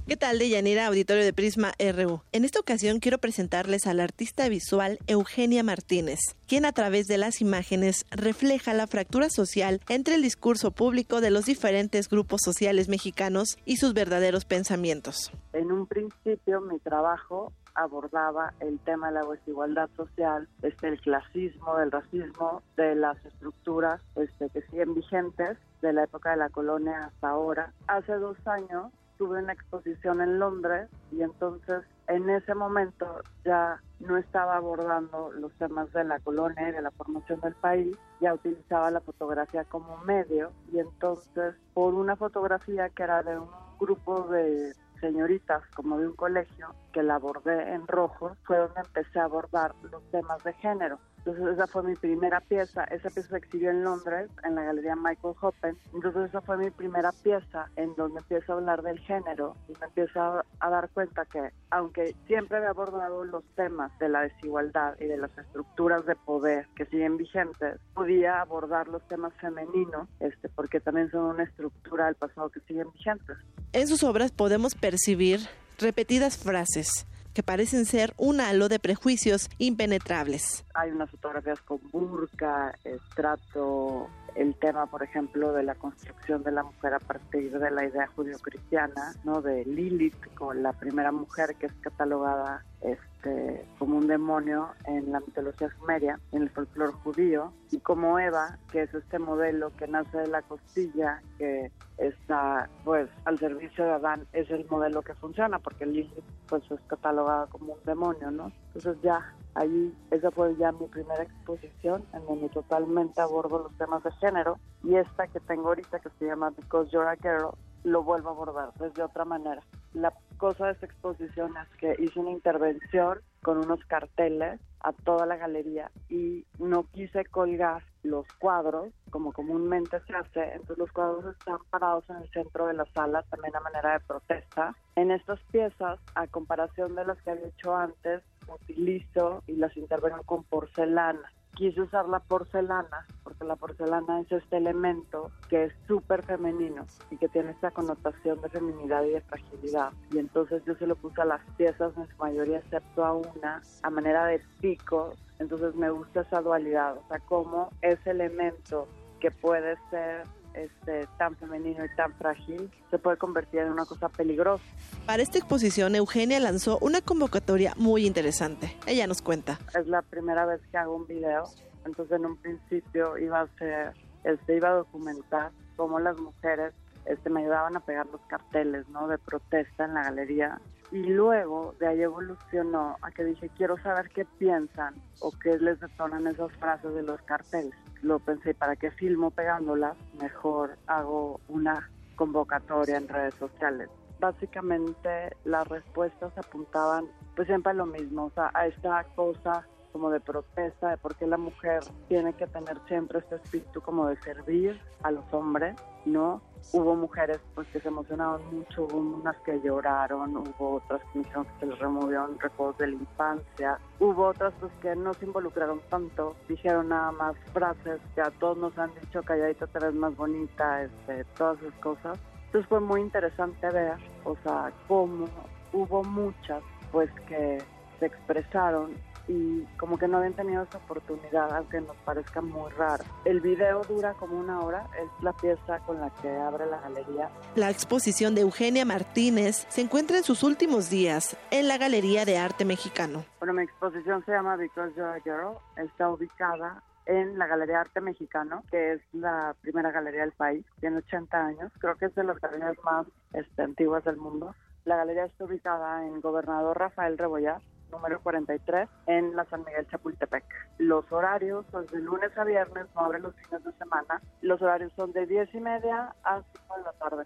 [0.08, 2.22] ¿Qué tal, Deyanira, auditorio de Prisma RU?
[2.32, 7.42] En esta ocasión quiero presentarles al artista visual Eugenia Martínez, quien a través de las
[7.42, 13.58] imágenes refleja la fractura social entre el discurso público de los diferentes grupos sociales mexicanos
[13.66, 15.32] y sus verdaderos pensamientos.
[15.54, 21.80] En un principio mi trabajo abordaba el tema de la desigualdad social, este, el clasismo,
[21.80, 27.06] el racismo, de las estructuras este, que siguen vigentes de la época de la colonia
[27.06, 27.74] hasta ahora.
[27.88, 34.18] Hace dos años tuve una exposición en Londres y entonces en ese momento ya no
[34.18, 38.90] estaba abordando los temas de la colonia y de la formación del país, ya utilizaba
[38.92, 44.74] la fotografía como medio y entonces por una fotografía que era de un grupo de
[45.00, 49.74] señoritas como de un colegio que la abordé en rojo fue donde empecé a abordar
[49.92, 52.86] los temas de género entonces esa fue mi primera pieza.
[52.86, 55.78] Esa pieza se exhibió en Londres, en la Galería Michael Hoppen.
[55.94, 59.88] Entonces esa fue mi primera pieza en donde empiezo a hablar del género y me
[59.88, 65.06] empiezo a, dar cuenta que aunque siempre había abordado los temas de la desigualdad y
[65.06, 70.80] de las estructuras de poder que siguen vigentes, podía abordar los temas femeninos, este, porque
[70.80, 73.38] también son una estructura del pasado que siguen vigentes.
[73.74, 75.42] En sus obras podemos percibir
[75.82, 80.66] repetidas frases que parecen ser un halo de prejuicios impenetrables.
[80.74, 84.10] Hay unas fotografías con burka, estrato,
[84.40, 88.08] el tema, por ejemplo, de la construcción de la mujer a partir de la idea
[88.08, 89.42] judio-cristiana, ¿no?
[89.42, 95.20] De Lilith, con la primera mujer que es catalogada este, como un demonio en la
[95.20, 100.18] mitología sumeria, en el folclore judío, y como Eva, que es este modelo que nace
[100.18, 105.60] de la costilla, que está pues al servicio de Adán, es el modelo que funciona,
[105.60, 108.54] porque Lilith pues es catalogada como un demonio, ¿no?
[108.74, 114.04] Entonces ya Ahí, esa fue ya mi primera exposición en donde totalmente abordo los temas
[114.04, 118.04] de género y esta que tengo ahorita que se llama Because You're a Girl, lo
[118.04, 119.62] vuelvo a abordar desde otra manera.
[119.94, 125.26] La cosa de esta exposición es que hice una intervención con unos carteles a toda
[125.26, 131.36] la galería y no quise colgar los cuadros como comúnmente se hace, entonces los cuadros
[131.38, 134.76] están parados en el centro de la sala también a manera de protesta.
[134.96, 140.24] En estas piezas, a comparación de las que había hecho antes, utilizo y las intervengo
[140.24, 141.32] con porcelana.
[141.56, 147.18] Quise usar la porcelana porque la porcelana es este elemento que es súper femenino y
[147.18, 149.92] que tiene esta connotación de feminidad y de fragilidad.
[150.12, 153.62] Y entonces yo se lo puse a las piezas en su mayoría, excepto a una,
[153.84, 155.14] a manera de pico.
[155.40, 158.88] Entonces me gusta esa dualidad, o sea, cómo ese elemento
[159.20, 164.10] que puede ser este, tan femenino y tan frágil se puede convertir en una cosa
[164.10, 164.64] peligrosa.
[165.06, 168.76] Para esta exposición, Eugenia lanzó una convocatoria muy interesante.
[168.86, 169.60] Ella nos cuenta.
[169.78, 171.46] Es la primera vez que hago un video,
[171.86, 173.94] entonces en un principio iba a ser,
[174.24, 176.74] este, iba a documentar cómo las mujeres
[177.06, 179.08] este, me ayudaban a pegar los carteles ¿no?
[179.08, 180.60] de protesta en la galería
[180.92, 185.80] y luego de ahí evolucionó a que dije quiero saber qué piensan o qué les
[185.80, 189.98] detonan esas frases de los carteles lo pensé, ¿para qué filmo pegándolas?
[190.22, 193.90] Mejor hago una convocatoria en redes sociales.
[194.20, 197.06] Básicamente las respuestas apuntaban
[197.36, 201.16] pues siempre a lo mismo, o sea, a esta cosa como de protesta, de por
[201.16, 205.76] qué la mujer tiene que tener siempre este espíritu como de servir a los hombres,
[206.06, 206.42] ¿no?
[206.74, 211.46] Hubo mujeres pues que se emocionaron mucho, hubo unas que lloraron, hubo otras que dijeron
[211.46, 215.80] que se les removieron recuerdos de la infancia, hubo otras pues que no se involucraron
[215.90, 220.16] tanto, dijeron nada más frases que a todos nos han dicho calladita te ves más
[220.16, 222.20] bonita, este, todas esas cosas.
[222.48, 223.96] Entonces fue muy interesante ver,
[224.26, 225.26] o sea, cómo
[225.72, 227.60] hubo muchas pues que
[228.00, 228.92] se expresaron
[229.30, 233.04] y como que no habían tenido esa oportunidad, aunque nos parezca muy raro.
[233.26, 237.30] El video dura como una hora, es la pieza con la que abre la galería.
[237.56, 242.40] La exposición de Eugenia Martínez se encuentra en sus últimos días en la Galería de
[242.40, 243.24] Arte Mexicano.
[243.40, 248.02] Bueno, mi exposición se llama Because You're a Girl, está ubicada en la Galería Arte
[248.02, 252.24] Mexicano, que es la primera galería del país, tiene 80 años, creo que es de
[252.24, 254.56] las galerías más este, antiguas del mundo.
[254.86, 257.62] La galería está ubicada en Gobernador Rafael Rebollar,
[257.92, 260.44] número 43, en la San Miguel Chapultepec.
[260.78, 264.22] Los horarios son de lunes a viernes, no abre los fines de semana.
[264.42, 267.24] Los horarios son de 10 y media a 5 de la tarde.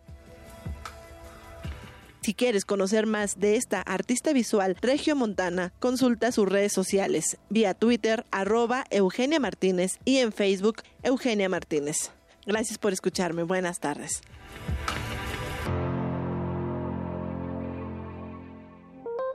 [2.21, 7.73] Si quieres conocer más de esta artista visual Regio Montana, consulta sus redes sociales vía
[7.73, 12.11] Twitter arroba Eugenia Martínez y en Facebook Eugenia Martínez.
[12.45, 13.43] Gracias por escucharme.
[13.43, 14.21] Buenas tardes.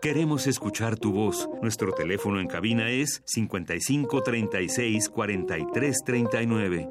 [0.01, 1.49] Queremos escuchar tu voz.
[1.61, 6.89] Nuestro teléfono en cabina es 55 36 43 39.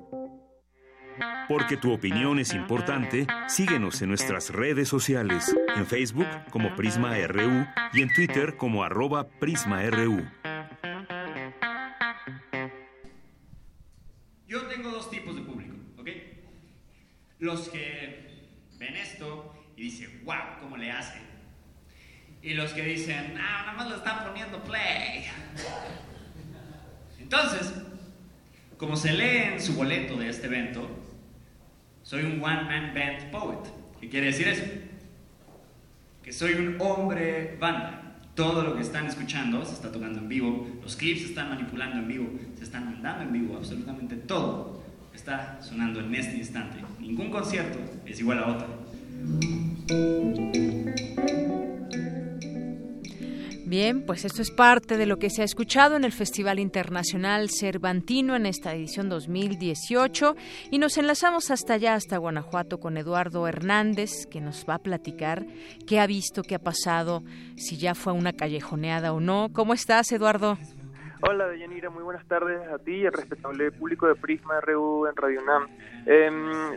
[1.47, 7.65] Porque tu opinión es importante, síguenos en nuestras redes sociales, en Facebook como Prisma RU
[7.93, 10.27] y en Twitter como arroba PrismaRU.
[14.49, 16.09] Yo tengo dos tipos de público, ¿ok?
[17.39, 21.36] Los que ven esto y dicen, wow, ¿cómo le hace?
[22.41, 25.25] Y los que dicen, ah, nada más le están poniendo play.
[27.19, 27.73] Entonces,
[28.77, 30.89] como se lee en su boleto de este evento,
[32.03, 33.59] soy un one-man band poet.
[33.99, 34.63] ¿Qué quiere decir eso?
[36.23, 38.03] Que soy un hombre banda.
[38.35, 41.97] Todo lo que están escuchando se está tocando en vivo, los clips se están manipulando
[41.97, 44.77] en vivo, se están mandando en vivo, absolutamente todo
[45.17, 46.77] está sonando en este instante.
[46.99, 48.67] Ningún concierto es igual a otro.
[53.67, 57.49] Bien, pues esto es parte de lo que se ha escuchado en el Festival Internacional
[57.49, 60.37] Cervantino en esta edición 2018
[60.71, 65.45] y nos enlazamos hasta allá, hasta Guanajuato, con Eduardo Hernández, que nos va a platicar
[65.85, 67.25] qué ha visto, qué ha pasado,
[67.57, 69.49] si ya fue una callejoneada o no.
[69.51, 70.57] ¿Cómo estás, Eduardo?
[71.21, 75.15] Hola, Deyanira, muy buenas tardes a ti y al respetable público de Prisma RU en
[75.15, 75.67] Radio UNAM.
[76.05, 76.29] Eh,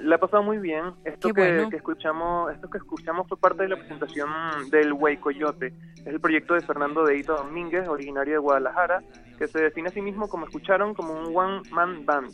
[0.02, 0.94] la he pasado muy bien.
[1.04, 4.30] Esto que, que, escuchamos, esto que escuchamos fue parte de la presentación
[4.70, 5.74] del Way Coyote.
[5.96, 9.02] Es el proyecto de Fernando Deito Domínguez, originario de Guadalajara,
[9.38, 12.32] que se define a sí mismo, como escucharon, como un one man band.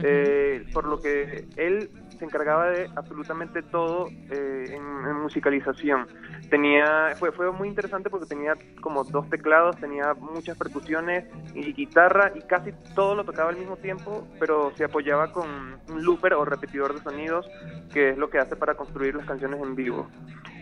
[0.00, 6.06] Eh, por lo que él se encargaba de absolutamente todo eh, en, musicalización.
[6.50, 11.24] Tenía, fue, fue muy interesante porque tenía como dos teclados, tenía muchas percusiones
[11.54, 15.48] y guitarra y casi todo lo tocaba al mismo tiempo, pero se apoyaba con
[15.88, 17.48] un looper o repetidor de sonidos,
[17.92, 20.08] que es lo que hace para construir las canciones en vivo.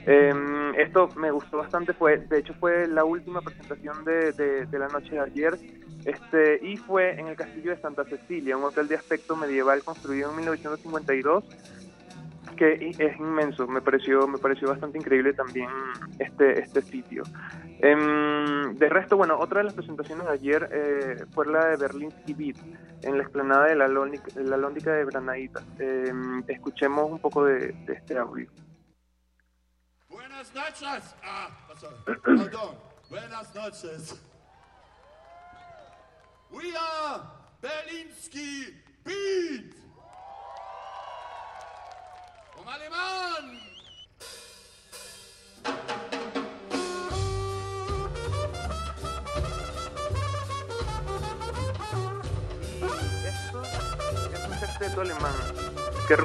[0.07, 0.33] Eh,
[0.79, 5.21] esto me gustó bastante, fue, de hecho fue la última presentación de, la noche de
[5.21, 5.59] ayer
[6.05, 10.31] este, y fue en el castillo de Santa Cecilia, un hotel de aspecto medieval construido
[10.31, 11.45] en 1952
[12.57, 15.69] que es inmenso, me pareció, me pareció bastante increíble también
[16.19, 17.23] este, este sitio.
[17.81, 17.95] Eh,
[18.73, 22.57] de resto, bueno, otra de las presentaciones de ayer eh, fue la de Berlinsky Beat,
[23.03, 25.63] en la explanada de la, Lóndica, la Lóndica de Granadita.
[25.79, 26.13] Eh,
[26.49, 28.49] escuchemos un poco de, de, este audio.
[30.17, 31.15] Buenas noches.
[31.23, 31.51] Ah,
[32.25, 32.79] perdón.
[33.11, 34.15] Buenas noches.
[36.51, 37.21] We are
[37.61, 38.75] Berlinsky
[39.05, 39.75] Beat.
[42.57, 43.61] Vom Alemán.
[53.27, 53.63] Esto
[54.33, 55.35] es un sexteto alemán
[56.09, 56.17] que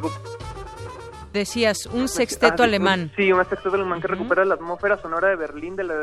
[1.34, 3.12] Decías, un sexteto ah, alemán.
[3.16, 4.14] Sí, un sexteto alemán que uh -huh.
[4.14, 5.95] recupera la atmósfera sonora de Berlín de la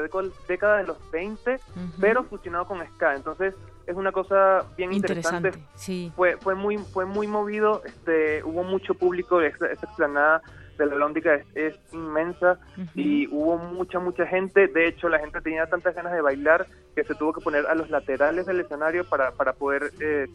[0.48, 1.90] década de los 20, uh -huh.
[2.00, 3.14] pero fusionado con ska.
[3.14, 3.55] Entonces,
[3.86, 5.48] es una cosa bien interesante.
[5.48, 5.72] interesante.
[5.74, 6.12] Sí.
[6.16, 10.42] Fue, fue, muy, fue muy movido, este, hubo mucho público, esta, esta explanada
[10.78, 12.90] de la Lóndica es, es inmensa uh -huh.
[12.94, 14.68] y hubo mucha, mucha gente.
[14.68, 17.74] De hecho, la gente tenía tantas ganas de bailar que se tuvo que poner a
[17.74, 20.26] los laterales del escenario para, para poder, eh,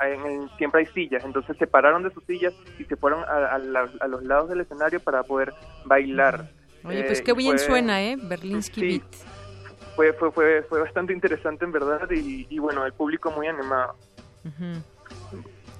[0.00, 3.54] en el, siempre hay sillas, entonces se pararon de sus sillas y se fueron a,
[3.54, 5.52] a, la, a los lados del escenario para poder
[5.84, 6.48] bailar.
[6.84, 8.16] Oye, pues qué bien fue, suena, ¿eh?
[8.20, 9.14] Berlinsky sí, Beat.
[9.94, 13.94] Fue, fue, fue, fue bastante interesante en verdad y, y bueno, el público muy animado.
[14.44, 14.82] Uh -huh.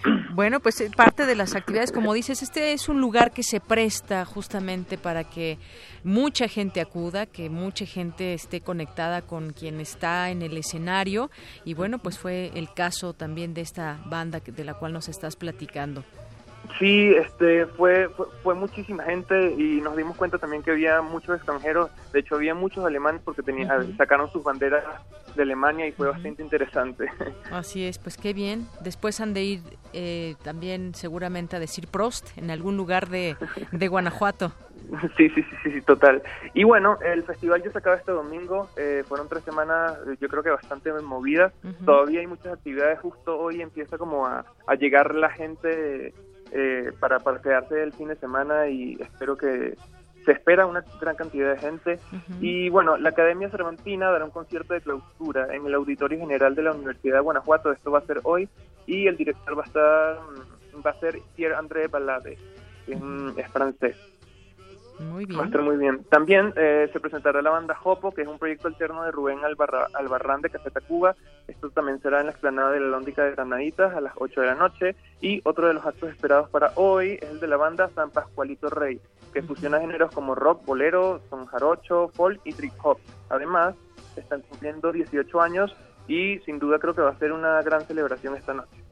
[0.35, 4.25] Bueno, pues parte de las actividades, como dices, este es un lugar que se presta
[4.25, 5.59] justamente para que
[6.05, 11.31] mucha gente acuda, que mucha gente esté conectada con quien está en el escenario
[11.65, 15.37] y bueno, pues fue el caso también de esta banda de la cual nos estás
[15.37, 16.05] platicando.
[16.79, 18.09] Sí, este, fue,
[18.43, 22.55] fue, muchísima gente y nos dimos cuenta también que había muchos extranjeros, de hecho había
[22.55, 24.85] muchos alemanes porque tenían, sacaron sus banderas
[25.35, 27.07] de Alemania y fue bastante interesante.
[27.51, 28.67] Así es, pues qué bien.
[28.81, 29.61] Después han de ir
[29.93, 33.37] eh, también seguramente a decir Prost en algún lugar de,
[33.71, 34.53] de Guanajuato.
[35.17, 36.23] Sí, sí, sí, sí, total.
[36.53, 40.43] Y bueno, el festival ya se acaba este domingo, eh, fueron tres semanas, yo creo
[40.43, 41.53] que bastante movidas,
[41.85, 46.13] todavía hay muchas actividades, justo hoy empieza como a, a llegar la gente
[46.53, 49.77] eh, para, para quedarse el fin de semana y espero que
[50.25, 51.99] se espera una gran cantidad de gente.
[52.41, 56.63] Y bueno, la Academia Cervantina dará un concierto de clausura en el Auditorio General de
[56.63, 58.49] la Universidad de Guanajuato, esto va a ser hoy,
[58.87, 60.19] y el director va a estar,
[60.85, 62.39] va a ser Pierre-André Balade,
[62.87, 62.93] que
[63.37, 63.97] es francés.
[64.99, 65.39] Muy bien.
[65.39, 66.05] Va a estar muy bien.
[66.05, 70.43] También eh, se presentará la banda Jopo, que es un proyecto alterno de Rubén Albarrán
[70.43, 71.17] de Caseta Cuba.
[71.49, 74.47] Esto también será en la explanada de la Lóndica de Granaditas a las 8 de
[74.47, 74.97] la noche.
[75.21, 78.71] Y otro de los actos esperados para hoy es el de la banda San Pascualito
[78.71, 79.01] Rey,
[79.33, 82.99] que fusiona géneros como rock, bolero, son jarocho, folk y trip hop.
[83.31, 83.75] Además,
[84.17, 85.75] están cumpliendo 18 años
[86.07, 88.83] y sin duda creo que va a ser una gran celebración esta noche.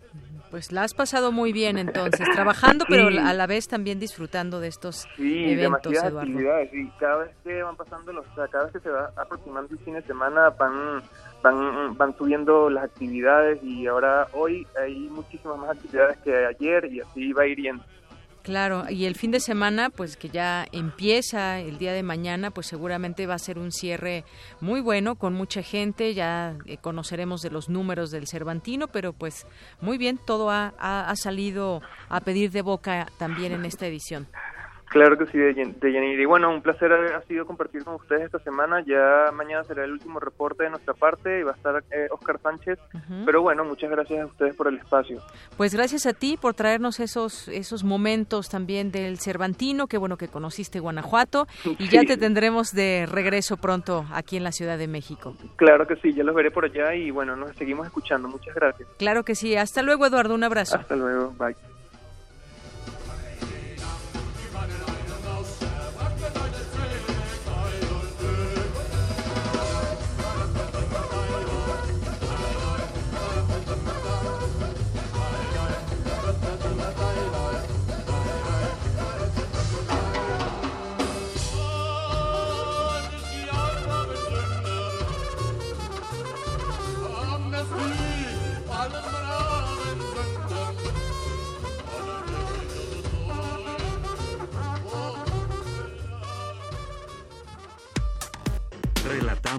[0.50, 4.66] Pues la has pasado muy bien entonces, trabajando, pero a la vez también disfrutando de
[4.66, 8.80] estos sí, eventos, demasiadas actividades y cada vez que van pasando los, cada vez que
[8.80, 11.02] se va aproximando el fin de semana van,
[11.42, 17.00] van, van subiendo las actividades y ahora hoy hay muchísimas más actividades que ayer y
[17.00, 17.84] así va a ir yendo.
[18.50, 22.66] Claro, y el fin de semana, pues que ya empieza el día de mañana, pues
[22.66, 24.24] seguramente va a ser un cierre
[24.60, 29.46] muy bueno con mucha gente, ya eh, conoceremos de los números del Cervantino, pero pues
[29.80, 34.26] muy bien, todo ha, ha, salido a pedir de boca también en esta edición.
[34.90, 38.40] Claro que sí, de, de Y bueno, un placer ha sido compartir con ustedes esta
[38.40, 38.82] semana.
[38.84, 42.40] Ya mañana será el último reporte de nuestra parte y va a estar eh, Oscar
[42.40, 42.76] Sánchez.
[43.24, 45.22] Pero bueno, muchas gracias a ustedes por el espacio.
[45.56, 49.86] Pues gracias a ti por traernos esos esos momentos también del Cervantino.
[49.86, 51.46] Qué bueno que conociste Guanajuato
[51.78, 55.36] y ya te tendremos de regreso pronto aquí en la Ciudad de México.
[55.54, 58.26] Claro que sí, ya los veré por allá y bueno, nos seguimos escuchando.
[58.26, 58.88] Muchas gracias.
[58.98, 59.54] Claro que sí.
[59.54, 60.34] Hasta luego, Eduardo.
[60.34, 60.76] Un abrazo.
[60.76, 61.32] Hasta luego.
[61.38, 61.54] Bye.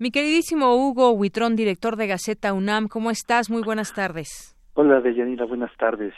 [0.00, 3.50] Mi queridísimo Hugo Huitrón, director de Gaceta UNAM, ¿cómo estás?
[3.50, 4.56] Muy buenas tardes.
[4.72, 6.14] Hola, Deyanira, buenas tardes.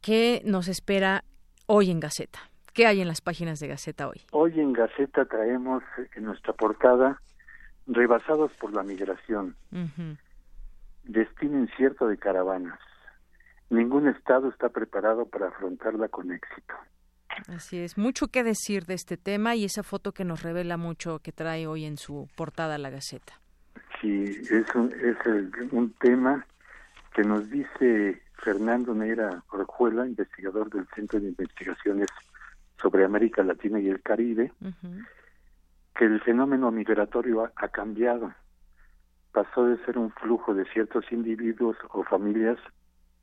[0.00, 1.24] ¿Qué nos espera
[1.66, 2.38] hoy en Gaceta?
[2.74, 4.20] ¿Qué hay en las páginas de Gaceta hoy?
[4.30, 5.82] Hoy en Gaceta traemos
[6.14, 7.20] en nuestra portada
[7.88, 9.56] Rebasados por la migración.
[11.02, 12.78] Destino incierto de caravanas.
[13.70, 16.74] Ningún estado está preparado para afrontarla con éxito.
[17.46, 21.20] Así es, mucho que decir de este tema y esa foto que nos revela mucho
[21.20, 23.40] que trae hoy en su portada la Gaceta.
[24.00, 25.16] Sí, es un, es
[25.72, 26.46] un tema
[27.14, 32.08] que nos dice Fernando Neira Orjuela, investigador del Centro de Investigaciones
[32.80, 34.52] sobre América Latina y el Caribe,
[35.96, 38.32] que el fenómeno migratorio ha cambiado.
[39.32, 42.58] Pasó de ser un flujo de ciertos individuos o familias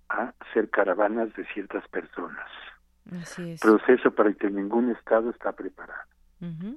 [0.09, 2.49] a ser caravanas de ciertas personas.
[3.61, 6.01] Proceso para el que ningún Estado está preparado.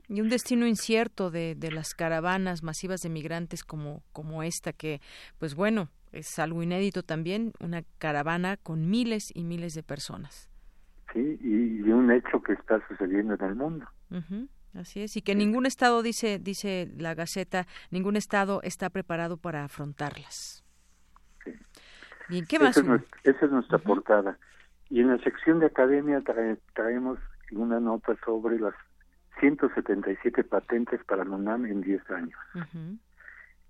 [0.09, 5.03] Y un destino incierto de, de las caravanas masivas de migrantes como, como esta, que,
[5.39, 10.49] pues bueno, es algo inédito también, una caravana con miles y miles de personas.
[11.13, 13.87] Sí, y, un hecho que está sucediendo en el mundo.
[14.75, 19.65] Así es, y que ningún Estado, dice, dice la Gaceta, ningún Estado está preparado para
[19.65, 20.65] afrontarlas.
[22.29, 22.77] Bien, ¿qué más?
[22.77, 24.39] Esa es, nuestra portada.
[24.91, 26.23] Y en la sección de academia
[26.75, 27.19] traemos
[27.53, 28.75] una nota sobre las
[29.41, 32.39] 177 patentes para la UNAM en 10 años.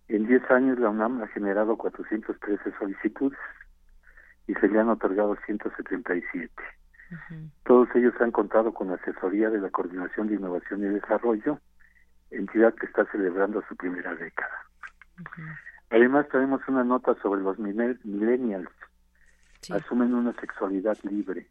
[0.09, 3.39] En 10 años la UNAM ha generado 413 solicitudes
[4.47, 6.53] y se le han otorgado 177.
[7.65, 11.59] Todos ellos han contado con la asesoría de la Coordinación de Innovación y Desarrollo,
[12.31, 14.65] entidad que está celebrando su primera década.
[15.91, 18.71] Además, tenemos una nota sobre los millennials.
[19.71, 21.49] Asumen una sexualidad libre.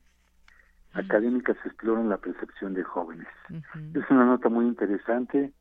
[0.94, 3.27] Académicas exploran la percepción de jóvenes.
[3.94, 5.52] Es una nota muy interesante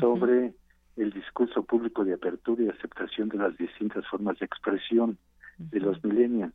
[0.00, 0.54] sobre
[0.96, 5.18] el discurso público de apertura y aceptación de las distintas formas de expresión
[5.58, 6.54] de los millennials,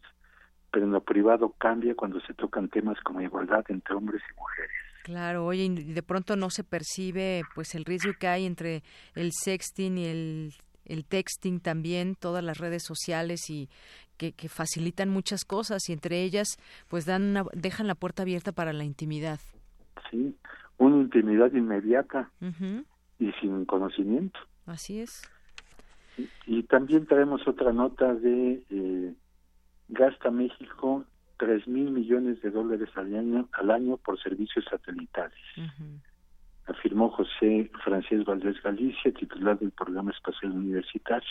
[0.72, 4.72] pero en lo privado cambia cuando se tocan temas como igualdad entre hombres y mujeres.
[5.04, 8.84] Claro, oye, de pronto no se percibe pues el riesgo que hay entre
[9.14, 10.54] el sexting y el,
[10.86, 13.70] el texting también, todas las redes sociales y
[14.18, 18.52] que, que facilitan muchas cosas y entre ellas pues dan una, dejan la puerta abierta
[18.52, 19.40] para la intimidad.
[20.10, 20.36] Sí,
[20.78, 22.32] una intimidad inmediata
[23.20, 24.40] y sin conocimiento.
[24.66, 25.22] Así es.
[26.48, 29.14] Y, también traemos otra nota de eh,
[29.90, 31.06] gasta México
[31.38, 35.38] tres mil millones de dólares al año, al año por servicios satelitales.
[36.66, 41.28] Afirmó José Francés Valdés Galicia, titular del Programa Espacial Universitario.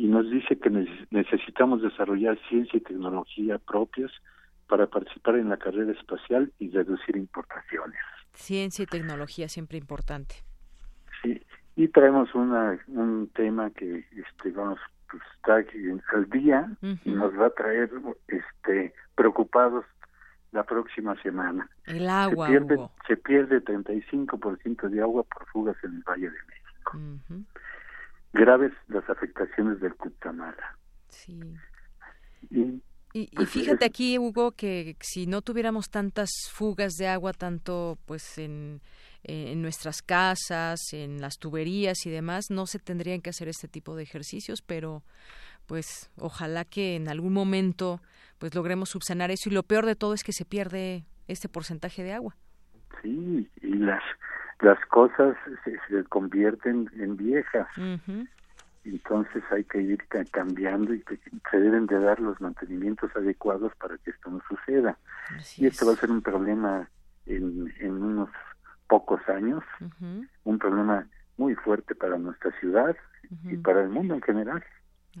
[0.00, 0.70] Y nos dice que
[1.10, 4.10] necesitamos desarrollar ciencia y tecnología propias
[4.66, 8.00] para participar en la carrera espacial y reducir importaciones.
[8.32, 10.36] Ciencia y tecnología siempre importante.
[11.20, 11.38] Sí,
[11.76, 14.78] y traemos una, un tema que este vamos
[15.10, 15.62] pues, está
[16.16, 16.66] al día
[17.04, 17.90] y nos va a traer
[18.28, 19.84] este preocupados
[20.52, 21.68] la próxima semana.
[21.84, 22.46] El agua.
[22.46, 26.98] Se pierde, se pierde 35% de agua por fugas en el Valle de México.
[28.32, 30.76] Graves las afectaciones del Cutamala.
[31.08, 31.40] Sí.
[32.50, 32.80] Y,
[33.12, 38.38] y, pues, fíjate aquí, Hugo, que si no tuviéramos tantas fugas de agua, tanto pues
[38.38, 38.80] en
[39.22, 43.94] en nuestras casas, en las tuberías y demás, no se tendrían que hacer este tipo
[43.94, 45.02] de ejercicios, pero
[45.66, 48.00] pues ojalá que en algún momento
[48.38, 52.02] pues logremos subsanar eso y lo peor de todo es que se pierde este porcentaje
[52.02, 52.36] de agua.
[53.02, 54.02] Sí, y las
[54.62, 57.68] las cosas se, convierten en viejas.
[58.84, 61.04] Entonces hay que ir cambiando y
[61.50, 64.98] se deben de dar los mantenimientos adecuados para que esto no suceda.
[65.56, 66.88] y esto va a ser un problema
[67.26, 68.30] en, en unos
[68.88, 69.62] pocos años,
[70.44, 71.06] un problema
[71.36, 72.96] muy fuerte para nuestra ciudad
[73.44, 74.64] y para el mundo en general.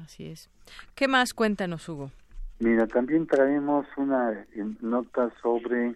[0.02, 0.50] Así es.
[0.94, 1.34] ¿Qué más?
[1.34, 2.10] Cuéntanos, Hugo.
[2.58, 4.46] Mira, también traemos una eh,
[4.80, 5.94] nota sobre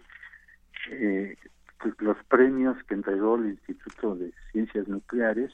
[0.89, 1.37] eh,
[1.85, 5.51] pues, los premios que entregó el Instituto de Ciencias Nucleares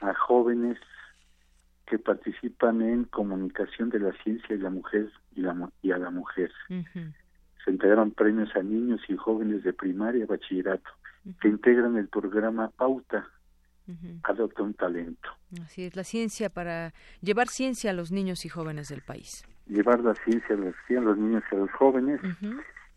[0.00, 0.78] a jóvenes
[1.86, 6.10] que participan en comunicación de la ciencia y la mujer y, la, y a la
[6.10, 6.52] mujer
[7.64, 10.88] se entregaron premios a niños y jóvenes de primaria y bachillerato
[11.40, 13.26] que integran el programa Pauta.
[14.22, 15.30] Adopta un talento.
[15.64, 16.92] Así es, la ciencia para
[17.22, 19.44] llevar ciencia a los niños y jóvenes del país.
[19.66, 22.20] Llevar la ciencia a los, a los niños y a los jóvenes.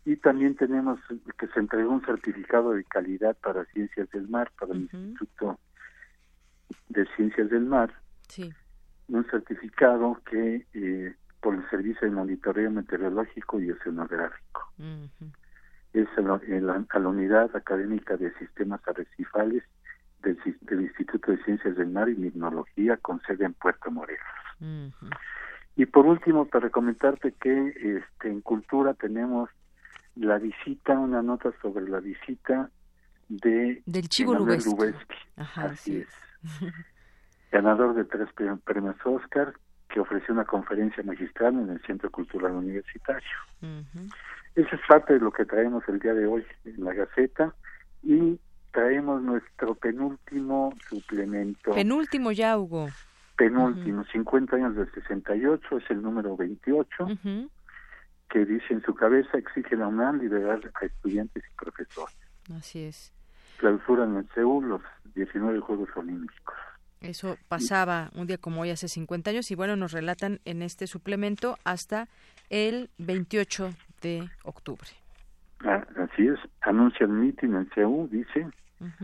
[0.04, 0.98] Y también tenemos
[1.38, 5.58] que se entregó un certificado de calidad para Ciencias del Mar, para el Instituto
[6.88, 7.92] de Ciencias del Mar.
[8.28, 8.52] Sí.
[9.08, 14.72] Un certificado que eh, por el Servicio de Monitoreo Meteorológico y Oceanográfico.
[15.92, 19.62] Es a la, Unidad Académica de Sistemas Arrecifales
[20.22, 20.38] del,
[20.80, 24.22] Instituto de Ciencias del Mar y Mignología con sede en Puerto Morelos.
[25.74, 29.50] Y por último, para comentarte que este, en Cultura tenemos
[30.16, 32.70] la visita, una nota sobre la visita
[33.28, 35.16] de del Chivo Lubeski.
[35.56, 36.08] Así es.
[37.50, 38.28] Ganador de tres
[38.64, 39.54] premios Oscar,
[39.88, 43.28] que ofreció una conferencia magistral en el Centro Cultural Universitario.
[44.54, 47.54] Eso es parte de lo que traemos el día de hoy en la Gaceta
[48.02, 48.38] y
[48.72, 51.72] traemos nuestro penúltimo suplemento.
[51.72, 52.88] Penúltimo ya, Hugo.
[53.36, 57.06] Penúltimo, 50 años del 68, es el número 28,
[58.32, 62.16] que dice en su cabeza exige la UNAM liberar a estudiantes y profesores.
[62.56, 63.12] Así es.
[63.58, 64.80] Clausuran en Seúl los
[65.14, 66.56] 19 Juegos Olímpicos.
[67.02, 70.86] Eso pasaba un día como hoy hace 50 años y bueno, nos relatan en este
[70.86, 72.08] suplemento hasta
[72.48, 74.88] el 28 de octubre.
[75.64, 78.48] Ah, así es, anuncia el mitin en CEU, dice,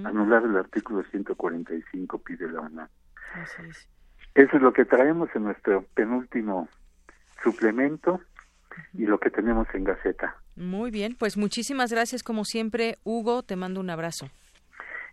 [0.04, 2.88] anular el artículo 145 pide la UNAM.
[3.34, 3.88] Así es.
[4.34, 6.68] Eso es lo que traemos en nuestro penúltimo
[7.42, 8.20] suplemento
[8.94, 10.36] y lo que tenemos en Gaceta.
[10.56, 14.28] Muy bien, pues muchísimas gracias como siempre, Hugo, te mando un abrazo.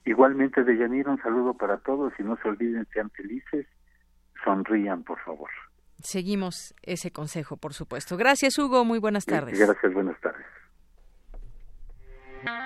[0.06, 3.66] Igualmente, Deyanira, un saludo para todos y no se olviden, sean felices,
[4.44, 5.50] sonrían, por favor.
[6.04, 8.16] Seguimos ese consejo, por supuesto.
[8.16, 8.86] Gracias, Hugo.
[8.86, 9.58] Muy buenas tardes.
[9.58, 10.46] Gracias, buenas tardes.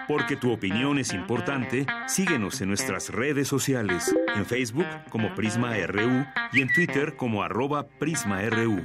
[0.09, 6.25] Porque tu opinión es importante, síguenos en nuestras redes sociales, en Facebook como Prisma RU
[6.51, 8.81] y en Twitter como arroba PrismaRU.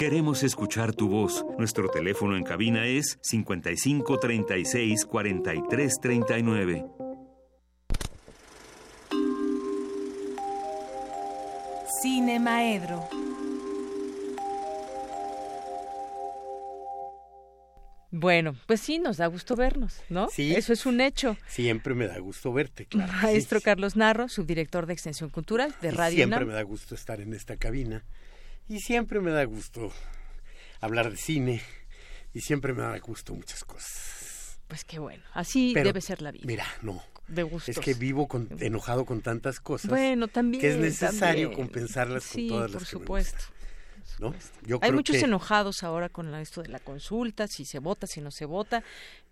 [0.00, 1.44] Queremos escuchar tu voz.
[1.58, 6.86] Nuestro teléfono en cabina es 55 36 43 39.
[12.00, 13.06] Cine Maedro.
[18.10, 20.30] Bueno, pues sí, nos da gusto vernos, ¿no?
[20.30, 20.54] Sí.
[20.54, 21.36] Eso es un hecho.
[21.46, 23.12] Siempre me da gusto verte, claro.
[23.20, 27.34] Maestro Carlos Narro, subdirector de Extensión Cultural de Radio Siempre me da gusto estar en
[27.34, 28.02] esta cabina
[28.70, 29.92] y siempre me da gusto
[30.80, 31.60] hablar de cine
[32.32, 34.60] y siempre me da gusto muchas cosas.
[34.68, 36.44] Pues qué bueno, así debe ser la vida.
[36.46, 37.02] Mira, no.
[37.26, 37.76] De gustos.
[37.76, 39.90] Es que vivo con, enojado con tantas cosas.
[39.90, 40.60] Bueno, también.
[40.60, 41.66] Que es necesario también.
[41.66, 43.44] compensarlas sí, con todas por las que supuesto.
[43.50, 43.59] me.
[44.18, 44.34] ¿No?
[44.66, 45.24] Yo Hay muchos que...
[45.24, 48.82] enojados ahora con esto de la consulta, si se vota, si no se vota,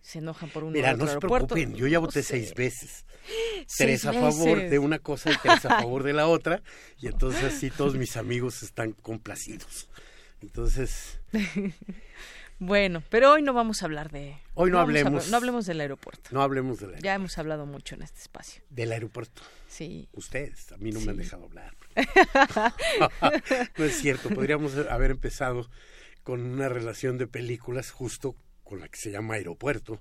[0.00, 2.28] se enojan por un Mira, no se preocupen, yo ya voté no sé.
[2.40, 3.04] seis veces.
[3.66, 4.70] Seis tres a favor veces.
[4.70, 6.62] de una cosa y tres a favor de la otra,
[6.98, 9.88] y entonces así todos mis amigos están complacidos.
[10.40, 11.18] Entonces...
[12.60, 14.36] Bueno, pero hoy no vamos a hablar de...
[14.54, 15.28] Hoy no, no hablemos...
[15.30, 16.30] No hablemos del aeropuerto.
[16.32, 17.04] No hablemos del aeropuerto.
[17.04, 18.62] Ya hemos hablado mucho en este espacio.
[18.68, 19.42] Del aeropuerto.
[19.68, 20.08] Sí.
[20.12, 21.06] Ustedes, a mí no Sí.
[21.06, 21.76] me han dejado hablar.
[23.78, 25.68] no es cierto, podríamos haber empezado
[26.22, 30.00] con una relación de películas justo con la que se llama Aeropuerto.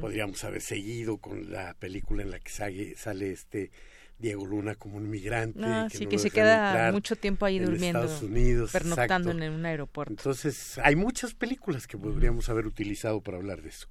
[0.00, 3.70] Podríamos haber seguido con la película en la que sale, sale este
[4.18, 5.60] Diego Luna como un migrante.
[5.62, 8.02] Ah, que sí, no que se queda mucho tiempo ahí en durmiendo.
[8.02, 9.44] Estados Unidos, Pernoctando exacto.
[9.44, 10.12] en un aeropuerto.
[10.12, 13.88] Entonces, hay muchas películas que podríamos haber utilizado para hablar de eso.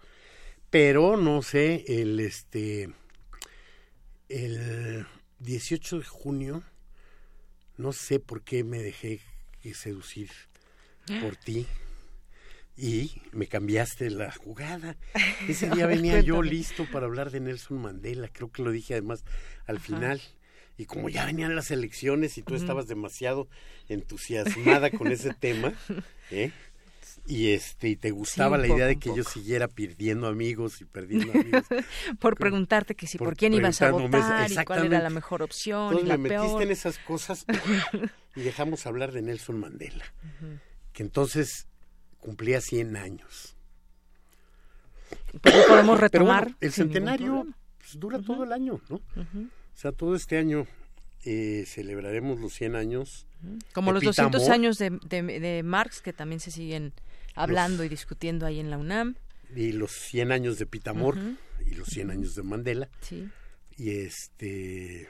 [0.72, 2.90] Pero no sé, el este
[4.27, 5.06] el
[5.40, 6.64] 18 de junio
[7.77, 9.22] no sé por qué me dejé
[9.73, 10.30] seducir
[11.22, 11.65] por ti
[12.77, 14.97] y me cambiaste la jugada.
[15.47, 19.23] Ese día venía yo listo para hablar de Nelson Mandela, creo que lo dije además
[19.65, 20.22] al final.
[20.77, 23.47] Y como ya venían las elecciones y tú estabas demasiado
[23.88, 25.73] entusiasmada con ese tema,
[26.31, 26.52] ¿eh?
[27.27, 30.27] Y este y te gustaba un la idea poco, de un que yo siguiera perdiendo
[30.27, 31.64] amigos y perdiendo amigos.
[32.19, 35.88] por preguntarte que si por, quién ibas a votar y cuál era la mejor opción
[35.97, 36.61] Entonces y la me metiste peor.
[36.64, 37.45] en esas cosas
[38.35, 40.60] y dejamos hablar de Nelson Mandela, Ujú.
[40.93, 41.68] que entonces
[42.19, 43.56] cumplía 100 años.
[45.41, 47.47] Pero podemos Pero retomar bueno, el centenario
[47.80, 48.95] pues, dura todo el año, ¿no?
[48.95, 49.47] Ujú.
[49.47, 50.68] O sea, todo este año
[51.23, 53.27] eh, celebraremos los 100 años.
[53.73, 56.93] Como de los Pita 200 Amor, años de, de- de Marx, que también se siguen
[57.36, 59.16] hablando y discutiendo ahí en la UNAM.
[59.56, 61.18] Y los 100 años de Pitamor
[61.66, 62.90] y los 100 años de Mandela.
[63.02, 63.30] Sí.
[63.78, 65.10] Y este...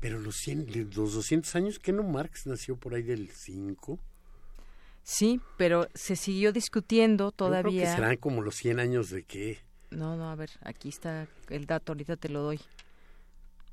[0.00, 3.98] Pero los, 100, los 200 años, que no Marx nació por ahí del 5?
[5.04, 7.94] Sí, pero se siguió discutiendo Yo creo que todavía.
[7.94, 9.60] serán como los 100 años de qué.
[9.90, 12.60] No, no, a ver, aquí está el dato, ahorita te lo doy.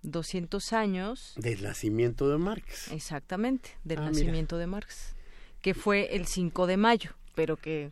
[0.03, 2.89] 200 años, Del nacimiento de Marx.
[2.91, 4.11] exactamente, del Ah, mira.
[4.11, 5.15] nacimiento de Marx,
[5.61, 7.91] que fue el 5 de mayo, pero que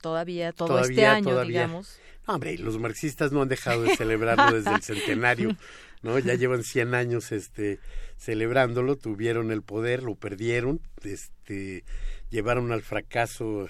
[0.00, 1.62] todavía, todo este Todavía, año, todavía.
[1.62, 1.98] digamos.
[2.26, 5.56] No, hombre, los marxistas no han dejado de celebrarlo desde el centenario,
[6.02, 6.18] ¿no?
[6.18, 7.80] Ya llevan 100 años este
[8.16, 11.84] celebrándolo, tuvieron el poder, lo perdieron, este
[12.30, 13.68] llevaron al fracaso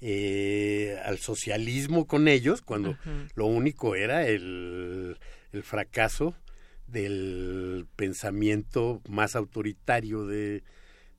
[0.00, 2.96] eh, al socialismo con ellos, cuando
[3.34, 5.18] lo único era el,
[5.52, 6.34] el fracaso
[6.86, 10.62] del pensamiento más autoritario de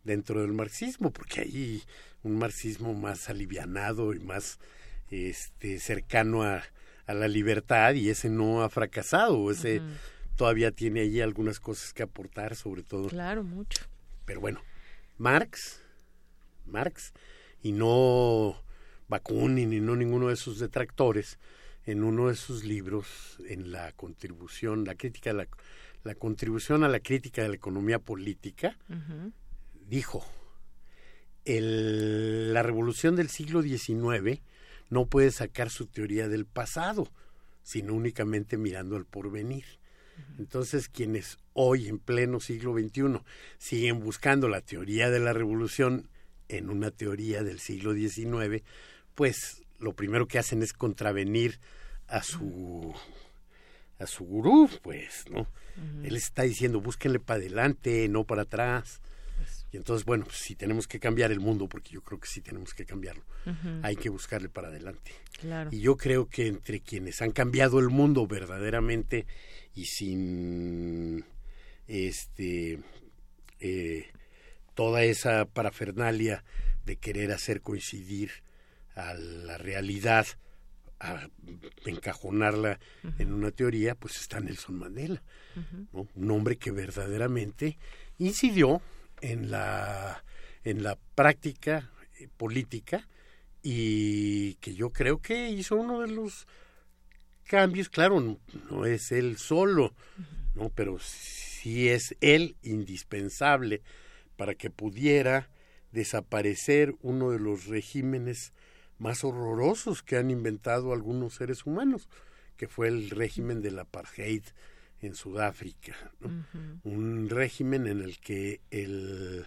[0.04, 1.84] dentro del marxismo, porque hay
[2.24, 4.60] un marxismo más alivianado y más
[5.10, 6.64] este cercano a,
[7.06, 9.82] a la libertad y ese no ha fracasado, ese
[10.36, 13.10] todavía tiene allí algunas cosas que aportar, sobre todo.
[13.10, 13.84] Claro, mucho.
[14.26, 14.62] Pero bueno,
[15.18, 15.82] Marx,
[16.66, 17.14] Marx,
[17.62, 18.62] y no
[19.08, 21.40] Bakunin, y no ninguno de sus detractores,
[21.86, 25.48] en uno de sus libros, en la contribución, la crítica la,
[26.04, 28.78] la contribución a la crítica de la economía política.
[29.90, 30.26] Dijo,
[31.46, 34.42] el- la revolución del siglo XIX
[34.90, 37.12] no puede sacar su teoría del pasado,
[37.64, 39.66] sino únicamente mirando al porvenir.
[40.38, 43.24] Entonces, quienes hoy, en pleno siglo XXI,
[43.58, 46.10] siguen buscando la teoría de la revolución
[46.50, 48.64] en una teoría del siglo XIX,
[49.16, 51.60] pues lo primero que hacen es contravenir
[52.08, 52.94] a su
[54.00, 55.48] a su gurú, pues, ¿no?
[56.06, 59.02] Él está diciendo, búsquenle para adelante, no para atrás.
[59.72, 62.42] Y entonces, bueno, pues, si tenemos que cambiar el mundo, porque yo creo que sí
[62.42, 63.24] tenemos que cambiarlo,
[63.84, 65.12] hay que buscarle para adelante.
[65.40, 65.70] Claro.
[65.72, 69.28] Y yo creo que entre quienes han cambiado el mundo verdaderamente
[69.76, 71.24] y sin
[71.88, 72.80] este
[73.60, 74.08] eh,
[74.74, 76.44] toda esa parafernalia
[76.86, 78.32] de querer hacer coincidir
[78.96, 80.26] a la realidad,
[81.00, 81.30] a
[81.86, 82.80] encajonarla
[83.18, 85.22] en una teoría, pues está Nelson Mandela.
[85.92, 86.08] ¿no?
[86.16, 87.78] un hombre que verdaderamente
[88.18, 88.82] incidió
[89.22, 90.24] en la
[90.64, 91.90] en la práctica
[92.20, 93.08] eh, política
[93.62, 96.48] y que yo creo que hizo uno de los
[97.44, 98.38] cambios, claro,
[98.70, 99.94] no, es él solo,
[100.56, 100.70] ¿no?
[100.70, 103.82] pero sí es él indispensable
[104.38, 105.50] para que pudiera
[105.92, 108.54] desaparecer uno de los regímenes
[109.00, 112.08] más horrorosos que han inventado algunos seres humanos,
[112.56, 114.44] que fue el régimen del apartheid
[115.02, 115.96] en Sudáfrica,
[116.84, 119.46] un régimen en el que el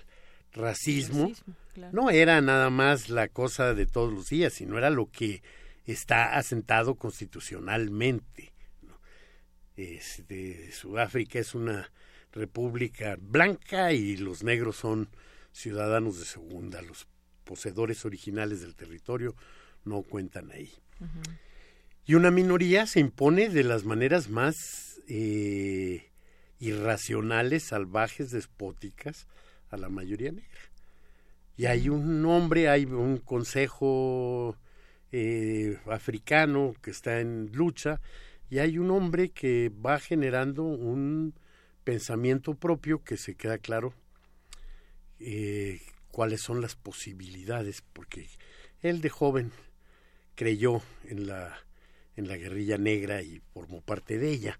[0.52, 1.32] racismo,
[1.92, 5.42] no era nada más la cosa de todos los días, sino era lo que
[5.86, 8.52] está asentado constitucionalmente.
[9.76, 11.90] Este, Sudáfrica es una
[12.32, 15.08] república blanca y los negros son
[15.52, 17.06] ciudadanos de segunda, los
[17.44, 19.34] poseedores originales del territorio
[19.84, 20.70] no cuentan ahí.
[22.04, 26.10] Y una minoría se impone de las maneras más eh,
[26.58, 29.28] irracionales, salvajes, despóticas
[29.70, 30.60] a la mayoría negra.
[31.56, 34.56] Y hay un hombre, hay un consejo
[35.12, 38.00] eh, africano que está en lucha
[38.50, 41.34] y hay un hombre que va generando un
[41.84, 43.94] pensamiento propio que se queda claro
[45.20, 45.80] eh,
[46.10, 48.28] cuáles son las posibilidades, porque
[48.80, 49.52] él de joven
[50.34, 51.56] creyó en la,
[52.16, 54.58] en la guerrilla negra y formó parte de ella,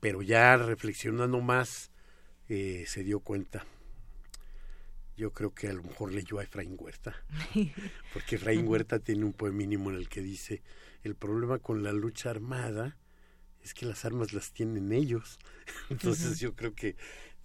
[0.00, 1.90] pero ya reflexionando más
[2.48, 3.64] eh, se dio cuenta.
[5.16, 7.14] Yo creo que a lo mejor leyó a Efraín Huerta,
[8.12, 10.62] porque Efraín Huerta tiene un poemínimo en el que dice,
[11.02, 12.96] el problema con la lucha armada
[13.62, 15.38] es que las armas las tienen ellos.
[15.90, 16.96] Entonces yo creo que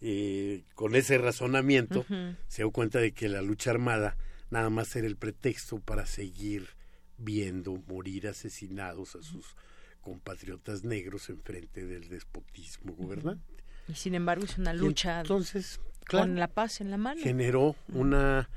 [0.01, 2.05] eh, con ese razonamiento
[2.47, 4.17] se dio cuenta de que la lucha armada
[4.49, 6.78] nada más era el pretexto para seguir
[7.19, 9.55] viendo morir asesinados a sus
[10.01, 13.63] compatriotas negros en frente del despotismo gobernante.
[13.87, 15.79] Y sin embargo es una lucha entonces,
[16.09, 17.21] con la paz en la mano.
[17.21, 18.49] Generó una,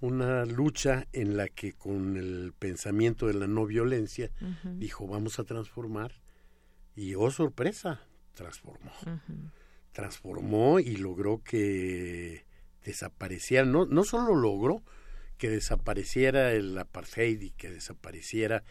[0.00, 4.30] una lucha en la que con el pensamiento de la no violencia
[4.64, 6.12] dijo vamos a transformar
[6.94, 8.00] y oh sorpresa,
[8.34, 8.92] transformó.
[9.92, 12.44] Transformó y logró que
[12.84, 14.82] desapareciera, no, no solo logró
[15.42, 18.62] que desapareciera el apartheid y que desapareciera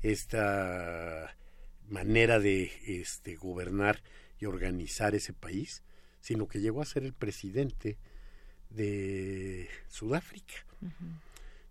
[0.00, 1.36] esta
[1.88, 4.00] manera de este, gobernar
[4.38, 5.82] y organizar ese país,
[6.20, 7.98] sino que llegó a ser el presidente
[8.68, 10.64] de Sudáfrica.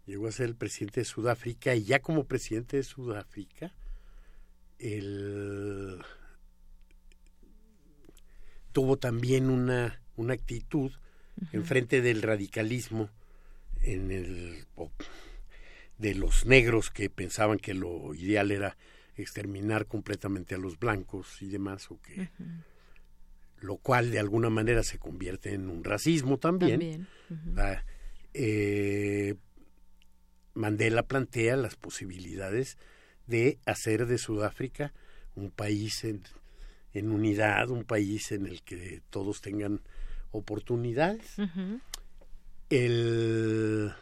[0.05, 3.73] Llegó a ser el presidente de Sudáfrica y ya como presidente de Sudáfrica,
[4.77, 6.03] el
[8.73, 10.91] tuvo también una, una actitud
[11.53, 13.09] en frente del radicalismo
[13.81, 14.65] en el
[15.97, 18.77] de los negros que pensaban que lo ideal era
[19.15, 22.29] exterminar completamente a los blancos y demás o que
[23.59, 27.07] lo cual de alguna manera se convierte en un racismo también,
[27.57, 27.83] ah,
[28.33, 29.35] eh,
[30.53, 32.77] Mandela plantea las posibilidades
[33.27, 34.93] de hacer de Sudáfrica
[35.35, 36.23] un país en,
[36.93, 39.81] en unidad, un país en el que todos tengan
[40.31, 41.35] oportunidades.
[42.69, 43.93] El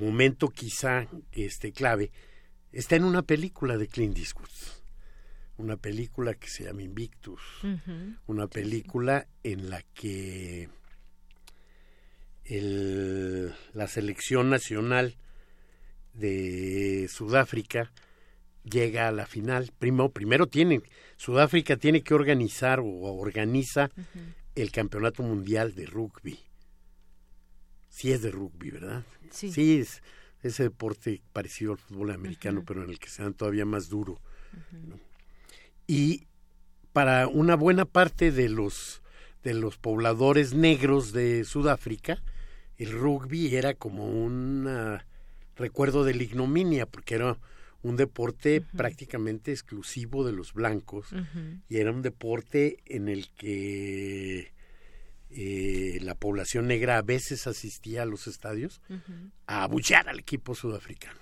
[0.00, 2.10] momento quizá este clave
[2.72, 4.48] está en una película de Clint Eastwood,
[5.58, 7.42] una película que se llama Invictus,
[8.26, 10.70] una película en la que
[12.44, 15.16] el, la selección nacional
[16.14, 17.92] de Sudáfrica
[18.64, 19.70] llega a la final.
[19.78, 20.82] Primero, primero tienen,
[21.16, 23.90] Sudáfrica tiene que organizar o organiza
[24.54, 26.38] el campeonato mundial de rugby.
[27.88, 29.04] Sí es de rugby, ¿verdad?
[29.30, 29.78] Sí.
[29.80, 30.02] es
[30.42, 34.20] ese deporte parecido al fútbol americano, pero en el que se dan todavía más duro.
[35.86, 36.26] Y
[36.92, 39.02] para una buena parte de los
[39.42, 42.22] de los pobladores negros de Sudáfrica,
[42.78, 45.00] el rugby era como un
[45.56, 47.38] recuerdo de la ignominia, porque era
[47.82, 51.08] un deporte prácticamente exclusivo de los blancos
[51.68, 54.52] y era un deporte en el que
[55.30, 58.80] eh, la población negra a veces asistía a los estadios
[59.46, 61.18] a abuchear al equipo sudafricano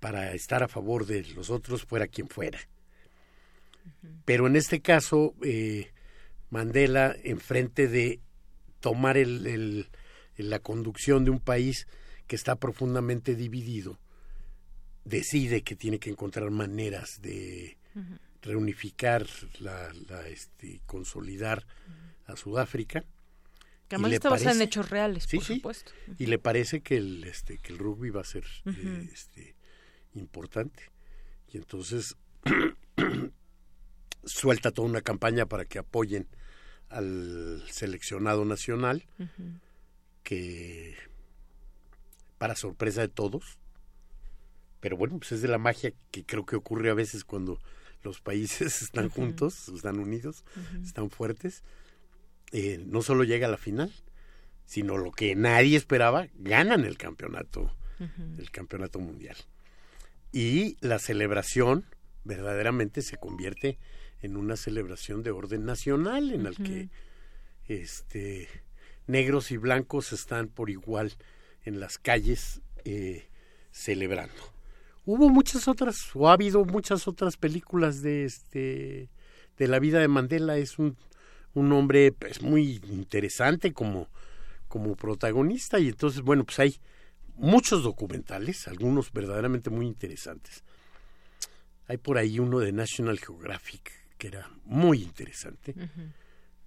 [0.00, 2.58] para estar a favor de los otros fuera quien fuera.
[4.24, 5.92] Pero en este caso, eh,
[6.50, 8.20] Mandela, enfrente de
[8.80, 9.88] tomar el,
[10.36, 11.86] la conducción de un país
[12.26, 13.98] que está profundamente dividido,
[15.04, 17.76] decide que tiene que encontrar maneras de
[18.42, 19.26] reunificar,
[19.60, 19.92] la,
[20.28, 21.66] este, consolidar
[22.26, 23.04] a Sudáfrica.
[23.88, 25.92] Que además está basada en hechos reales, por supuesto.
[26.18, 29.54] Y le parece que el, este, que el rugby va a ser eh, este,
[30.14, 30.90] importante.
[31.52, 32.16] Y entonces
[34.24, 36.26] suelta toda una campaña para que apoyen
[36.88, 39.04] al seleccionado nacional,
[40.22, 40.94] que
[42.38, 43.58] para sorpresa de todos,
[44.82, 47.60] pero bueno, pues es de la magia que creo que ocurre a veces cuando
[48.02, 50.44] los países están juntos, están unidos,
[50.82, 51.62] están fuertes,
[52.50, 53.92] eh, no solo llega a la final,
[54.66, 57.72] sino lo que nadie esperaba, ganan el campeonato,
[58.38, 59.36] el campeonato mundial.
[60.32, 61.86] Y la celebración
[62.24, 63.78] verdaderamente se convierte
[64.20, 66.88] en una celebración de orden nacional en el que
[67.66, 68.48] este
[69.06, 71.12] negros y blancos están por igual
[71.64, 73.28] en las calles eh,
[73.70, 74.52] celebrando.
[75.04, 79.10] Hubo muchas otras, o ha habido muchas otras películas de este
[79.58, 80.56] de la vida de Mandela.
[80.56, 80.96] Es un,
[81.54, 84.08] un hombre pues, muy interesante como,
[84.68, 85.78] como protagonista.
[85.78, 86.76] Y entonces, bueno, pues hay
[87.34, 90.64] muchos documentales, algunos verdaderamente muy interesantes.
[91.88, 95.74] Hay por ahí uno de National Geographic que era muy interesante.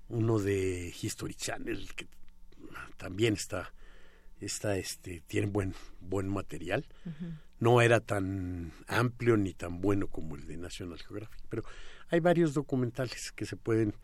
[0.10, 2.06] Uno de History Channel que
[2.98, 3.74] también está,
[4.48, 6.86] está este, tiene buen, buen material.
[7.60, 11.64] No era tan amplio ni tan bueno como el de National Geographic, pero
[12.10, 13.96] hay varios documentales que se pueden,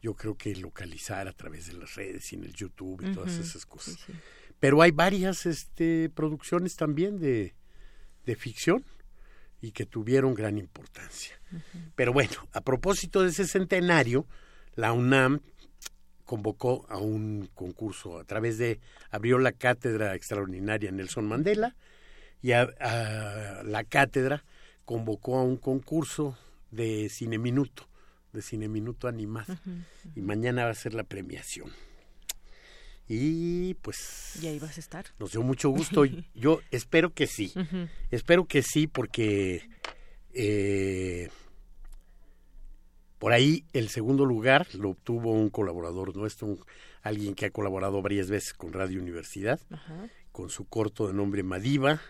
[0.00, 3.36] yo creo que localizar a través de las redes y en el YouTube y todas
[3.36, 3.98] esas cosas.
[4.58, 7.54] Pero hay varias este, producciones también de,
[8.24, 8.84] de ficción
[9.60, 11.40] y que tuvieron gran importancia.
[11.94, 14.26] Pero bueno, a propósito de ese centenario,
[14.74, 15.40] la UNAM
[16.30, 18.78] convocó a un concurso a través de,
[19.10, 21.74] abrió la cátedra extraordinaria Nelson Mandela
[22.40, 22.68] y a,
[23.64, 24.44] la cátedra
[24.84, 26.38] convocó a un concurso
[26.70, 27.88] de cine minuto,
[28.32, 29.58] de cine minuto animado.
[30.14, 31.68] Y mañana va a ser la premiación.
[33.08, 34.38] Y pues...
[34.40, 35.06] ¿Y ahí vas a estar?
[35.18, 36.04] Nos dio mucho gusto.
[36.36, 37.52] Yo espero que sí.
[38.12, 39.68] Espero que sí porque
[40.32, 41.28] eh,
[43.20, 46.56] por ahí el segundo lugar lo obtuvo un colaborador nuestro,
[47.02, 49.60] alguien que ha colaborado varias veces con Radio Universidad,
[50.32, 52.00] con su corto de nombre Madiva.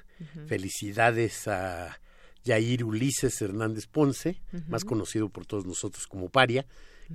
[0.46, 1.98] Felicidades a
[2.44, 6.64] Yair Ulises Hernández Ponce, más conocido por todos nosotros como Paria,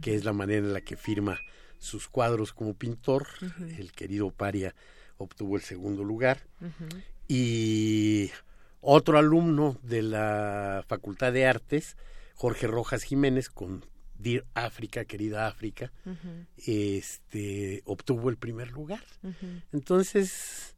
[0.02, 1.40] que es la manera en la que firma
[1.80, 3.26] sus cuadros como pintor.
[3.78, 4.76] El querido Paria
[5.18, 6.42] obtuvo el segundo lugar.
[7.30, 8.30] Y
[8.82, 11.96] otro alumno de la Facultad de Artes,
[12.36, 13.84] Jorge Rojas Jiménez, con
[14.18, 15.92] Dir África, querida África,
[16.58, 19.04] este, obtuvo el primer lugar.
[19.72, 20.76] Entonces,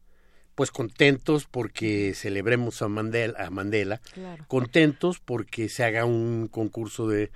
[0.56, 4.02] pues contentos porque celebremos a Mandela, a Mandela.
[4.48, 7.32] Contentos porque se haga un concurso de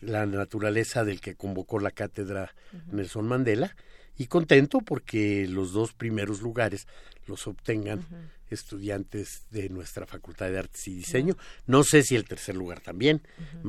[0.00, 2.54] la naturaleza del que convocó la cátedra
[2.92, 3.74] Nelson Mandela.
[4.16, 6.86] Y contento porque los dos primeros lugares
[7.26, 8.04] los obtengan
[8.50, 11.36] estudiantes de nuestra Facultad de Artes y Diseño.
[11.66, 13.22] No sé si el tercer lugar también.
[13.62, 13.68] Uh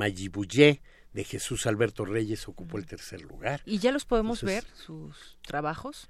[1.12, 3.60] de Jesús Alberto Reyes ocupó el tercer lugar.
[3.66, 6.08] ¿Y ya los podemos ver, sus trabajos?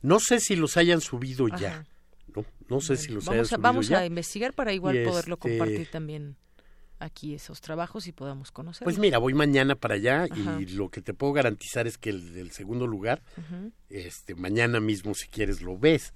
[0.00, 1.84] No sé si los hayan subido ya.
[2.34, 3.98] No, no sé si los hayan subido Vamos ya.
[3.98, 6.36] a investigar para igual poderlo este compartir también
[6.98, 8.84] aquí esos trabajos y podamos conocer.
[8.84, 10.26] Pues mira, voy mañana para allá
[10.58, 13.22] y lo que te puedo garantizar es que el del segundo lugar,
[13.88, 16.14] este, mañana mismo si quieres lo ves,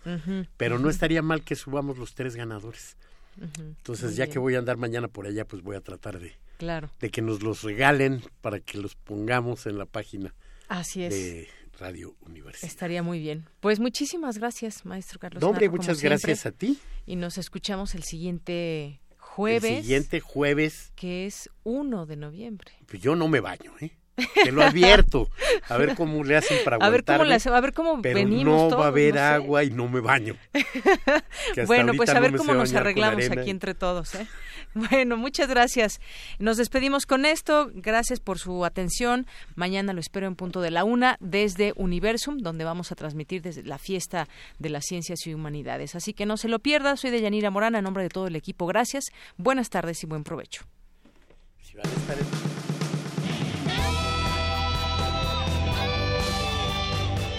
[0.56, 2.96] pero no estaría mal que subamos los tres ganadores.
[3.58, 6.90] Entonces ya que voy a andar mañana por allá, pues voy a tratar de, claro.
[7.00, 10.34] de que nos los regalen para que los pongamos en la página
[10.68, 11.14] Así es.
[11.14, 11.48] de
[11.78, 12.68] Radio Universidad.
[12.68, 13.44] Estaría muy bien.
[13.60, 15.42] Pues muchísimas gracias, maestro Carlos.
[15.42, 16.78] hombre, muchas gracias a ti.
[17.06, 19.00] Y nos escuchamos el siguiente
[19.38, 19.64] jueves.
[19.70, 20.92] El siguiente jueves.
[20.96, 22.72] Que es 1 de noviembre.
[22.86, 23.92] Pues yo no me baño, ¿eh?
[24.34, 25.30] Te lo advierto.
[25.68, 28.72] A ver cómo le hacen para A ver cómo, le a ver cómo pero venimos
[28.72, 30.34] no va a haber agua y no me baño.
[31.66, 34.16] bueno, pues a ver cómo nos arreglamos aquí entre todos.
[34.16, 34.26] ¿eh?
[34.74, 36.00] Bueno, muchas gracias.
[36.38, 37.70] Nos despedimos con esto.
[37.74, 39.26] Gracias por su atención.
[39.54, 43.62] Mañana lo espero en punto de la una desde Universum, donde vamos a transmitir desde
[43.64, 44.28] la fiesta
[44.58, 45.94] de las ciencias y humanidades.
[45.94, 46.96] Así que no se lo pierda.
[46.96, 48.66] Soy de Yanira Morana, en nombre de todo el equipo.
[48.66, 49.06] Gracias.
[49.36, 50.62] Buenas tardes y buen provecho.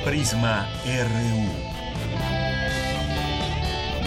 [0.05, 1.69] Prisma RU.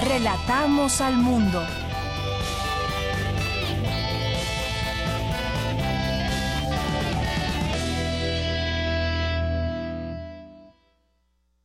[0.08, 1.62] Relatamos al mundo.